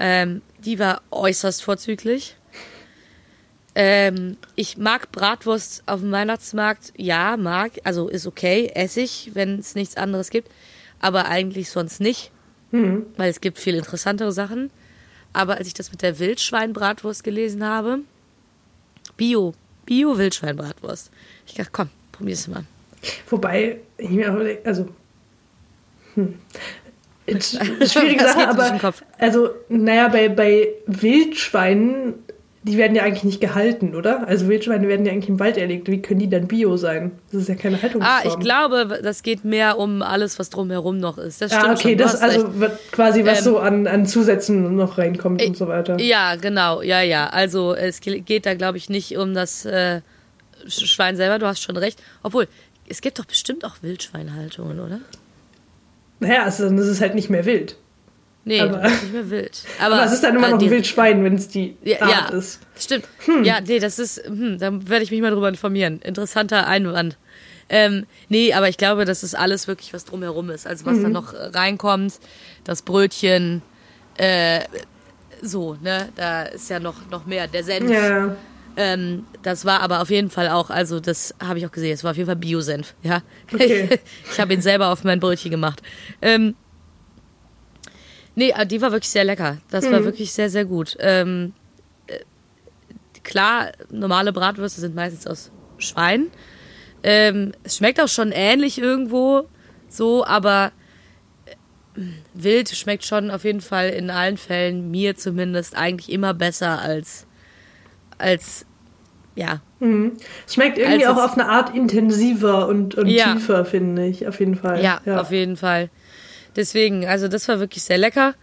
Ähm, 0.00 0.42
die 0.58 0.78
war 0.78 1.02
äußerst 1.10 1.62
vorzüglich. 1.62 2.36
Ähm, 3.80 4.36
ich 4.56 4.76
mag 4.76 5.12
Bratwurst 5.12 5.84
auf 5.86 6.00
dem 6.00 6.10
Weihnachtsmarkt. 6.10 6.92
Ja, 6.96 7.36
mag. 7.36 7.70
Also 7.84 8.08
ist 8.08 8.26
okay. 8.26 8.72
Esse 8.74 9.02
ich, 9.02 9.30
wenn 9.34 9.60
es 9.60 9.76
nichts 9.76 9.96
anderes 9.96 10.30
gibt. 10.30 10.50
Aber 10.98 11.26
eigentlich 11.26 11.70
sonst 11.70 12.00
nicht. 12.00 12.32
Weil 12.72 13.30
es 13.30 13.40
gibt 13.40 13.56
viel 13.58 13.76
interessantere 13.76 14.32
Sachen. 14.32 14.70
Aber 15.32 15.58
als 15.58 15.68
ich 15.68 15.74
das 15.74 15.92
mit 15.92 16.02
der 16.02 16.18
Wildschweinbratwurst 16.18 17.22
gelesen 17.22 17.64
habe, 17.64 18.00
Bio, 19.16 19.54
Bio-Wildschweinbratwurst. 19.86 21.12
Ich 21.46 21.54
dachte, 21.54 21.70
komm, 21.72 21.90
probier's 22.10 22.48
mal. 22.48 22.64
Wobei, 23.30 23.78
ich 23.96 24.10
mir 24.10 24.34
auch 24.34 24.66
also. 24.66 24.88
Hm. 26.14 26.34
Schwierige 27.28 28.24
Sache, 28.24 28.48
aber. 28.48 28.94
Also, 29.18 29.50
naja, 29.68 30.08
bei, 30.08 30.28
bei 30.28 30.68
Wildschweinen, 30.86 32.14
die 32.64 32.76
werden 32.76 32.96
ja 32.96 33.04
eigentlich 33.04 33.24
nicht 33.24 33.40
gehalten, 33.40 33.94
oder? 33.94 34.26
Also, 34.26 34.48
Wildschweine 34.48 34.88
werden 34.88 35.06
ja 35.06 35.12
eigentlich 35.12 35.28
im 35.28 35.38
Wald 35.40 35.56
erlegt. 35.56 35.88
Wie 35.88 36.02
können 36.02 36.18
die 36.20 36.28
dann 36.28 36.48
bio 36.48 36.76
sein? 36.76 37.12
Das 37.30 37.42
ist 37.42 37.48
ja 37.48 37.54
keine 37.54 37.80
Haltungsform. 37.80 38.14
Ah, 38.22 38.26
ich 38.26 38.38
glaube, 38.40 39.00
das 39.02 39.22
geht 39.22 39.44
mehr 39.44 39.78
um 39.78 40.02
alles, 40.02 40.38
was 40.38 40.50
drumherum 40.50 40.98
noch 40.98 41.18
ist. 41.18 41.40
Das 41.40 41.52
stimmt 41.52 41.66
Ah, 41.68 41.72
okay, 41.72 41.90
schon. 41.90 41.98
das 41.98 42.20
also 42.20 42.50
quasi 42.90 43.24
was 43.24 43.38
Ähm, 43.38 43.44
so 43.44 43.58
an, 43.58 43.86
an 43.86 44.06
Zusätzen 44.06 44.74
noch 44.76 44.98
reinkommt 44.98 45.40
und 45.42 45.56
so 45.56 45.68
weiter. 45.68 45.98
Ja, 46.00 46.34
genau, 46.36 46.82
ja, 46.82 47.00
ja. 47.00 47.28
Also 47.28 47.74
es 47.74 48.00
ge- 48.00 48.20
geht 48.20 48.44
da, 48.44 48.54
glaube 48.54 48.76
ich, 48.76 48.88
nicht 48.90 49.16
um 49.16 49.34
das 49.34 49.64
äh, 49.64 50.00
Sch- 50.66 50.86
Schwein 50.86 51.16
selber, 51.16 51.38
du 51.38 51.46
hast 51.46 51.62
schon 51.62 51.76
recht. 51.76 52.02
Obwohl, 52.24 52.48
es 52.88 53.00
gibt 53.00 53.18
doch 53.20 53.24
bestimmt 53.24 53.64
auch 53.64 53.76
Wildschweinhaltungen, 53.82 54.80
oder? 54.80 54.98
Naja, 56.20 56.42
also 56.42 56.64
dann 56.64 56.76
ist 56.78 56.86
es 56.88 57.00
halt 57.00 57.14
nicht 57.14 57.30
mehr 57.30 57.44
wild. 57.46 57.76
Nee, 58.44 58.60
Aber- 58.62 58.82
nicht 58.88 59.12
mehr 59.12 59.30
wild. 59.30 59.62
Aber, 59.80 59.96
Aber 59.96 60.04
es 60.06 60.12
ist 60.12 60.24
dann 60.24 60.34
immer 60.36 60.48
äh, 60.48 60.50
noch 60.52 60.60
ein 60.62 60.70
Wildschwein, 60.70 61.22
wenn 61.24 61.34
es 61.34 61.48
die 61.48 61.76
Ja, 61.84 62.00
Art 62.00 62.30
ja 62.32 62.38
ist. 62.38 62.60
stimmt. 62.78 63.04
Ja, 63.42 63.60
nee, 63.60 63.78
das 63.78 63.98
ist, 63.98 64.22
hm, 64.24 64.58
da 64.58 64.70
werde 64.88 65.02
ich 65.04 65.10
mich 65.10 65.20
mal 65.20 65.30
drüber 65.30 65.48
informieren. 65.48 66.00
Interessanter 66.02 66.66
Einwand. 66.66 67.18
Ähm, 67.68 68.06
nee, 68.30 68.54
aber 68.54 68.68
ich 68.70 68.78
glaube, 68.78 69.04
das 69.04 69.22
ist 69.22 69.34
alles 69.34 69.68
wirklich, 69.68 69.92
was 69.92 70.06
drumherum 70.06 70.48
ist. 70.48 70.66
Also 70.66 70.86
was 70.86 70.96
Mhm. 70.96 71.02
da 71.02 71.08
noch 71.10 71.34
äh, 71.34 71.36
reinkommt, 71.52 72.14
das 72.64 72.80
Brötchen, 72.80 73.60
äh, 74.16 74.60
so, 75.42 75.76
ne, 75.82 76.08
da 76.16 76.44
ist 76.44 76.70
ja 76.70 76.80
noch, 76.80 76.94
noch 77.10 77.26
mehr. 77.26 77.46
Der 77.48 77.62
Senf. 77.64 77.90
Ja, 77.90 78.34
Ähm, 78.80 79.26
das 79.42 79.64
war 79.64 79.80
aber 79.80 80.00
auf 80.00 80.08
jeden 80.08 80.30
Fall 80.30 80.48
auch, 80.48 80.70
also 80.70 81.00
das 81.00 81.34
habe 81.44 81.58
ich 81.58 81.66
auch 81.66 81.72
gesehen, 81.72 81.92
es 81.92 82.04
war 82.04 82.12
auf 82.12 82.16
jeden 82.16 82.28
Fall 82.28 82.36
Bio-Senf, 82.36 82.94
ja. 83.02 83.22
Okay. 83.52 83.88
ich 84.32 84.38
habe 84.40 84.54
ihn 84.54 84.62
selber 84.62 84.88
auf 84.92 85.02
mein 85.04 85.18
Brötchen 85.20 85.50
gemacht. 85.50 85.82
Ähm, 86.22 86.54
nee, 88.38 88.52
aber 88.52 88.64
die 88.64 88.80
war 88.80 88.92
wirklich 88.92 89.10
sehr 89.10 89.24
lecker. 89.24 89.58
Das 89.70 89.84
Mhm. 89.86 89.92
war 89.92 90.04
wirklich 90.04 90.32
sehr, 90.32 90.48
sehr 90.48 90.64
gut. 90.64 90.96
Ähm, 91.00 91.52
äh, 92.06 92.20
klar, 93.22 93.72
normale 93.90 94.32
Bratwürste 94.32 94.80
sind 94.80 94.94
meistens 94.94 95.26
aus 95.26 95.50
Schwein. 95.76 96.28
Ähm, 97.02 97.52
es 97.64 97.76
schmeckt 97.76 98.00
auch 98.00 98.08
schon 98.08 98.32
ähnlich 98.32 98.78
irgendwo 98.78 99.48
so, 99.88 100.24
aber 100.24 100.72
äh, 101.46 102.00
wild 102.34 102.68
schmeckt 102.70 103.04
schon 103.04 103.30
auf 103.30 103.44
jeden 103.44 103.60
Fall 103.60 103.90
in 103.90 104.10
allen 104.10 104.36
Fällen, 104.36 104.90
mir 104.90 105.16
zumindest, 105.16 105.76
eigentlich 105.76 106.10
immer 106.10 106.34
besser 106.34 106.80
als, 106.80 107.26
als 108.18 108.66
ja. 109.34 109.60
Mhm. 109.80 110.16
Es 110.46 110.54
schmeckt 110.54 110.78
irgendwie 110.78 111.06
Als 111.06 111.18
auch 111.18 111.24
auf 111.24 111.34
eine 111.34 111.48
Art 111.48 111.74
intensiver 111.74 112.66
und, 112.66 112.96
und 112.96 113.08
Ja. 113.08 113.34
tiefer, 113.34 113.64
finde 113.64 114.06
ich, 114.06 114.26
auf 114.26 114.40
jeden 114.40 114.56
Fall. 114.56 114.82
Ja, 114.82 115.00
auf 115.20 115.30
jeden 115.30 115.56
Fall. 115.56 115.90
Deswegen, 116.58 117.06
also 117.06 117.28
das 117.28 117.46
war 117.48 117.60
wirklich 117.60 117.84
sehr 117.84 117.98
lecker. 117.98 118.34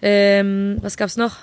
Ähm, 0.00 0.78
was 0.80 0.96
gab's 0.96 1.16
noch? 1.18 1.36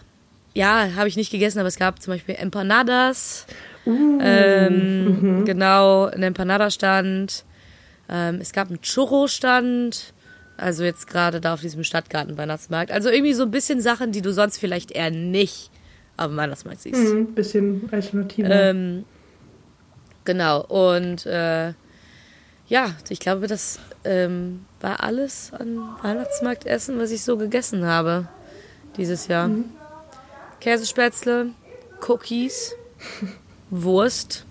Ja, 0.56 0.89
habe 0.96 1.08
ich 1.08 1.18
nicht 1.18 1.32
gegessen, 1.32 1.60
aber 1.60 1.68
es 1.68 1.78
gab 1.78 2.02
zum 2.02 2.14
Beispiel 2.16 2.36
Empanadas. 2.36 3.46
Uh, 3.86 4.18
Ähm, 4.22 5.43
Genau, 5.46 6.06
ein 6.06 6.24
Empanada-Stand. 6.24 7.43
Ähm, 8.10 8.39
es 8.41 8.54
gab 8.54 8.70
einen 8.70 8.82
Churro-Stand. 8.82 10.14
Also 10.58 10.84
jetzt 10.84 11.06
gerade 11.08 11.41
da 11.41 11.54
auf 11.54 11.62
diesem 11.62 11.84
Stadtgarten-Weihnachtsmarkt. 11.84 12.91
Also 12.91 13.10
irgendwie 13.10 13.34
so 13.34 13.43
ein 13.43 13.52
bisschen 13.52 13.82
Sachen, 13.82 14.12
die 14.12 14.22
du 14.24 14.34
sonst 14.34 14.58
vielleicht 14.58 14.91
eher 14.91 15.12
nicht 15.12 15.70
auf 16.18 16.28
dem 16.28 16.38
Weihnachtsmarkt 16.38 16.82
siehst. 16.82 17.14
Mhm, 17.14 17.36
bisschen 17.36 17.88
alternativer. 17.91 18.50
Ähm, 18.50 19.04
genau, 20.24 20.64
und 20.64 21.26
äh, 21.28 21.74
ja, 22.68 22.96
ich 23.10 23.20
glaube, 23.20 23.48
das 23.48 23.80
ähm, 24.06 24.66
war 24.86 25.03
alles 25.03 25.51
an 25.51 25.79
Weihnachtsmarktessen, 26.03 26.99
was 26.99 27.09
ich 27.09 27.23
so 27.23 27.38
gegessen 27.38 27.88
habe 27.88 28.27
dieses 28.97 29.27
Jahr. 29.27 29.49
Käsespätzle, 30.61 31.47
Cookies, 32.07 32.75
Wurst. 33.71 34.45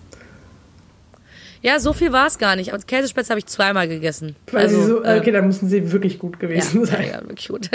Ja, 1.61 1.79
so 1.79 1.93
viel 1.93 2.11
war 2.11 2.27
es 2.27 2.37
gar 2.37 2.57
nicht. 2.57 2.73
Aber 2.73 2.83
Käsespätzle 2.83 3.31
habe 3.31 3.39
ich 3.39 3.45
zweimal 3.45 3.87
gegessen. 3.87 4.35
Weil 4.51 4.67
sie 4.67 4.83
so, 4.83 5.03
äh, 5.03 5.19
okay, 5.19 5.31
dann 5.31 5.47
müssen 5.47 5.69
sie 5.69 5.93
wirklich 5.93 6.19
gut 6.19 6.37
gewesen 6.37 6.81
ja, 6.81 6.85
sein. 6.85 7.07
ja, 7.07 7.21
wirklich 7.21 7.47
gut. 7.47 7.69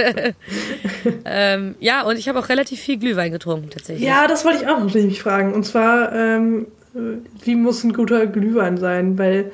ähm, 1.24 1.76
ja, 1.80 2.02
und 2.02 2.18
ich 2.18 2.28
habe 2.28 2.38
auch 2.38 2.50
relativ 2.50 2.78
viel 2.78 2.98
Glühwein 2.98 3.32
getrunken, 3.32 3.70
tatsächlich. 3.70 4.06
Ja, 4.06 4.26
das 4.26 4.44
wollte 4.44 4.62
ich 4.62 4.68
auch 4.68 4.78
noch 4.78 4.94
nämlich 4.94 5.22
fragen. 5.22 5.54
Und 5.54 5.64
zwar, 5.64 6.12
ähm, 6.12 6.66
wie 6.92 7.54
muss 7.54 7.82
ein 7.84 7.94
guter 7.94 8.26
Glühwein 8.26 8.76
sein? 8.76 9.18
Weil, 9.18 9.50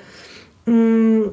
mh, 0.66 1.30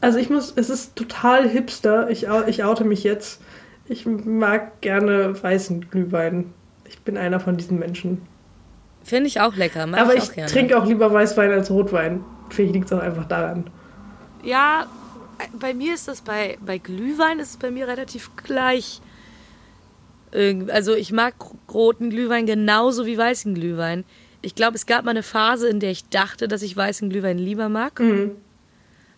also 0.00 0.18
ich 0.18 0.30
muss, 0.30 0.52
es 0.56 0.70
ist 0.70 0.96
total 0.96 1.48
hipster. 1.48 2.10
Ich, 2.10 2.28
au- 2.28 2.46
ich 2.46 2.64
oute 2.64 2.84
mich 2.84 3.04
jetzt. 3.04 3.40
Ich 3.88 4.04
mag 4.06 4.80
gerne 4.80 5.40
weißen 5.42 5.88
Glühwein. 5.90 6.52
Ich 6.88 6.98
bin 7.00 7.16
einer 7.16 7.40
von 7.40 7.56
diesen 7.56 7.78
Menschen. 7.78 8.22
Finde 9.04 9.28
ich 9.28 9.40
auch 9.40 9.54
lecker. 9.54 9.86
Mag 9.86 10.00
Aber 10.00 10.14
ich 10.16 10.30
ich 10.36 10.46
trinke 10.52 10.76
auch 10.76 10.86
lieber 10.86 11.12
Weißwein 11.12 11.52
als 11.52 11.70
Rotwein. 11.70 12.24
Vielleicht 12.50 12.72
liegt 12.74 12.86
es 12.86 12.92
auch 12.92 13.00
einfach 13.02 13.26
daran. 13.26 13.70
Ja, 14.42 14.86
bei 15.60 15.74
mir 15.74 15.94
ist 15.94 16.08
das 16.08 16.20
bei, 16.22 16.58
bei 16.64 16.78
Glühwein 16.78 17.38
ist 17.38 17.50
es 17.50 17.56
bei 17.56 17.70
mir 17.70 17.86
relativ 17.86 18.30
gleich. 18.36 19.00
Irgend- 20.32 20.70
Also 20.70 20.94
ich 20.94 21.12
mag 21.12 21.34
roten 21.72 22.10
Glühwein 22.10 22.46
genauso 22.46 23.06
wie 23.06 23.16
weißen 23.16 23.54
Glühwein. 23.54 24.04
Ich 24.42 24.54
glaube, 24.54 24.76
es 24.76 24.86
gab 24.86 25.04
mal 25.04 25.12
eine 25.12 25.22
Phase, 25.22 25.68
in 25.68 25.80
der 25.80 25.90
ich 25.90 26.08
dachte, 26.08 26.46
dass 26.48 26.62
ich 26.62 26.76
weißen 26.76 27.08
Glühwein 27.10 27.38
lieber 27.38 27.68
mag. 27.68 27.98
Mhm. 28.00 28.32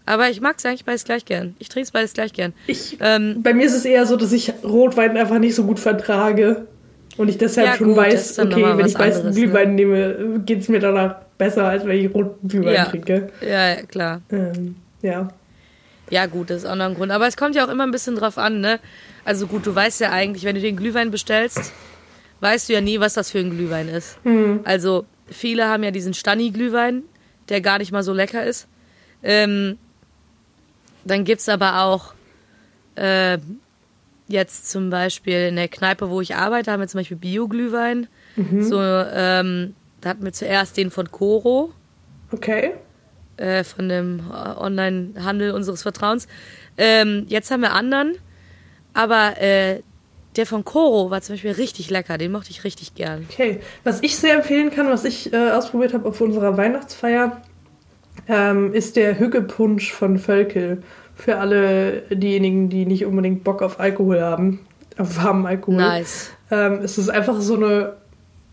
Aber 0.08 0.30
ich 0.30 0.40
mag 0.40 0.54
es 0.56 0.64
eigentlich 0.64 0.86
beides 0.86 1.04
gleich 1.04 1.26
gern. 1.26 1.54
Ich 1.58 1.68
trinke 1.68 1.84
es 1.84 1.90
beides 1.90 2.14
gleich 2.14 2.32
gern. 2.32 2.54
Ich, 2.66 2.96
Ähm, 3.00 3.42
bei 3.42 3.52
mir 3.52 3.66
ist 3.66 3.74
es 3.74 3.84
eher 3.84 4.06
so, 4.06 4.16
dass 4.16 4.32
ich 4.32 4.52
Rotwein 4.64 5.16
einfach 5.18 5.38
nicht 5.38 5.54
so 5.54 5.64
gut 5.64 5.78
vertrage. 5.78 6.66
Und 7.18 7.28
ich 7.28 7.36
deshalb 7.36 7.66
Ja, 7.68 7.76
schon 7.76 7.88
gut, 7.88 7.96
weiß, 7.98 8.38
okay, 8.38 8.76
wenn 8.78 8.86
ich 8.86 8.98
weißen 8.98 9.24
ne? 9.26 9.32
Glühwein 9.32 9.74
nehme, 9.74 10.40
geht 10.46 10.60
es 10.60 10.68
mir 10.68 10.78
danach 10.80 11.16
besser, 11.36 11.64
als 11.66 11.84
wenn 11.84 11.98
ich 11.98 12.14
roten 12.14 12.48
Glühwein 12.48 12.74
Ja. 12.74 12.84
trinke. 12.86 13.28
ja, 13.46 13.76
klar. 13.82 14.22
Ähm, 14.30 14.76
ja. 15.02 15.28
Ja, 16.10 16.24
gut, 16.26 16.48
das 16.48 16.58
ist 16.62 16.64
auch 16.64 16.76
noch 16.76 16.86
ein 16.86 16.94
Grund. 16.94 17.12
Aber 17.12 17.26
es 17.26 17.36
kommt 17.36 17.54
ja 17.54 17.66
auch 17.66 17.70
immer 17.70 17.84
ein 17.84 17.90
bisschen 17.90 18.16
drauf 18.16 18.38
an, 18.38 18.60
ne? 18.60 18.80
Also 19.26 19.46
gut, 19.46 19.66
du 19.66 19.74
weißt 19.74 20.00
ja 20.00 20.10
eigentlich, 20.10 20.44
wenn 20.44 20.54
du 20.54 20.62
den 20.62 20.76
Glühwein 20.76 21.10
bestellst, 21.10 21.70
weißt 22.40 22.68
du 22.70 22.72
ja 22.72 22.80
nie, 22.80 22.98
was 22.98 23.12
das 23.12 23.30
für 23.30 23.40
ein 23.40 23.50
Glühwein 23.50 23.88
ist. 23.88 24.16
Also 24.64 25.04
viele 25.30 25.66
haben 25.68 25.82
ja 25.82 25.90
diesen 25.90 26.14
Stani-Glühwein, 26.14 27.02
der 27.50 27.60
gar 27.60 27.76
nicht 27.78 27.92
mal 27.92 28.02
so 28.02 28.14
lecker 28.14 28.42
ist. 28.44 28.68
Ähm, 29.22 29.76
dann 31.10 31.24
gibt's 31.24 31.48
aber 31.48 31.82
auch 31.82 32.14
äh, 32.96 33.38
jetzt 34.28 34.70
zum 34.70 34.90
Beispiel 34.90 35.48
in 35.48 35.56
der 35.56 35.68
Kneipe, 35.68 36.10
wo 36.10 36.20
ich 36.20 36.34
arbeite, 36.34 36.70
haben 36.72 36.80
wir 36.80 36.88
zum 36.88 37.00
Beispiel 37.00 37.16
Bio-Glühwein. 37.16 38.06
So, 38.60 38.80
ähm, 38.80 39.74
da 40.00 40.10
hatten 40.10 40.24
wir 40.24 40.32
zuerst 40.32 40.76
den 40.76 40.90
von 40.92 41.10
Coro 41.10 41.72
Okay. 42.30 42.72
äh, 43.36 43.64
von 43.64 43.88
dem 43.88 44.20
äh, 44.30 44.32
Online-Handel 44.60 45.50
unseres 45.50 45.82
Vertrauens. 45.82 46.28
Ähm, 46.76 47.24
jetzt 47.28 47.50
haben 47.50 47.62
wir 47.62 47.72
anderen, 47.72 48.14
aber 48.94 49.40
äh, 49.40 49.80
der 50.36 50.46
von 50.46 50.64
Coro 50.64 51.10
war 51.10 51.20
zum 51.20 51.34
Beispiel 51.34 51.50
richtig 51.52 51.90
lecker, 51.90 52.16
den 52.16 52.30
mochte 52.30 52.50
ich 52.50 52.62
richtig 52.62 52.94
gern. 52.94 53.26
Okay. 53.28 53.60
Was 53.82 54.02
ich 54.02 54.16
sehr 54.16 54.34
empfehlen 54.36 54.70
kann, 54.70 54.88
was 54.88 55.04
ich 55.04 55.32
äh, 55.32 55.50
ausprobiert 55.50 55.94
habe 55.94 56.08
auf 56.08 56.20
unserer 56.20 56.56
Weihnachtsfeier, 56.56 57.42
ähm, 58.28 58.72
ist 58.74 58.96
der 58.96 59.18
Hüggepunsch 59.18 59.92
von 59.92 60.18
Völkel. 60.18 60.82
Für 61.14 61.38
alle 61.38 62.02
diejenigen, 62.10 62.68
die 62.68 62.86
nicht 62.86 63.04
unbedingt 63.04 63.42
Bock 63.42 63.60
auf 63.62 63.80
Alkohol 63.80 64.20
haben, 64.20 64.60
auf 64.98 65.22
warmen 65.22 65.46
Alkohol. 65.46 65.78
Nice. 65.78 66.30
Ähm, 66.50 66.80
es 66.82 66.96
ist 66.96 67.08
einfach 67.08 67.40
so 67.40 67.56
eine 67.56 67.94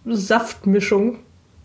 Saftmischung. 0.05 1.19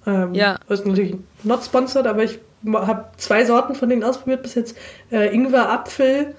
Ähm, 0.07 0.35
Ja. 0.35 0.59
Ist 0.69 0.87
natürlich 0.87 1.17
not 1.43 1.65
sponsored, 1.65 2.07
aber 2.07 2.25
ich 2.25 2.39
habe 2.73 3.07
zwei 3.17 3.45
Sorten 3.45 3.75
von 3.75 3.89
denen 3.89 4.05
ausprobiert 4.05 4.43
bis 4.43 4.55
jetzt. 4.55 4.77
Äh, 5.11 5.35
Ingwer, 5.35 5.71
Apfel 5.71 6.35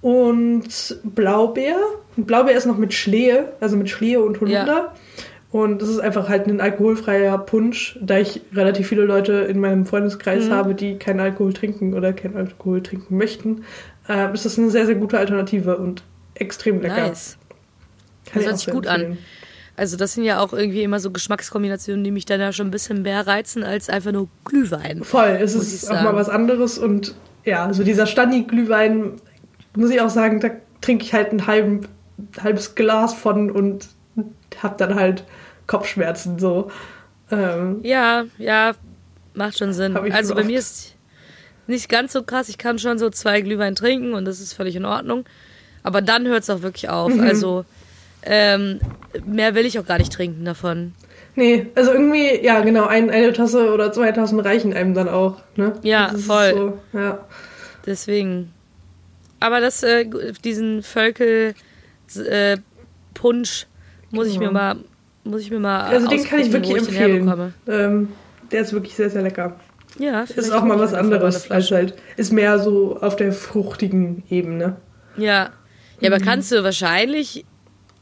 und 0.00 0.98
Blaubeer. 1.04 1.76
Und 2.16 2.26
Blaubeer 2.26 2.56
ist 2.56 2.66
noch 2.66 2.78
mit 2.78 2.94
Schlehe, 2.94 3.52
also 3.60 3.76
mit 3.76 3.90
Schlehe 3.90 4.20
und 4.20 4.40
Holunder. 4.40 4.94
Und 5.50 5.80
es 5.80 5.88
ist 5.88 6.00
einfach 6.00 6.28
halt 6.28 6.46
ein 6.46 6.60
alkoholfreier 6.60 7.38
Punsch, 7.38 7.98
da 8.02 8.18
ich 8.18 8.42
relativ 8.52 8.88
viele 8.88 9.04
Leute 9.04 9.32
in 9.32 9.60
meinem 9.60 9.86
Freundeskreis 9.86 10.46
Mhm. 10.46 10.52
habe, 10.52 10.74
die 10.74 10.96
keinen 10.98 11.20
Alkohol 11.20 11.54
trinken 11.54 11.94
oder 11.94 12.12
keinen 12.12 12.36
Alkohol 12.36 12.82
trinken 12.82 13.16
möchten. 13.16 13.64
Äh, 14.08 14.32
ist 14.34 14.44
das 14.44 14.58
eine 14.58 14.70
sehr, 14.70 14.84
sehr 14.84 14.96
gute 14.96 15.18
Alternative 15.18 15.78
und 15.78 16.02
extrem 16.34 16.82
lecker. 16.82 17.08
Nice. 17.08 17.38
Kann 18.26 18.42
Das 18.42 18.50
hört 18.50 18.58
sich 18.58 18.70
gut 18.70 18.86
an. 18.86 19.16
Also 19.76 19.96
das 19.96 20.14
sind 20.14 20.24
ja 20.24 20.40
auch 20.40 20.52
irgendwie 20.52 20.82
immer 20.82 20.98
so 21.00 21.10
Geschmackskombinationen, 21.12 22.02
die 22.04 22.10
mich 22.10 22.26
dann 22.26 22.40
ja 22.40 22.52
schon 22.52 22.66
ein 22.66 22.70
bisschen 22.72 23.02
mehr 23.02 23.26
reizen 23.26 23.62
als 23.62 23.88
einfach 23.88 24.12
nur 24.12 24.28
Glühwein. 24.44 25.02
Voll, 25.04 25.38
es 25.40 25.54
ist 25.54 25.88
auch 25.90 26.02
mal 26.02 26.14
was 26.16 26.28
anderes 26.28 26.78
und 26.78 27.14
ja, 27.44 27.72
so 27.72 27.84
dieser 27.84 28.06
Stani-Glühwein, 28.06 29.12
muss 29.76 29.90
ich 29.90 30.00
auch 30.00 30.10
sagen, 30.10 30.40
da 30.40 30.50
trinke 30.80 31.04
ich 31.04 31.14
halt 31.14 31.32
ein 31.32 31.46
halben, 31.46 31.82
halbes 32.42 32.74
Glas 32.74 33.14
von 33.14 33.50
und 33.50 33.88
hab 34.62 34.78
dann 34.78 34.94
halt 34.94 35.24
Kopfschmerzen 35.66 36.38
so. 36.38 36.70
Ähm, 37.30 37.80
Ja, 37.82 38.24
ja, 38.38 38.72
macht 39.34 39.58
schon 39.58 39.72
Sinn. 39.72 39.96
Also 39.96 40.34
bei 40.34 40.44
mir 40.44 40.58
ist 40.58 40.94
nicht 41.66 41.88
ganz 41.88 42.12
so 42.12 42.22
krass. 42.22 42.48
Ich 42.48 42.58
kann 42.58 42.78
schon 42.78 42.98
so 42.98 43.10
zwei 43.10 43.40
Glühwein 43.40 43.74
trinken 43.74 44.14
und 44.14 44.24
das 44.24 44.40
ist 44.40 44.54
völlig 44.54 44.76
in 44.76 44.84
Ordnung. 44.84 45.24
Aber 45.82 46.02
dann 46.02 46.26
hört 46.26 46.42
es 46.42 46.50
auch 46.50 46.62
wirklich 46.62 46.88
auf. 46.88 47.12
Mhm. 47.12 47.20
Also 47.20 47.64
ähm, 48.22 48.80
mehr 49.24 49.54
will 49.54 49.66
ich 49.66 49.78
auch 49.78 49.86
gar 49.86 49.98
nicht 49.98 50.12
trinken 50.12 50.44
davon. 50.44 50.94
nee, 51.36 51.66
also 51.74 51.92
irgendwie, 51.92 52.44
ja 52.44 52.60
genau, 52.60 52.86
ein, 52.86 53.10
eine 53.10 53.32
Tasse 53.32 53.72
oder 53.72 53.92
zwei 53.92 54.10
Tassen 54.12 54.40
reichen 54.40 54.72
einem 54.72 54.94
dann 54.94 55.08
auch. 55.08 55.36
Ne? 55.56 55.74
Ja, 55.82 56.08
voll. 56.08 56.52
So, 56.92 56.98
ja. 56.98 57.24
Deswegen. 57.86 58.52
Aber 59.40 59.60
das, 59.60 59.82
äh, 59.84 60.06
diesen 60.42 60.82
Völkel 60.82 61.54
äh, 62.16 62.56
Muss 64.10 64.26
ich 64.28 64.38
mir 64.38 64.50
mal, 64.50 64.76
muss 65.24 65.42
ich 65.42 65.50
mir 65.50 65.58
mal. 65.58 65.82
Also 65.82 66.08
den 66.08 66.24
kann 66.24 66.40
ich 66.40 66.52
wirklich 66.52 66.72
ich 66.76 66.88
empfehlen. 66.88 67.52
Ähm, 67.66 68.08
der 68.50 68.62
ist 68.62 68.72
wirklich 68.72 68.94
sehr, 68.94 69.10
sehr 69.10 69.22
lecker. 69.22 69.56
Ja, 69.98 70.22
Ist 70.22 70.52
auch 70.52 70.62
mal 70.64 70.76
ich 70.76 70.80
was 70.80 70.94
anderes. 70.94 71.50
Als 71.50 71.70
halt, 71.70 71.94
ist 72.16 72.32
mehr 72.32 72.58
so 72.58 72.98
auf 73.00 73.16
der 73.16 73.32
fruchtigen 73.32 74.22
Ebene. 74.30 74.76
Ja. 75.16 75.50
Ja, 76.00 76.08
Mhm. 76.08 76.14
aber 76.14 76.24
kannst 76.24 76.52
du 76.52 76.62
wahrscheinlich 76.62 77.44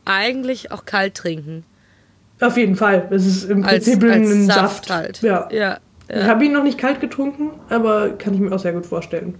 eigentlich 0.04 0.70
auch 0.72 0.84
kalt 0.84 1.14
trinken. 1.14 1.64
Auf 2.40 2.56
jeden 2.58 2.76
Fall. 2.76 3.08
Es 3.10 3.24
ist 3.26 3.44
im 3.50 3.64
Als, 3.64 3.84
Prinzip 3.86 4.02
als 4.04 4.30
ein 4.30 4.46
Saft, 4.46 4.60
Saft. 4.86 4.90
halt. 4.90 5.22
Ja. 5.22 5.48
Ja. 5.50 5.78
Ich 6.08 6.14
Ja. 6.16 6.24
habe 6.26 6.44
ihn 6.44 6.52
noch 6.52 6.62
nicht 6.62 6.76
kalt 6.78 7.00
getrunken, 7.00 7.50
aber 7.70 8.10
kann 8.10 8.34
ich 8.34 8.40
mir 8.40 8.52
auch 8.54 8.58
sehr 8.58 8.72
gut 8.74 8.84
vorstellen. 8.86 9.36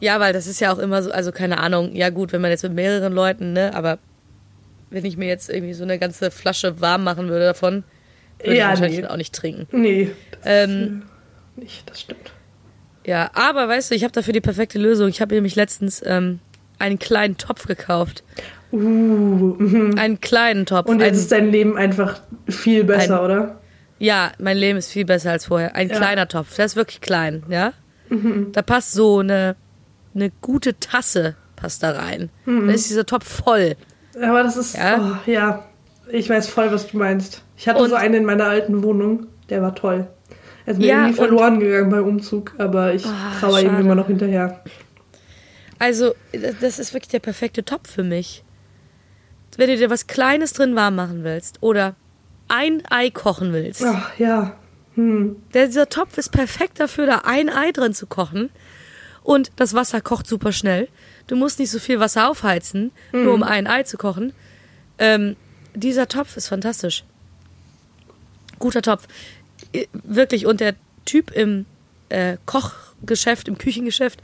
ja, 0.00 0.20
weil 0.20 0.32
das 0.32 0.46
ist 0.46 0.60
ja 0.60 0.72
auch 0.72 0.78
immer 0.78 1.02
so, 1.02 1.10
also 1.12 1.32
keine 1.32 1.58
Ahnung, 1.58 1.94
ja 1.94 2.10
gut, 2.10 2.32
wenn 2.32 2.40
man 2.42 2.50
jetzt 2.50 2.62
mit 2.62 2.74
mehreren 2.74 3.12
Leuten, 3.12 3.52
ne, 3.54 3.70
aber 3.74 3.98
wenn 4.92 5.04
ich 5.04 5.16
mir 5.16 5.28
jetzt 5.28 5.48
irgendwie 5.50 5.74
so 5.74 5.82
eine 5.84 5.98
ganze 5.98 6.30
Flasche 6.30 6.80
warm 6.80 7.04
machen 7.04 7.28
würde 7.28 7.44
davon, 7.46 7.84
würde 8.38 8.56
Ja, 8.56 8.64
ich 8.66 8.68
wahrscheinlich 8.80 9.00
nee. 9.00 9.06
auch 9.06 9.16
nicht 9.16 9.34
trinken. 9.34 9.66
Nee, 9.72 10.10
das 10.32 10.40
Ähm, 10.44 10.70
ist, 11.56 11.58
äh, 11.58 11.60
nicht, 11.60 11.90
das 11.90 12.00
stimmt. 12.00 12.32
Ja, 13.06 13.30
aber 13.34 13.68
weißt 13.68 13.90
du, 13.90 13.94
ich 13.94 14.04
habe 14.04 14.12
dafür 14.12 14.32
die 14.32 14.40
perfekte 14.40 14.78
Lösung. 14.78 15.08
Ich 15.08 15.20
habe 15.20 15.34
nämlich 15.34 15.56
letztens 15.56 16.02
ähm, 16.06 16.38
einen 16.78 16.98
kleinen 16.98 17.36
Topf 17.36 17.66
gekauft. 17.66 18.22
Uh, 18.72 18.78
mhm. 18.78 19.98
Einen 19.98 20.20
kleinen 20.20 20.66
Topf. 20.66 20.88
Und 20.88 21.00
jetzt 21.00 21.08
Ein- 21.10 21.14
ist 21.18 21.32
dein 21.32 21.50
Leben 21.52 21.76
einfach 21.76 22.20
viel 22.48 22.84
besser, 22.84 23.18
Ein- 23.20 23.24
oder? 23.24 23.60
Ja, 23.98 24.32
mein 24.38 24.56
Leben 24.56 24.78
ist 24.78 24.90
viel 24.90 25.04
besser 25.04 25.30
als 25.32 25.46
vorher. 25.46 25.74
Ein 25.76 25.88
Ja. 25.90 25.96
kleiner 25.96 26.26
Topf, 26.28 26.54
der 26.56 26.64
ist 26.66 26.76
wirklich 26.76 27.00
klein, 27.00 27.42
ja. 27.48 27.72
Da 28.52 28.62
passt 28.62 28.92
so 28.92 29.20
eine, 29.20 29.56
eine 30.14 30.30
gute 30.42 30.78
Tasse 30.80 31.34
passt 31.56 31.82
da 31.82 31.92
rein. 31.92 32.28
Dann 32.44 32.68
ist 32.68 32.90
dieser 32.90 33.06
Topf 33.06 33.26
voll. 33.26 33.76
Aber 34.20 34.42
das 34.42 34.56
ist, 34.56 34.76
Ja. 34.76 35.18
oh, 35.26 35.30
ja, 35.30 35.64
ich 36.10 36.28
weiß 36.28 36.48
voll, 36.48 36.70
was 36.72 36.88
du 36.88 36.98
meinst. 36.98 37.42
Ich 37.56 37.68
hatte 37.68 37.82
Und- 37.82 37.88
so 37.90 37.94
einen 37.96 38.14
in 38.14 38.24
meiner 38.24 38.44
alten 38.46 38.82
Wohnung, 38.82 39.26
der 39.48 39.62
war 39.62 39.74
toll. 39.74 40.08
Er 40.66 40.72
ist 40.72 40.78
mir 40.78 40.86
Ja, 40.86 40.96
irgendwie 41.00 41.14
verloren 41.14 41.60
gegangen 41.60 41.90
beim 41.90 42.04
Umzug, 42.04 42.54
aber 42.58 42.94
ich 42.94 43.04
Ah, 43.06 43.32
trauere 43.40 43.62
ihm 43.62 43.78
immer 43.80 43.94
noch 43.94 44.06
hinterher. 44.06 44.62
Also, 45.78 46.14
das- 46.32 46.54
das 46.60 46.78
ist 46.78 46.94
wirklich 46.94 47.10
der 47.10 47.18
perfekte 47.18 47.64
Topf 47.64 47.90
für 47.90 48.04
mich. 48.04 48.44
Wenn 49.56 49.68
du 49.68 49.76
dir 49.76 49.90
was 49.90 50.06
Kleines 50.06 50.52
drin 50.52 50.76
warm 50.76 50.94
machen 50.94 51.24
willst 51.24 51.58
oder 51.62 51.94
ein 52.48 52.82
Ei 52.90 53.10
kochen 53.10 53.52
willst. 53.52 53.82
Ach 53.84 54.16
ja, 54.18 54.54
hm. 54.94 55.36
Der, 55.52 55.66
dieser 55.66 55.88
Topf 55.88 56.16
ist 56.18 56.30
perfekt 56.30 56.78
dafür, 56.80 57.06
da 57.06 57.22
ein 57.24 57.48
Ei 57.50 57.72
drin 57.72 57.92
zu 57.94 58.06
kochen. 58.06 58.50
Und 59.22 59.52
das 59.56 59.74
Wasser 59.74 60.00
kocht 60.00 60.26
super 60.26 60.52
schnell. 60.52 60.88
Du 61.26 61.36
musst 61.36 61.58
nicht 61.58 61.70
so 61.70 61.78
viel 61.78 62.00
Wasser 62.00 62.28
aufheizen, 62.28 62.90
nur 63.12 63.34
um 63.34 63.42
ein 63.42 63.66
Ei 63.66 63.84
zu 63.84 63.96
kochen. 63.96 64.32
Ähm, 64.98 65.36
dieser 65.74 66.08
Topf 66.08 66.36
ist 66.36 66.48
fantastisch. 66.48 67.04
Guter 68.58 68.82
Topf. 68.82 69.06
Wirklich. 69.92 70.46
Und 70.46 70.60
der 70.60 70.74
Typ 71.04 71.30
im 71.30 71.66
äh, 72.08 72.36
Kochgeschäft, 72.46 73.48
im 73.48 73.58
Küchengeschäft, 73.58 74.20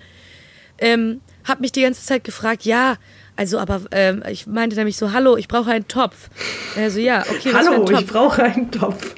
ähm, 0.78 1.20
hat 1.44 1.60
mich 1.60 1.72
die 1.72 1.82
ganze 1.82 2.04
Zeit 2.04 2.24
gefragt, 2.24 2.64
ja, 2.64 2.96
also 3.36 3.58
aber 3.58 3.82
ähm, 3.92 4.22
ich 4.28 4.46
meinte 4.46 4.76
nämlich 4.76 4.96
so, 4.96 5.12
hallo, 5.12 5.36
ich 5.36 5.48
brauche 5.48 5.70
einen 5.70 5.88
Topf. 5.88 6.28
Er 6.76 6.90
so, 6.90 6.98
ja, 6.98 7.24
okay, 7.30 7.52
Hallo, 7.52 7.88
ich 7.90 8.06
brauche 8.06 8.42
einen 8.42 8.70
Topf. 8.70 9.14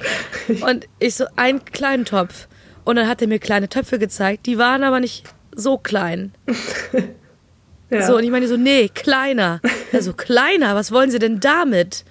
Und 0.47 0.87
ich 0.99 1.15
so, 1.15 1.25
einen 1.35 1.65
kleinen 1.65 2.05
Topf. 2.05 2.47
Und 2.83 2.95
dann 2.95 3.07
hat 3.07 3.21
er 3.21 3.27
mir 3.27 3.39
kleine 3.39 3.67
Töpfe 3.67 3.99
gezeigt, 3.99 4.45
die 4.45 4.57
waren 4.57 4.83
aber 4.83 4.99
nicht 4.99 5.23
so 5.55 5.77
klein. 5.77 6.33
ja. 7.89 8.05
So, 8.07 8.17
und 8.17 8.23
ich 8.23 8.31
meine 8.31 8.47
so, 8.47 8.57
nee, 8.57 8.89
kleiner. 8.89 9.61
Er 9.91 10.01
so, 10.01 10.13
kleiner, 10.13 10.75
was 10.75 10.91
wollen 10.91 11.11
Sie 11.11 11.19
denn 11.19 11.39
damit? 11.39 12.05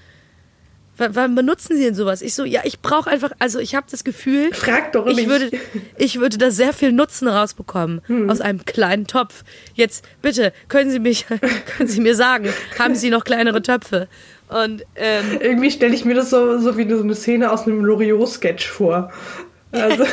W 0.99 1.09
wann 1.13 1.35
benutzen 1.35 1.77
Sie 1.77 1.85
denn 1.85 1.95
sowas? 1.95 2.21
Ich 2.21 2.35
so, 2.35 2.45
ja, 2.45 2.61
ich 2.65 2.81
brauche 2.81 3.09
einfach, 3.09 3.33
also 3.39 3.59
ich 3.59 3.75
habe 3.75 3.87
das 3.91 4.05
Gefühl, 4.05 4.53
Frag 4.53 4.93
doch 4.93 5.07
ich 5.07 5.29
würde, 5.29 5.51
ich 5.97 6.21
würde 6.21 6.37
da 6.37 6.51
sehr 6.51 6.75
viel 6.75 6.93
Nutzen 6.93 7.27
rausbekommen 7.27 8.03
Hm. 8.07 8.29
aus 8.29 8.43
einem 8.43 8.67
kleinen 8.67 9.07
Topf. 9.07 9.43
Jetzt 9.75 10.05
bitte, 10.21 10.53
können 10.69 10.91
Sie 10.91 10.99
mich, 10.99 11.27
können 11.77 11.89
Sie 11.89 12.01
mir 12.03 12.15
sagen, 12.15 12.49
haben 12.79 12.95
Sie 12.95 13.09
noch 13.09 13.25
kleinere 13.25 13.63
Töpfe? 13.63 14.09
Und 14.49 14.85
ähm, 14.97 15.39
Irgendwie 15.41 15.71
stelle 15.71 15.95
ich 15.95 16.05
mir 16.05 16.15
das 16.15 16.29
so, 16.29 16.59
so 16.59 16.77
wie 16.77 16.87
so 16.91 17.01
eine 17.03 17.15
Szene 17.15 17.51
aus 17.51 17.67
einem 17.67 17.85
Loriot-Sketch 17.85 18.69
vor. 18.69 19.11
Also, 19.73 20.05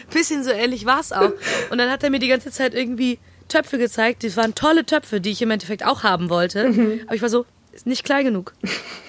bisschen 0.12 0.42
so 0.44 0.50
ähnlich 0.50 0.86
war 0.86 1.00
es 1.00 1.12
auch. 1.12 1.32
Und 1.70 1.78
dann 1.78 1.90
hat 1.90 2.02
er 2.02 2.10
mir 2.10 2.18
die 2.18 2.28
ganze 2.28 2.50
Zeit 2.50 2.74
irgendwie 2.74 3.18
Töpfe 3.48 3.78
gezeigt. 3.78 4.24
Das 4.24 4.36
waren 4.36 4.54
tolle 4.54 4.86
Töpfe, 4.86 5.20
die 5.20 5.30
ich 5.30 5.42
im 5.42 5.50
Endeffekt 5.50 5.84
auch 5.84 6.02
haben 6.02 6.30
wollte. 6.30 6.66
Aber 7.06 7.14
ich 7.14 7.22
war 7.22 7.28
so, 7.28 7.44
ist 7.72 7.86
nicht 7.86 8.04
klein 8.04 8.24
genug. 8.24 8.54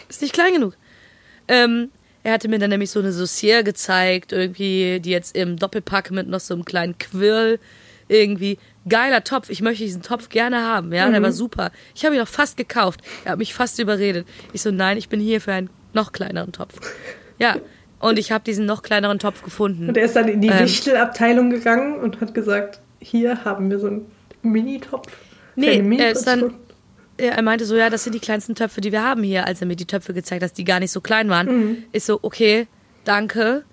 Ist 0.09 0.21
nicht 0.21 0.33
klein 0.33 0.53
genug. 0.53 0.75
Ähm, 1.47 1.89
er 2.23 2.33
hatte 2.33 2.47
mir 2.47 2.59
dann 2.59 2.69
nämlich 2.69 2.91
so 2.91 2.99
eine 2.99 3.11
Saucier 3.11 3.63
gezeigt, 3.63 4.31
irgendwie, 4.31 4.99
die 5.01 5.09
jetzt 5.09 5.35
im 5.35 5.57
Doppelpack 5.57 6.11
mit 6.11 6.27
noch 6.27 6.39
so 6.39 6.53
einem 6.53 6.65
kleinen 6.65 6.97
Quirl 6.97 7.59
irgendwie. 8.07 8.57
Geiler 8.87 9.23
Topf, 9.23 9.49
ich 9.49 9.61
möchte 9.61 9.83
diesen 9.83 10.01
Topf 10.01 10.29
gerne 10.29 10.61
haben, 10.61 10.93
ja, 10.93 11.09
der 11.09 11.21
war 11.21 11.31
super. 11.31 11.71
Ich 11.95 12.05
habe 12.05 12.15
ihn 12.15 12.21
auch 12.21 12.27
fast 12.27 12.57
gekauft. 12.57 13.01
Er 13.23 13.33
hat 13.33 13.39
mich 13.39 13.53
fast 13.53 13.79
überredet. 13.79 14.27
Ich 14.51 14.61
so, 14.61 14.71
nein, 14.71 14.97
ich 14.97 15.09
bin 15.09 15.19
hier 15.19 15.41
für 15.41 15.53
einen 15.53 15.69
noch 15.93 16.11
kleineren 16.11 16.51
Topf. 16.51 16.79
Ja, 17.39 17.57
und 18.03 18.19
ich 18.19 18.31
habe 18.31 18.43
diesen 18.43 18.65
noch 18.65 18.81
kleineren 18.83 19.19
Topf 19.19 19.43
gefunden. 19.43 19.87
und 19.89 19.97
er 19.97 20.05
ist 20.05 20.15
dann 20.15 20.27
in 20.27 20.41
die 20.41 20.49
Ähm. 20.49 20.59
Wichtelabteilung 20.65 21.49
gegangen 21.49 21.99
und 21.99 22.21
hat 22.21 22.33
gesagt, 22.33 22.79
hier 22.99 23.43
haben 23.45 23.69
wir 23.69 23.79
so 23.79 23.87
einen 23.87 24.05
Mini-Topf. 24.43 25.07
Nee, 25.55 25.79
Eine 25.79 25.99
er 25.99 26.11
ist 26.11 26.25
dann, 26.25 26.53
er 27.17 27.41
meinte 27.41 27.65
so, 27.65 27.75
ja, 27.75 27.89
das 27.89 28.03
sind 28.03 28.13
die 28.13 28.19
kleinsten 28.19 28.55
Töpfe, 28.55 28.81
die 28.81 28.91
wir 28.91 29.03
haben 29.03 29.23
hier, 29.23 29.45
als 29.45 29.61
er 29.61 29.67
mir 29.67 29.75
die 29.75 29.85
Töpfe 29.85 30.13
gezeigt 30.13 30.43
hat, 30.43 30.57
die 30.57 30.63
gar 30.63 30.79
nicht 30.79 30.91
so 30.91 30.99
klein 31.01 31.29
waren. 31.29 31.47
Mhm. 31.47 31.77
Ist 31.91 32.05
so, 32.07 32.19
okay, 32.21 32.67
danke. 33.03 33.63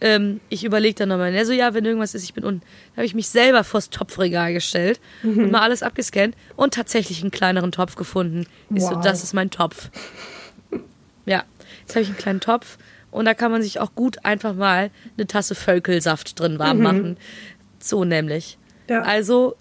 Ähm, 0.00 0.40
ich 0.50 0.62
überlege 0.64 0.94
dann 0.94 1.08
nochmal. 1.08 1.34
Er 1.34 1.46
so, 1.46 1.52
ja, 1.52 1.72
wenn 1.72 1.84
irgendwas 1.84 2.14
ist, 2.14 2.22
ich 2.24 2.34
bin 2.34 2.44
unten. 2.44 2.60
Da 2.92 2.98
habe 2.98 3.06
ich 3.06 3.14
mich 3.14 3.28
selber 3.28 3.64
vors 3.64 3.88
Topfregal 3.90 4.52
gestellt 4.52 5.00
Mhm. 5.22 5.44
und 5.44 5.50
mal 5.52 5.60
alles 5.62 5.82
abgescannt 5.82 6.34
und 6.54 6.74
tatsächlich 6.74 7.22
einen 7.22 7.30
kleineren 7.30 7.72
Topf 7.72 7.96
gefunden. 7.96 8.46
Ich 8.74 8.82
so, 8.82 8.90
Wow. 8.96 9.00
das 9.04 9.22
ist 9.22 9.32
mein 9.32 9.50
Topf. 9.50 9.88
Ja, 11.24 11.44
jetzt 11.80 11.94
habe 11.94 12.02
ich 12.02 12.08
einen 12.08 12.18
kleinen 12.18 12.40
Topf 12.40 12.78
und 13.10 13.24
da 13.24 13.34
kann 13.34 13.50
man 13.50 13.62
sich 13.62 13.80
auch 13.80 13.94
gut 13.94 14.24
einfach 14.24 14.54
mal 14.54 14.90
eine 15.16 15.26
Tasse 15.26 15.54
Völkelsaft 15.54 16.38
drin 16.38 16.58
warm 16.58 16.80
machen. 16.80 17.16
So 17.78 18.04
nämlich. 18.04 18.58
Mhm. 18.88 18.94
Ja. 18.94 19.02
Also 19.02 19.56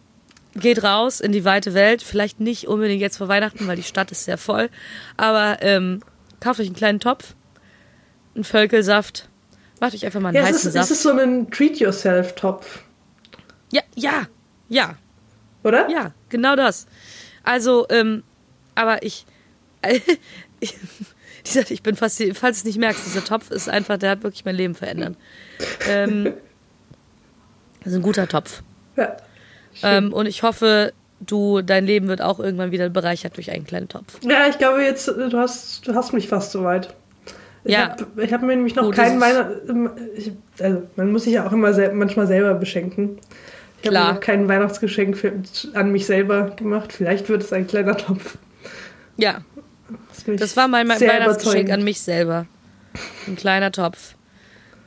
geht 0.56 0.84
raus 0.84 1.20
in 1.20 1.32
die 1.32 1.46
weite 1.46 1.74
Welt. 1.74 2.02
Vielleicht 2.02 2.40
nicht 2.40 2.68
unbedingt 2.68 3.02
jetzt 3.02 3.18
vor 3.18 3.28
Weihnachten, 3.28 3.68
weil 3.68 3.76
die 3.76 3.84
Stadt 3.84 4.12
ist 4.12 4.26
sehr 4.26 4.38
voll. 4.38 4.70
Aber 5.18 5.58
ähm, 5.62 6.02
kauft 6.40 6.60
euch 6.60 6.68
einen 6.68 6.76
kleinen 6.76 7.00
Topf, 7.00 7.36
einen 8.36 8.44
Völkelsaft, 8.44 9.30
macht 9.80 9.94
euch 9.94 10.06
einfach 10.06 10.20
mal 10.22 10.30
einen 10.30 10.38
Ja, 10.38 10.44
es 10.44 10.48
heißen 10.48 10.60
ist, 10.60 10.66
es 10.68 10.74
Saft. 10.74 10.92
ist 10.92 11.02
so 11.04 11.12
ein 11.12 11.50
Treat-Yourself-Topf, 11.52 12.84
ja, 13.72 13.82
ja, 13.96 14.28
ja, 14.70 14.96
oder? 15.64 15.90
ja, 15.90 16.14
genau 16.30 16.56
das. 16.56 16.88
Also, 17.44 17.86
ähm, 17.90 18.24
aber 18.76 19.04
ich, 19.04 19.26
ich, 20.60 20.76
dieser, 21.48 21.70
ich 21.72 21.84
bin 21.84 21.96
fast, 21.96 22.22
falls 22.34 22.58
du 22.58 22.60
es 22.62 22.66
nicht 22.66 22.80
merkst, 22.80 23.06
dieser 23.06 23.24
Topf 23.24 23.52
ist 23.52 23.70
einfach, 23.70 23.98
der 23.98 24.12
hat 24.12 24.24
wirklich 24.24 24.46
mein 24.46 24.56
Leben 24.56 24.76
verändert. 24.76 25.16
Ähm, 25.90 26.34
das 27.84 27.94
ist 27.94 28.00
ein 28.00 28.02
guter 28.02 28.28
Topf. 28.28 28.64
Ja. 28.96 29.16
Ähm, 29.84 30.14
und 30.14 30.26
ich 30.26 30.44
hoffe, 30.44 30.94
du, 31.20 31.62
dein 31.62 31.86
Leben 31.86 32.08
wird 32.08 32.22
auch 32.22 32.40
irgendwann 32.40 32.72
wieder 32.72 32.90
bereichert 32.90 33.36
durch 33.38 33.52
einen 33.52 33.66
kleinen 33.66 33.88
Topf. 33.88 34.20
Ja, 34.22 34.48
ich 34.50 34.58
glaube 34.58 34.84
jetzt, 34.84 35.08
äh, 35.08 35.30
du 35.30 35.38
hast, 35.38 35.88
du 35.88 35.94
hast 35.94 36.14
mich 36.14 36.28
fast 36.28 36.52
soweit. 36.52 36.94
Ich 37.64 37.74
Ja. 37.74 37.90
habe 37.90 38.24
ich 38.24 38.32
hab 38.32 38.42
mir 38.42 38.56
nämlich 38.56 38.76
noch 38.76 38.84
Gut, 38.84 38.96
keinen 38.96 39.20
das 39.20 39.30
Weihnachten. 39.30 39.90
Also, 40.60 40.84
man 40.96 41.12
muss 41.12 41.24
sich 41.24 41.34
ja 41.34 41.48
auch 41.48 41.52
immer 41.52 41.74
sel 41.74 41.94
manchmal 41.94 42.28
selber 42.28 42.54
beschenken. 42.54 43.18
Ich 43.82 43.96
habe 43.96 44.14
noch 44.14 44.20
kein 44.20 44.48
Weihnachtsgeschenk 44.48 45.16
für, 45.16 45.32
an 45.74 45.92
mich 45.92 46.08
selber 46.08 46.52
gemacht. 46.56 46.92
Vielleicht 46.92 47.30
wird 47.30 47.44
es 47.44 47.54
ein 47.54 47.68
kleiner 47.68 47.96
Topf. 47.98 48.38
Ja, 49.18 49.42
Das, 50.10 50.40
das 50.40 50.58
war 50.58 50.68
mein, 50.68 50.90
Weihnachtsgeschenk 50.90 51.70
an 51.72 51.84
mich 51.84 52.02
selber. 52.02 52.48
Ein 53.28 53.36
kleiner 53.36 53.72
Topf. 53.72 54.16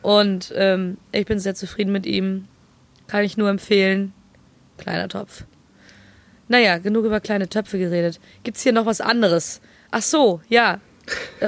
Und 0.03 0.53
ähm, 0.57 0.97
ich 1.13 1.27
bin 1.27 1.39
sehr 1.39 1.55
zufrieden 1.55 1.93
mit 1.93 2.07
ihm. 2.07 2.47
Kann 3.07 3.25
ich 3.25 3.37
nur 3.37 3.49
empfehlen. 3.49 4.13
Kleiner 4.77 5.09
Topf. 5.09 5.45
Naja, 6.49 6.79
genug 6.79 7.05
über 7.05 7.21
kleine 7.21 7.49
Töpfe 7.49 7.79
geredet. 7.79 8.21
Gibt's 8.43 8.63
hier 8.63 8.73
noch 8.73 8.87
was 8.87 9.01
anderes? 9.01 9.61
Ach 9.91 10.03
so, 10.03 10.41
ja. 10.49 10.81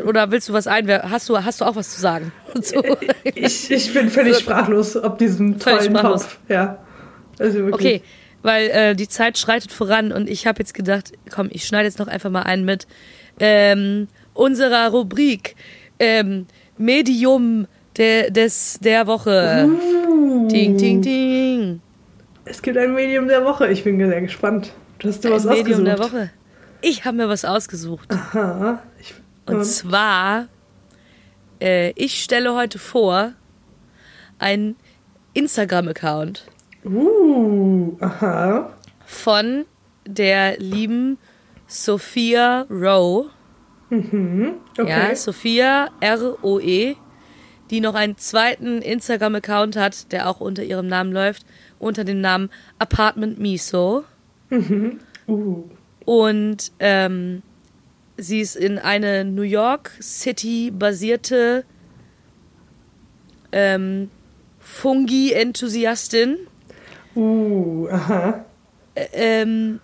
Oder 0.07 0.31
willst 0.31 0.49
du 0.49 0.53
was 0.53 0.67
einwerfen? 0.67 1.11
Hast 1.11 1.29
du, 1.29 1.37
hast 1.39 1.61
du 1.61 1.65
auch 1.65 1.77
was 1.77 1.91
zu 1.91 2.01
sagen? 2.01 2.33
So. 2.61 2.83
Ich, 3.35 3.71
ich 3.71 3.95
bin 3.95 4.11
völlig 4.11 4.39
sprachlos 4.39 4.97
ob 4.97 5.19
diesem 5.19 5.59
tollen. 5.59 5.95
Topf. 5.95 6.39
Ja. 6.49 6.79
Also. 7.39 7.67
Okay, 7.67 8.03
weil 8.43 8.71
äh, 8.71 8.95
die 8.95 9.09
Zeit 9.09 9.39
schreitet 9.39 9.73
voran 9.73 10.13
und 10.13 10.29
ich 10.29 10.47
habe 10.47 10.59
jetzt 10.59 10.75
gedacht, 10.75 11.13
komm, 11.31 11.49
ich 11.53 11.65
schneide 11.65 11.85
jetzt 11.85 11.99
noch 11.99 12.09
einfach 12.09 12.31
mal 12.31 12.43
einen 12.43 12.65
mit 12.65 12.87
ähm, 13.41 14.09
unserer 14.35 14.91
Rubrik 14.91 15.57
ähm, 15.99 16.47
Medium 16.79 17.67
der, 17.97 18.31
des, 18.31 18.79
der 18.81 19.07
Woche. 19.07 19.69
Uh. 19.69 20.49
Ding, 20.49 20.77
ding, 20.77 21.03
ding. 21.03 21.81
Es 22.45 22.63
gibt 22.63 22.77
ein 22.79 22.95
Medium 22.95 23.29
der 23.29 23.45
Woche. 23.45 23.69
Ich 23.69 23.85
bin 23.85 23.99
sehr 23.99 24.21
gespannt. 24.21 24.73
Du 24.99 25.09
hast 25.09 25.29
was 25.29 25.47
Ein 25.47 25.59
Medium 25.59 25.85
der 25.85 25.95
ausgesucht. 25.95 26.15
Woche. 26.15 26.31
Ich 26.83 27.05
habe 27.05 27.17
mir 27.17 27.29
was 27.29 27.45
ausgesucht. 27.45 28.09
Aha. 28.13 28.83
Ich, 28.99 29.15
Und 29.47 29.65
zwar, 29.65 30.49
äh, 31.61 31.91
ich 31.97 32.23
stelle 32.23 32.55
heute 32.55 32.79
vor, 32.79 33.33
einen 34.39 34.77
Instagram-Account 35.35 36.47
uh, 36.85 37.97
aha. 38.01 38.73
von 39.05 39.67
der 40.07 40.59
lieben 40.59 41.19
Sophia 41.71 42.67
Rowe. 42.69 43.31
Okay. 43.91 44.59
Ja, 44.77 45.15
Sophia 45.15 45.89
R-O-E, 46.01 46.97
die 47.71 47.81
noch 47.81 47.95
einen 47.95 48.17
zweiten 48.19 48.83
Instagram-Account 48.83 49.77
hat, 49.77 50.13
der 50.13 50.29
auch 50.29 50.41
unter 50.41 50.65
ihrem 50.65 50.89
Namen 50.89 51.13
läuft, 51.13 51.47
unter 51.79 52.05
dem 52.05 52.21
Namen 52.21 52.51
Apartment 52.79 53.39
Miso. 53.39 54.05
uh. 55.29 55.65
Und 56.05 56.73
ähm, 56.81 57.43
sie 58.17 58.41
ist 58.41 58.57
in 58.57 58.79
eine 58.79 59.25
New 59.25 59.43
York 59.43 59.93
City 60.01 60.73
basierte 60.73 61.65
ähm, 63.53 64.11
Fungi-Enthusiastin 64.59 66.37
Uh, 67.17 67.89
aha. 67.91 68.45
ähm, 68.95 69.81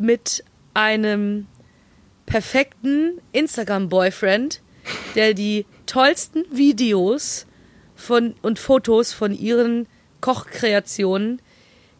mit 0.00 0.42
einem 0.74 1.46
perfekten 2.26 3.20
Instagram-Boyfriend, 3.32 4.62
der 5.14 5.34
die 5.34 5.66
tollsten 5.86 6.44
Videos 6.50 7.46
von, 7.94 8.34
und 8.42 8.58
Fotos 8.58 9.12
von 9.12 9.32
ihren 9.32 9.86
Kochkreationen 10.20 11.42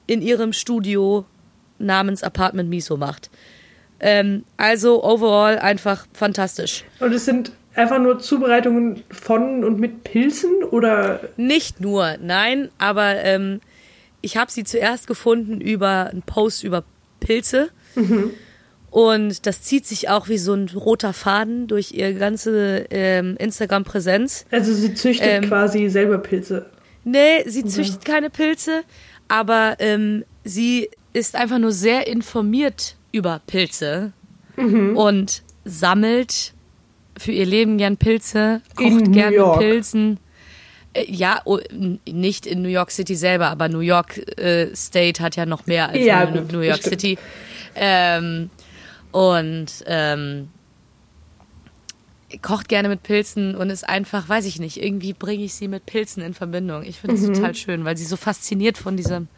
in 0.06 0.22
ihrem 0.22 0.52
Studio 0.52 1.24
namens 1.78 2.22
Apartment 2.22 2.68
Miso 2.68 2.96
macht. 2.96 3.30
Ähm, 4.00 4.44
also 4.56 5.04
overall 5.04 5.58
einfach 5.58 6.06
fantastisch. 6.12 6.84
Und 7.00 7.12
es 7.12 7.26
sind 7.26 7.52
einfach 7.74 7.98
nur 7.98 8.18
Zubereitungen 8.18 9.02
von 9.10 9.64
und 9.64 9.78
mit 9.78 10.04
Pilzen 10.04 10.64
oder? 10.64 11.20
Nicht 11.36 11.80
nur, 11.80 12.16
nein, 12.20 12.70
aber 12.78 13.22
ähm, 13.24 13.60
ich 14.22 14.36
habe 14.36 14.50
sie 14.50 14.64
zuerst 14.64 15.06
gefunden 15.06 15.60
über 15.60 16.08
einen 16.10 16.22
Post 16.22 16.64
über 16.64 16.84
Pilze. 17.20 17.70
Mhm. 17.94 18.30
Und 18.90 19.46
das 19.46 19.62
zieht 19.62 19.86
sich 19.86 20.08
auch 20.08 20.28
wie 20.28 20.38
so 20.38 20.52
ein 20.52 20.68
roter 20.68 21.12
Faden 21.12 21.68
durch 21.68 21.92
ihre 21.92 22.14
ganze 22.14 22.86
ähm, 22.90 23.36
Instagram-Präsenz. 23.38 24.46
Also 24.50 24.74
sie 24.74 24.94
züchtet 24.94 25.28
ähm, 25.28 25.44
quasi 25.44 25.88
selber 25.88 26.18
Pilze. 26.18 26.66
Nee, 27.04 27.44
sie 27.46 27.64
züchtet 27.64 28.06
ja. 28.06 28.14
keine 28.14 28.30
Pilze, 28.30 28.82
aber 29.28 29.76
ähm, 29.78 30.24
sie 30.44 30.90
ist 31.12 31.36
einfach 31.36 31.58
nur 31.58 31.72
sehr 31.72 32.08
informiert 32.08 32.96
über 33.12 33.40
Pilze 33.46 34.12
mhm. 34.56 34.96
und 34.96 35.42
sammelt 35.64 36.52
für 37.16 37.32
ihr 37.32 37.46
Leben 37.46 37.78
gern 37.78 37.96
Pilze, 37.96 38.60
kocht 38.74 39.12
gern 39.12 39.34
mit 39.34 39.58
Pilzen. 39.58 40.18
Äh, 40.94 41.04
ja, 41.10 41.40
oh, 41.44 41.58
nicht 42.06 42.46
in 42.46 42.62
New 42.62 42.68
York 42.68 42.90
City 42.90 43.14
selber, 43.14 43.48
aber 43.48 43.68
New 43.68 43.80
York 43.80 44.18
äh, 44.38 44.74
State 44.74 45.22
hat 45.22 45.36
ja 45.36 45.46
noch 45.46 45.66
mehr 45.66 45.90
als 45.90 46.04
ja, 46.04 46.24
gut, 46.24 46.52
New 46.52 46.60
York 46.60 46.82
City. 46.82 47.18
Ähm, 47.74 48.50
und 49.12 49.84
ähm, 49.86 50.48
kocht 52.42 52.68
gerne 52.68 52.88
mit 52.88 53.02
Pilzen 53.02 53.56
und 53.56 53.70
ist 53.70 53.88
einfach, 53.88 54.28
weiß 54.28 54.46
ich 54.46 54.60
nicht, 54.60 54.82
irgendwie 54.82 55.12
bringe 55.12 55.44
ich 55.44 55.54
sie 55.54 55.68
mit 55.68 55.86
Pilzen 55.86 56.22
in 56.22 56.34
Verbindung. 56.34 56.84
Ich 56.84 57.00
finde 57.00 57.16
es 57.16 57.22
mhm. 57.22 57.34
total 57.34 57.54
schön, 57.54 57.84
weil 57.84 57.96
sie 57.96 58.04
so 58.04 58.16
fasziniert 58.16 58.78
von 58.78 58.96
diesem 58.96 59.28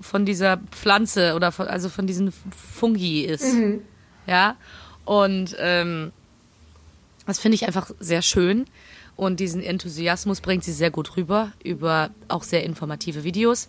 von 0.00 0.24
dieser 0.24 0.56
Pflanze 0.70 1.34
oder 1.34 1.52
von, 1.52 1.68
also 1.68 1.88
von 1.88 2.06
diesen 2.06 2.32
Fungi 2.32 3.22
ist. 3.22 3.54
Mhm. 3.54 3.82
Ja. 4.26 4.56
Und 5.04 5.56
ähm, 5.58 6.12
das 7.26 7.38
finde 7.38 7.54
ich 7.54 7.66
einfach 7.66 7.90
sehr 8.00 8.22
schön. 8.22 8.64
Und 9.16 9.38
diesen 9.38 9.62
Enthusiasmus 9.62 10.40
bringt 10.40 10.64
sie 10.64 10.72
sehr 10.72 10.90
gut 10.90 11.16
rüber 11.16 11.52
über 11.62 12.10
auch 12.28 12.42
sehr 12.42 12.64
informative 12.64 13.22
Videos. 13.22 13.68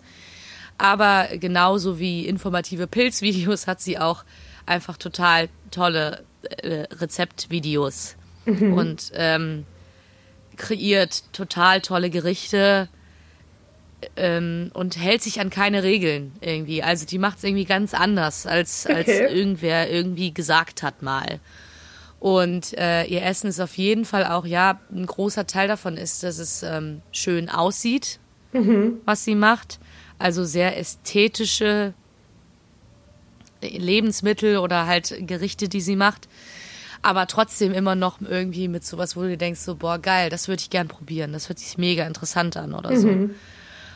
Aber 0.82 1.28
genauso 1.38 2.00
wie 2.00 2.26
informative 2.26 2.88
Pilzvideos 2.88 3.68
hat 3.68 3.80
sie 3.80 4.00
auch 4.00 4.24
einfach 4.66 4.96
total 4.96 5.48
tolle 5.70 6.24
äh, 6.42 6.88
Rezeptvideos 6.90 8.16
mhm. 8.46 8.72
und 8.72 9.12
ähm, 9.14 9.64
kreiert 10.56 11.32
total 11.32 11.82
tolle 11.82 12.10
Gerichte 12.10 12.88
ähm, 14.16 14.72
und 14.74 14.98
hält 14.98 15.22
sich 15.22 15.38
an 15.38 15.50
keine 15.50 15.84
Regeln 15.84 16.32
irgendwie. 16.40 16.82
Also 16.82 17.06
die 17.06 17.18
macht 17.18 17.38
es 17.38 17.44
irgendwie 17.44 17.64
ganz 17.64 17.94
anders, 17.94 18.44
als, 18.44 18.84
okay. 18.84 18.94
als 18.96 19.08
irgendwer 19.08 19.88
irgendwie 19.88 20.34
gesagt 20.34 20.82
hat 20.82 21.00
mal. 21.00 21.38
Und 22.18 22.76
äh, 22.76 23.04
ihr 23.04 23.22
Essen 23.22 23.46
ist 23.46 23.60
auf 23.60 23.78
jeden 23.78 24.04
Fall 24.04 24.26
auch, 24.26 24.46
ja, 24.46 24.80
ein 24.90 25.06
großer 25.06 25.46
Teil 25.46 25.68
davon 25.68 25.96
ist, 25.96 26.24
dass 26.24 26.38
es 26.38 26.64
ähm, 26.64 27.02
schön 27.12 27.48
aussieht, 27.48 28.18
mhm. 28.52 28.94
was 29.04 29.22
sie 29.22 29.36
macht. 29.36 29.78
Also 30.22 30.44
sehr 30.44 30.78
ästhetische 30.78 31.94
Lebensmittel 33.60 34.58
oder 34.58 34.86
halt 34.86 35.14
Gerichte, 35.26 35.68
die 35.68 35.80
sie 35.80 35.96
macht. 35.96 36.28
Aber 37.02 37.26
trotzdem 37.26 37.72
immer 37.72 37.96
noch 37.96 38.20
irgendwie 38.20 38.68
mit 38.68 38.84
sowas, 38.84 39.16
wo 39.16 39.22
du 39.22 39.36
denkst, 39.36 39.60
so, 39.60 39.74
boah, 39.74 39.98
geil, 39.98 40.30
das 40.30 40.46
würde 40.46 40.60
ich 40.60 40.70
gern 40.70 40.86
probieren. 40.86 41.32
Das 41.32 41.48
hört 41.48 41.58
sich 41.58 41.76
mega 41.76 42.06
interessant 42.06 42.56
an 42.56 42.72
oder 42.74 42.96
so. 42.96 43.08
Mhm. 43.08 43.34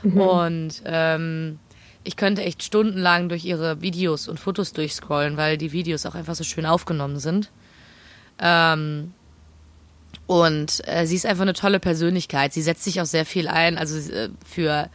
Mhm. 0.02 0.20
Und 0.20 0.82
ähm, 0.84 1.60
ich 2.02 2.16
könnte 2.16 2.42
echt 2.42 2.64
stundenlang 2.64 3.28
durch 3.28 3.44
ihre 3.44 3.80
Videos 3.80 4.26
und 4.26 4.40
Fotos 4.40 4.72
durchscrollen, 4.72 5.36
weil 5.36 5.56
die 5.56 5.70
Videos 5.70 6.06
auch 6.06 6.16
einfach 6.16 6.34
so 6.34 6.42
schön 6.42 6.66
aufgenommen 6.66 7.20
sind. 7.20 7.52
Ähm, 8.40 9.12
und 10.26 10.82
äh, 10.88 11.06
sie 11.06 11.14
ist 11.14 11.26
einfach 11.26 11.42
eine 11.42 11.52
tolle 11.52 11.78
Persönlichkeit. 11.78 12.52
Sie 12.52 12.62
setzt 12.62 12.82
sich 12.82 13.00
auch 13.00 13.06
sehr 13.06 13.24
viel 13.24 13.46
ein, 13.46 13.78
also 13.78 13.96
äh, 14.12 14.30
für 14.44 14.90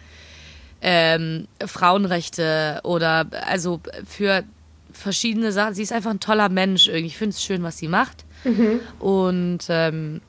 ähm, 0.81 1.47
Frauenrechte 1.65 2.81
oder 2.83 3.27
also 3.45 3.79
für 4.07 4.43
verschiedene 4.91 5.51
Sachen. 5.51 5.73
Sie 5.73 5.83
ist 5.83 5.93
einfach 5.93 6.11
ein 6.11 6.19
toller 6.19 6.49
Mensch 6.49 6.87
irgendwie. 6.87 7.07
Ich 7.07 7.17
finde 7.17 7.35
es 7.35 7.43
schön, 7.43 7.63
was 7.63 7.77
sie 7.77 7.87
macht. 7.87 8.25
Mhm. 8.43 8.81
Und 8.99 9.59
ähm, 9.69 10.21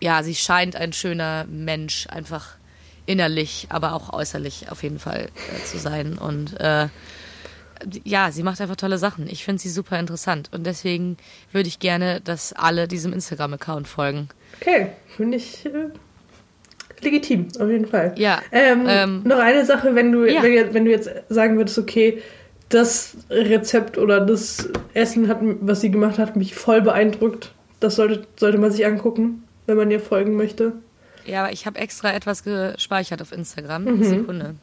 ja, 0.00 0.22
sie 0.22 0.34
scheint 0.34 0.76
ein 0.76 0.92
schöner 0.92 1.44
Mensch, 1.48 2.06
einfach 2.08 2.56
innerlich, 3.06 3.66
aber 3.68 3.92
auch 3.94 4.12
äußerlich 4.12 4.70
auf 4.70 4.82
jeden 4.82 4.98
Fall 4.98 5.28
äh, 5.28 5.64
zu 5.64 5.78
sein. 5.78 6.18
Und 6.18 6.58
äh, 6.60 6.88
ja, 8.04 8.30
sie 8.30 8.42
macht 8.42 8.60
einfach 8.60 8.76
tolle 8.76 8.98
Sachen. 8.98 9.28
Ich 9.28 9.44
finde 9.44 9.60
sie 9.60 9.68
super 9.68 9.98
interessant. 9.98 10.48
Und 10.52 10.64
deswegen 10.64 11.16
würde 11.52 11.68
ich 11.68 11.78
gerne, 11.78 12.20
dass 12.20 12.52
alle 12.52 12.88
diesem 12.88 13.12
Instagram-Account 13.12 13.86
folgen. 13.86 14.28
Okay, 14.60 14.92
finde 15.16 15.36
ich 15.36 15.66
äh, 15.66 15.90
legitim, 17.02 17.48
auf 17.58 17.68
jeden 17.68 17.86
Fall. 17.86 18.14
Ja. 18.16 18.40
Ähm, 18.52 18.84
ähm, 18.86 19.22
noch 19.24 19.38
eine 19.38 19.64
Sache, 19.64 19.94
wenn 19.94 20.12
du, 20.12 20.24
ja. 20.24 20.42
wenn, 20.42 20.84
du 20.84 20.90
jetzt 20.90 21.10
sagen 21.28 21.56
würdest, 21.56 21.78
okay, 21.78 22.22
das 22.68 23.16
Rezept 23.30 23.98
oder 23.98 24.20
das 24.20 24.68
Essen, 24.94 25.28
hat, 25.28 25.38
was 25.40 25.80
sie 25.80 25.90
gemacht 25.90 26.18
hat, 26.18 26.36
mich 26.36 26.54
voll 26.54 26.82
beeindruckt. 26.82 27.52
Das 27.80 27.96
sollte, 27.96 28.26
sollte 28.36 28.58
man 28.58 28.70
sich 28.70 28.86
angucken, 28.86 29.44
wenn 29.66 29.76
man 29.76 29.90
ihr 29.90 30.00
folgen 30.00 30.36
möchte. 30.36 30.72
Ja, 31.26 31.44
aber 31.44 31.52
ich 31.52 31.66
habe 31.66 31.78
extra 31.78 32.12
etwas 32.12 32.42
gespeichert 32.42 33.22
auf 33.22 33.32
Instagram. 33.32 33.84
Mhm. 33.84 34.04
Sekunde. 34.04 34.54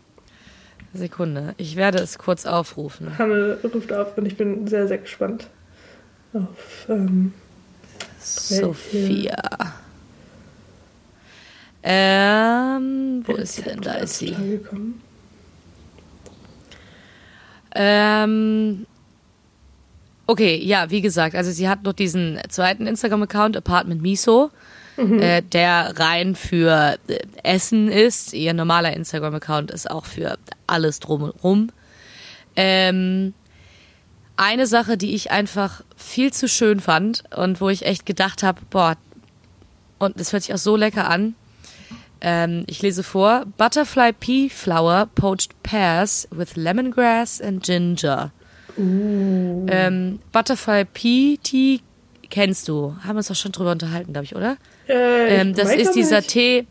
Sekunde. 0.93 1.55
Ich 1.57 1.75
werde 1.75 1.99
es 1.99 2.17
kurz 2.17 2.45
aufrufen. 2.45 3.17
Hanne 3.17 3.57
ruft 3.63 3.93
auf 3.93 4.17
und 4.17 4.25
ich 4.25 4.35
bin 4.35 4.67
sehr, 4.67 4.87
sehr 4.87 4.97
gespannt 4.97 5.47
auf 6.33 6.87
ähm, 6.89 7.33
Sophia. 8.19 9.35
Ähm, 11.83 13.23
wo 13.25 13.33
ist 13.33 13.55
sie 13.55 13.63
denn? 13.63 13.81
Da 13.81 13.93
ist 13.95 14.17
sie. 14.19 14.35
Ähm, 17.73 18.85
okay, 20.27 20.57
ja, 20.57 20.89
wie 20.91 21.01
gesagt, 21.01 21.35
also 21.35 21.51
sie 21.51 21.67
hat 21.69 21.83
noch 21.83 21.93
diesen 21.93 22.39
zweiten 22.49 22.85
Instagram-Account, 22.85 23.57
Apartment 23.57 24.01
Miso 24.01 24.51
mhm. 24.97 25.19
äh, 25.19 25.41
der 25.41 25.99
rein 25.99 26.35
für 26.35 26.97
äh, 27.07 27.19
Essen 27.43 27.89
ist. 27.89 28.33
Ihr 28.33 28.53
normaler 28.53 28.93
Instagram-Account 28.93 29.71
ist 29.71 29.89
auch 29.89 30.05
für 30.05 30.37
alles 30.67 30.99
drumherum. 30.99 31.71
Ähm, 32.55 33.33
eine 34.37 34.67
Sache, 34.67 34.97
die 34.97 35.13
ich 35.13 35.31
einfach 35.31 35.83
viel 35.95 36.33
zu 36.33 36.47
schön 36.47 36.79
fand 36.79 37.23
und 37.35 37.61
wo 37.61 37.69
ich 37.69 37.85
echt 37.85 38.05
gedacht 38.05 38.43
habe, 38.43 38.61
boah, 38.69 38.97
und 39.99 40.19
das 40.19 40.33
hört 40.33 40.43
sich 40.43 40.53
auch 40.53 40.59
so 40.59 40.75
lecker 40.75 41.09
an. 41.09 41.35
Ähm, 42.21 42.63
ich 42.67 42.81
lese 42.81 43.03
vor: 43.03 43.45
Butterfly 43.57 44.13
Pea 44.13 44.49
Flower 44.49 45.07
poached 45.15 45.51
pears 45.63 46.27
with 46.31 46.55
lemongrass 46.55 47.41
and 47.41 47.63
ginger. 47.63 48.31
Uh. 48.77 49.65
Ähm, 49.67 50.19
Butterfly 50.31 50.85
Pea 50.85 51.37
Tea 51.37 51.81
kennst 52.29 52.67
du. 52.67 52.95
Haben 53.03 53.15
wir 53.15 53.17
uns 53.17 53.27
doch 53.27 53.35
schon 53.35 53.51
drüber 53.51 53.71
unterhalten, 53.71 54.13
glaube 54.13 54.25
ich, 54.25 54.35
oder? 54.35 54.57
Äh, 54.87 55.41
ähm, 55.41 55.53
das 55.53 55.73
ist 55.73 55.93
dieser 55.93 56.17
nicht. 56.17 56.29
Tee, 56.29 56.67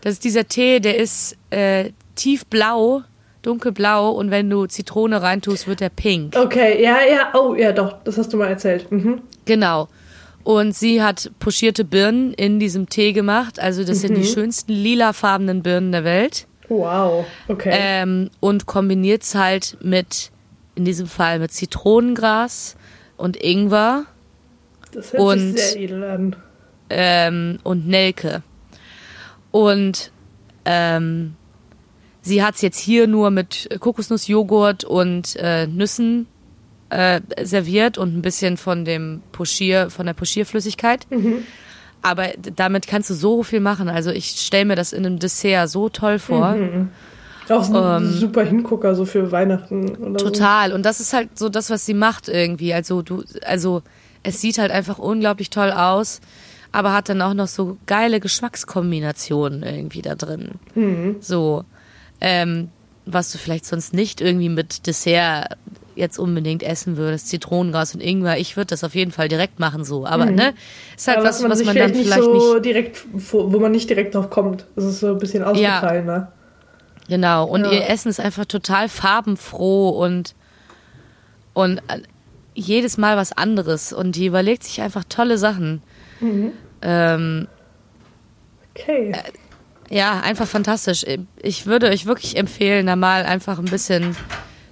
das 0.00 0.14
ist 0.14 0.24
dieser 0.24 0.46
Tee, 0.46 0.80
der 0.80 0.98
ist 0.98 1.36
äh, 1.50 1.90
tiefblau, 2.14 3.02
dunkelblau 3.42 4.10
und 4.10 4.30
wenn 4.30 4.50
du 4.50 4.66
Zitrone 4.66 5.22
reintust, 5.22 5.66
wird 5.66 5.80
der 5.80 5.88
pink. 5.88 6.36
Okay, 6.36 6.82
ja, 6.82 6.98
ja, 7.08 7.32
oh, 7.34 7.54
ja, 7.54 7.72
doch, 7.72 8.02
das 8.04 8.18
hast 8.18 8.32
du 8.32 8.36
mal 8.36 8.48
erzählt. 8.48 8.90
Mhm. 8.90 9.22
Genau. 9.44 9.88
Und 10.46 10.76
sie 10.76 11.02
hat 11.02 11.32
pochierte 11.40 11.84
Birnen 11.84 12.32
in 12.32 12.60
diesem 12.60 12.88
Tee 12.88 13.12
gemacht. 13.12 13.58
Also 13.58 13.82
das 13.82 13.96
mhm. 13.96 14.00
sind 14.02 14.14
die 14.14 14.20
mhm. 14.20 14.32
schönsten 14.32 14.72
lilafarbenen 14.74 15.64
Birnen 15.64 15.90
der 15.90 16.04
Welt. 16.04 16.46
Wow, 16.68 17.26
okay. 17.48 17.70
Ähm, 17.72 18.30
und 18.38 18.64
kombiniert 18.64 19.24
es 19.24 19.34
halt 19.34 19.76
mit, 19.80 20.30
in 20.76 20.84
diesem 20.84 21.08
Fall 21.08 21.40
mit 21.40 21.50
Zitronengras 21.50 22.76
und 23.16 23.36
Ingwer. 23.36 24.04
Das 24.92 25.12
hört 25.12 25.20
und, 25.20 25.52
sich 25.54 25.60
sehr 25.62 25.80
edel 25.80 26.04
an 26.04 26.36
ähm, 26.90 27.58
und 27.64 27.88
Nelke. 27.88 28.44
Und 29.50 30.12
ähm, 30.64 31.34
sie 32.22 32.44
hat 32.44 32.54
es 32.54 32.62
jetzt 32.62 32.78
hier 32.78 33.08
nur 33.08 33.32
mit 33.32 33.68
Kokosnussjoghurt 33.80 34.84
und 34.84 35.34
äh, 35.40 35.66
Nüssen 35.66 36.28
äh, 36.90 37.20
serviert 37.42 37.98
und 37.98 38.16
ein 38.16 38.22
bisschen 38.22 38.56
von 38.56 38.84
dem 38.84 39.22
Poschier, 39.32 39.90
von 39.90 40.06
der 40.06 40.14
Pochierflüssigkeit. 40.14 41.06
Mhm. 41.10 41.44
Aber 42.02 42.28
damit 42.54 42.86
kannst 42.86 43.10
du 43.10 43.14
so 43.14 43.42
viel 43.42 43.60
machen. 43.60 43.88
Also 43.88 44.10
ich 44.10 44.26
stelle 44.26 44.66
mir 44.66 44.76
das 44.76 44.92
in 44.92 45.04
einem 45.04 45.18
Dessert 45.18 45.68
so 45.68 45.88
toll 45.88 46.18
vor. 46.18 46.54
Mhm. 46.54 46.90
Auch 47.48 47.68
ein 47.70 48.02
ähm, 48.02 48.12
super 48.12 48.44
Hingucker 48.44 48.94
so 48.94 49.04
für 49.04 49.30
Weihnachten 49.30 49.94
oder 49.96 50.18
Total. 50.18 50.70
So. 50.70 50.74
Und 50.74 50.84
das 50.84 51.00
ist 51.00 51.12
halt 51.12 51.38
so 51.38 51.48
das, 51.48 51.70
was 51.70 51.86
sie 51.86 51.94
macht 51.94 52.28
irgendwie. 52.28 52.74
Also 52.74 53.02
du, 53.02 53.24
also 53.44 53.82
es 54.22 54.40
sieht 54.40 54.58
halt 54.58 54.72
einfach 54.72 54.98
unglaublich 54.98 55.50
toll 55.50 55.70
aus, 55.70 56.20
aber 56.72 56.92
hat 56.92 57.08
dann 57.08 57.22
auch 57.22 57.34
noch 57.34 57.46
so 57.46 57.76
geile 57.86 58.20
Geschmackskombinationen 58.20 59.62
irgendwie 59.62 60.02
da 60.02 60.16
drin. 60.16 60.52
So, 61.20 61.64
ähm, 62.20 62.68
was 63.04 63.30
du 63.30 63.38
vielleicht 63.38 63.66
sonst 63.66 63.94
nicht 63.94 64.20
irgendwie 64.20 64.48
mit 64.48 64.86
Dessert 64.86 65.56
jetzt 65.96 66.18
unbedingt 66.18 66.62
essen 66.62 66.96
würdest, 66.96 67.28
Zitronengras 67.28 67.94
und 67.94 68.00
Ingwer. 68.00 68.38
Ich 68.38 68.56
würde 68.56 68.68
das 68.68 68.84
auf 68.84 68.94
jeden 68.94 69.10
Fall 69.10 69.28
direkt 69.28 69.58
machen 69.58 69.84
so, 69.84 70.06
aber 70.06 70.26
ne, 70.26 70.54
ist 70.96 71.08
halt 71.08 71.18
Aber 71.18 71.28
was, 71.28 71.42
was 71.42 71.58
sich 71.58 71.66
man 71.66 71.76
dann 71.76 71.90
nicht 71.92 72.06
vielleicht 72.06 72.22
so 72.24 72.54
nicht 72.54 72.64
direkt, 72.64 73.04
wo, 73.12 73.58
man 73.58 73.72
nicht 73.72 73.88
direkt 73.90 74.14
drauf 74.14 74.30
kommt. 74.30 74.66
Das 74.76 74.84
ist 74.84 75.00
so 75.00 75.08
ein 75.08 75.18
bisschen 75.18 75.42
ausgefallener. 75.42 76.32
Genau, 77.08 77.44
und 77.44 77.64
Ja. 77.64 77.72
ihr 77.72 77.88
Essen 77.88 78.08
ist 78.08 78.20
einfach 78.20 78.44
total 78.46 78.88
farbenfroh 78.88 79.90
und, 79.90 80.34
und 81.54 81.78
äh, 81.88 82.00
jedes 82.54 82.98
Mal 82.98 83.16
was 83.16 83.32
anderes. 83.32 83.92
Und 83.92 84.16
die 84.16 84.26
überlegt 84.26 84.64
sich 84.64 84.80
einfach 84.80 85.04
tolle 85.08 85.38
Sachen. 85.38 85.82
Ähm, 86.82 87.48
Okay. 88.74 89.14
ja, 89.88 90.20
einfach 90.20 90.46
fantastisch. 90.46 91.06
Ich 91.40 91.64
würde 91.66 91.88
euch 91.88 92.04
wirklich 92.06 92.36
empfehlen, 92.36 92.86
da 92.86 92.96
mal 92.96 93.24
einfach 93.24 93.58
ein 93.58 93.64
bisschen 93.66 94.14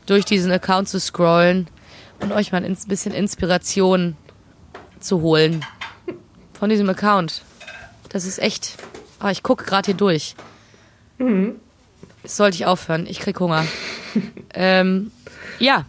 durch 0.06 0.24
diesen 0.24 0.50
Account 0.52 0.88
zu 0.88 0.98
scrollen 1.00 1.68
und 2.20 2.32
euch 2.32 2.52
mal 2.52 2.64
ein 2.64 2.76
bisschen 2.88 3.12
Inspiration 3.12 4.16
zu 5.00 5.20
holen 5.20 5.64
von 6.58 6.68
diesem 6.70 6.88
Account. 6.88 7.42
Das 8.10 8.24
ist 8.24 8.38
echt. 8.38 8.76
Oh, 9.22 9.28
ich 9.28 9.42
gucke 9.42 9.64
gerade 9.64 9.86
hier 9.86 9.94
durch. 9.94 10.34
Sollte 12.24 12.54
ich 12.56 12.66
aufhören? 12.66 13.06
Ich 13.08 13.20
krieg 13.20 13.38
Hunger. 13.40 13.64
ähm, 14.54 15.10
ja. 15.58 15.84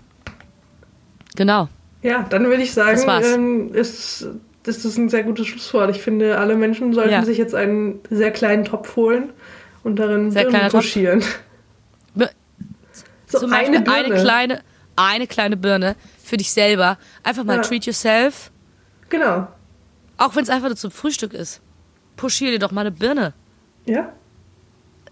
Genau. 1.36 1.68
Ja, 2.01 2.26
dann 2.30 2.45
würde 2.45 2.63
ich 2.63 2.74
sagen, 2.74 2.95
Das 2.97 3.07
war's. 3.07 3.28
ähm, 3.34 3.74
ist, 3.74 4.28
ist 4.66 4.86
das 4.86 4.97
ein 4.97 5.09
sehr 5.09 5.24
gutes 5.24 5.47
Schlusswort. 5.47 5.89
Ich 5.95 6.01
finde, 6.01 6.38
alle 6.38 6.55
Menschen 6.55 6.93
sollten 6.93 7.11
Ja. 7.11 7.24
sich 7.26 7.38
jetzt 7.38 7.55
einen 7.55 7.99
sehr 8.09 8.32
kleinen 8.32 8.63
Topf 8.66 8.95
holen 8.95 9.32
und 9.84 9.97
darin 9.97 10.32
Sehr 10.32 10.43
Birnen 10.43 10.55
kleiner 10.55 10.70
Topf. 10.72 10.86
So 13.36 13.42
Zum 13.42 13.52
Beispiel 13.52 13.78
eine 13.78 13.92
eine, 13.92 14.16
kleine, 14.22 14.62
eine 14.96 15.28
kleine 15.28 15.58
Birne 15.58 15.96
für 16.24 16.38
dich 16.38 16.52
selber. 16.52 16.98
Einfach 17.24 17.44
mal 17.44 17.58
Ja. 17.58 17.62
treat 17.62 17.86
yourself. 17.86 18.52
Genau. 19.10 19.48
Auch 20.18 20.36
wenn 20.36 20.44
es 20.44 20.50
einfach 20.50 20.68
nur 20.68 20.78
zum 20.78 20.92
Frühstück 20.92 21.34
ist. 21.34 21.62
Puschier 22.16 22.52
dir 22.52 22.60
doch 22.60 22.72
mal 22.72 22.82
eine 22.82 22.92
Birne. 22.92 23.34
Ja? 23.86 24.14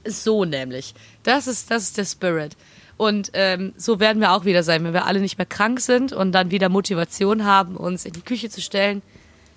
So 0.06 0.46
nämlich. 0.46 0.94
Das 1.24 1.48
ist, 1.48 1.70
das 1.72 1.84
ist 1.84 1.98
der 1.98 2.06
Spirit. 2.06 2.56
Und 2.98 3.32
ähm, 3.34 3.74
so 3.78 4.00
werden 4.00 4.22
wir 4.22 4.32
auch 4.32 4.46
wieder 4.46 4.64
sein, 4.64 4.84
wenn 4.84 4.94
wir 4.94 5.06
alle 5.06 5.20
nicht 5.20 5.38
mehr 5.38 5.46
krank 5.46 5.80
sind 5.80 6.14
und 6.14 6.32
dann 6.32 6.52
wieder 6.52 6.70
Motivation 6.70 7.44
haben, 7.44 7.76
uns 7.76 8.06
in 8.06 8.14
die 8.14 8.22
Küche 8.22 8.50
zu 8.50 8.62
stellen. 8.62 9.02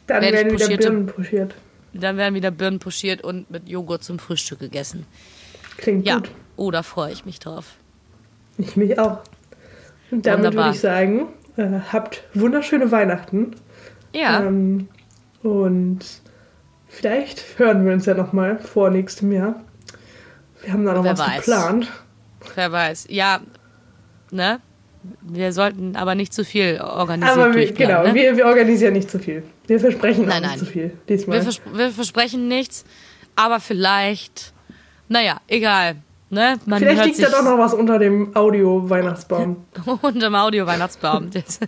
Dann 0.06 0.22
werden 0.22 0.52
wieder 0.52 0.68
Birnen 0.76 1.06
pochiert. 1.06 1.54
Dann 1.92 2.16
werden 2.16 2.34
wieder 2.34 2.50
Birnen 2.50 2.78
puschiert 2.78 3.22
und 3.22 3.50
mit 3.50 3.68
Joghurt 3.68 4.04
zum 4.04 4.18
Frühstück 4.18 4.58
gegessen. 4.58 5.06
Klingt 5.76 6.06
Ja, 6.06 6.16
gut. 6.16 6.30
oh, 6.56 6.70
da 6.70 6.82
freue 6.82 7.12
ich 7.12 7.24
mich 7.24 7.38
drauf. 7.38 7.74
Ich 8.58 8.76
mich 8.76 8.98
auch. 8.98 9.20
Und 10.10 10.24
damit 10.26 10.46
Wunderbar. 10.46 10.64
würde 10.66 10.74
ich 10.76 10.80
sagen, 10.80 11.28
äh, 11.56 11.80
habt 11.92 12.22
wunderschöne 12.34 12.90
Weihnachten. 12.90 13.52
Ja, 14.14 14.40
Ähm, 14.40 14.88
und 15.42 15.98
vielleicht 16.88 17.58
hören 17.58 17.84
wir 17.84 17.92
uns 17.92 18.06
ja 18.06 18.14
nochmal 18.14 18.58
vor 18.58 18.90
nächstem 18.90 19.32
Jahr. 19.32 19.62
Wir 20.62 20.72
haben 20.72 20.84
da 20.84 20.94
noch 20.94 21.04
Wer 21.04 21.12
was 21.12 21.20
weiß. 21.20 21.36
geplant. 21.44 21.92
wer 22.54 22.72
weiß. 22.72 23.06
Ja, 23.10 23.40
ne? 24.30 24.60
Wir 25.20 25.52
sollten 25.52 25.94
aber 25.94 26.14
nicht 26.16 26.32
zu 26.32 26.44
viel 26.44 26.80
organisiert 26.80 27.38
Aber 27.38 27.54
wir, 27.54 27.72
genau, 27.72 28.02
ne? 28.04 28.14
wir, 28.14 28.36
wir 28.36 28.46
organisieren 28.46 28.94
nicht 28.94 29.08
zu 29.10 29.18
viel. 29.20 29.44
Wir 29.68 29.78
versprechen 29.78 30.24
auch 30.24 30.28
Nein, 30.28 30.42
nicht 30.42 30.50
nein. 30.50 30.58
zu 30.58 30.66
viel 30.66 30.92
diesmal. 31.08 31.36
Wir, 31.36 31.42
vers 31.44 31.60
wir 31.72 31.90
versprechen 31.90 32.48
nichts, 32.48 32.84
aber 33.36 33.60
vielleicht, 33.60 34.52
naja, 35.08 35.40
egal. 35.46 35.96
Ne? 36.36 36.58
Man 36.66 36.80
Vielleicht 36.80 37.02
liegt 37.02 37.22
da 37.22 37.30
doch 37.30 37.42
noch 37.42 37.56
was 37.56 37.72
unter 37.72 37.98
dem 37.98 38.36
Audio-Weihnachtsbaum. 38.36 39.64
unterm 40.02 40.34
Audio-Weihnachtsbaum. 40.34 41.30
Das, 41.32 41.60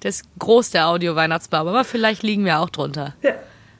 das 0.00 0.16
ist 0.16 0.24
groß, 0.40 0.70
der 0.72 0.88
Audio-Weihnachtsbaum, 0.88 1.68
aber 1.68 1.84
vielleicht 1.84 2.24
liegen 2.24 2.44
wir 2.44 2.58
auch 2.58 2.68
drunter. 2.68 3.14
Ja. 3.22 3.34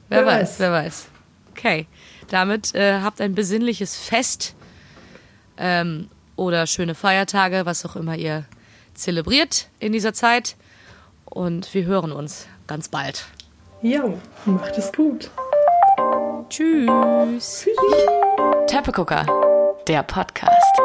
Wer, 0.07 0.25
weiß, 0.25 0.59
wer 0.59 0.71
weiß. 0.71 1.07
Okay, 1.51 1.87
damit 2.29 2.73
äh, 2.73 3.01
habt 3.01 3.19
ein 3.19 3.35
besinnliches 3.35 3.97
Fest 3.97 4.55
ähm, 5.57 6.09
oder 6.37 6.67
schöne 6.67 6.95
Feiertage, 6.95 7.65
was 7.65 7.85
auch 7.85 7.97
immer 7.97 8.15
ihr 8.15 8.45
zelebriert 8.93 9.67
in 9.79 9.91
dieser 9.91 10.13
Zeit. 10.13 10.55
Und 11.25 11.73
wir 11.73 11.83
hören 11.83 12.13
uns 12.13 12.47
ganz 12.65 12.87
bald. 12.87 13.25
Ja, 13.81 14.05
macht 14.45 14.77
es 14.77 14.91
gut. 14.93 15.29
Tschüss. 16.49 17.67
Teppegucker, 18.67 19.25
der 19.87 20.01
Podcast. 20.03 20.81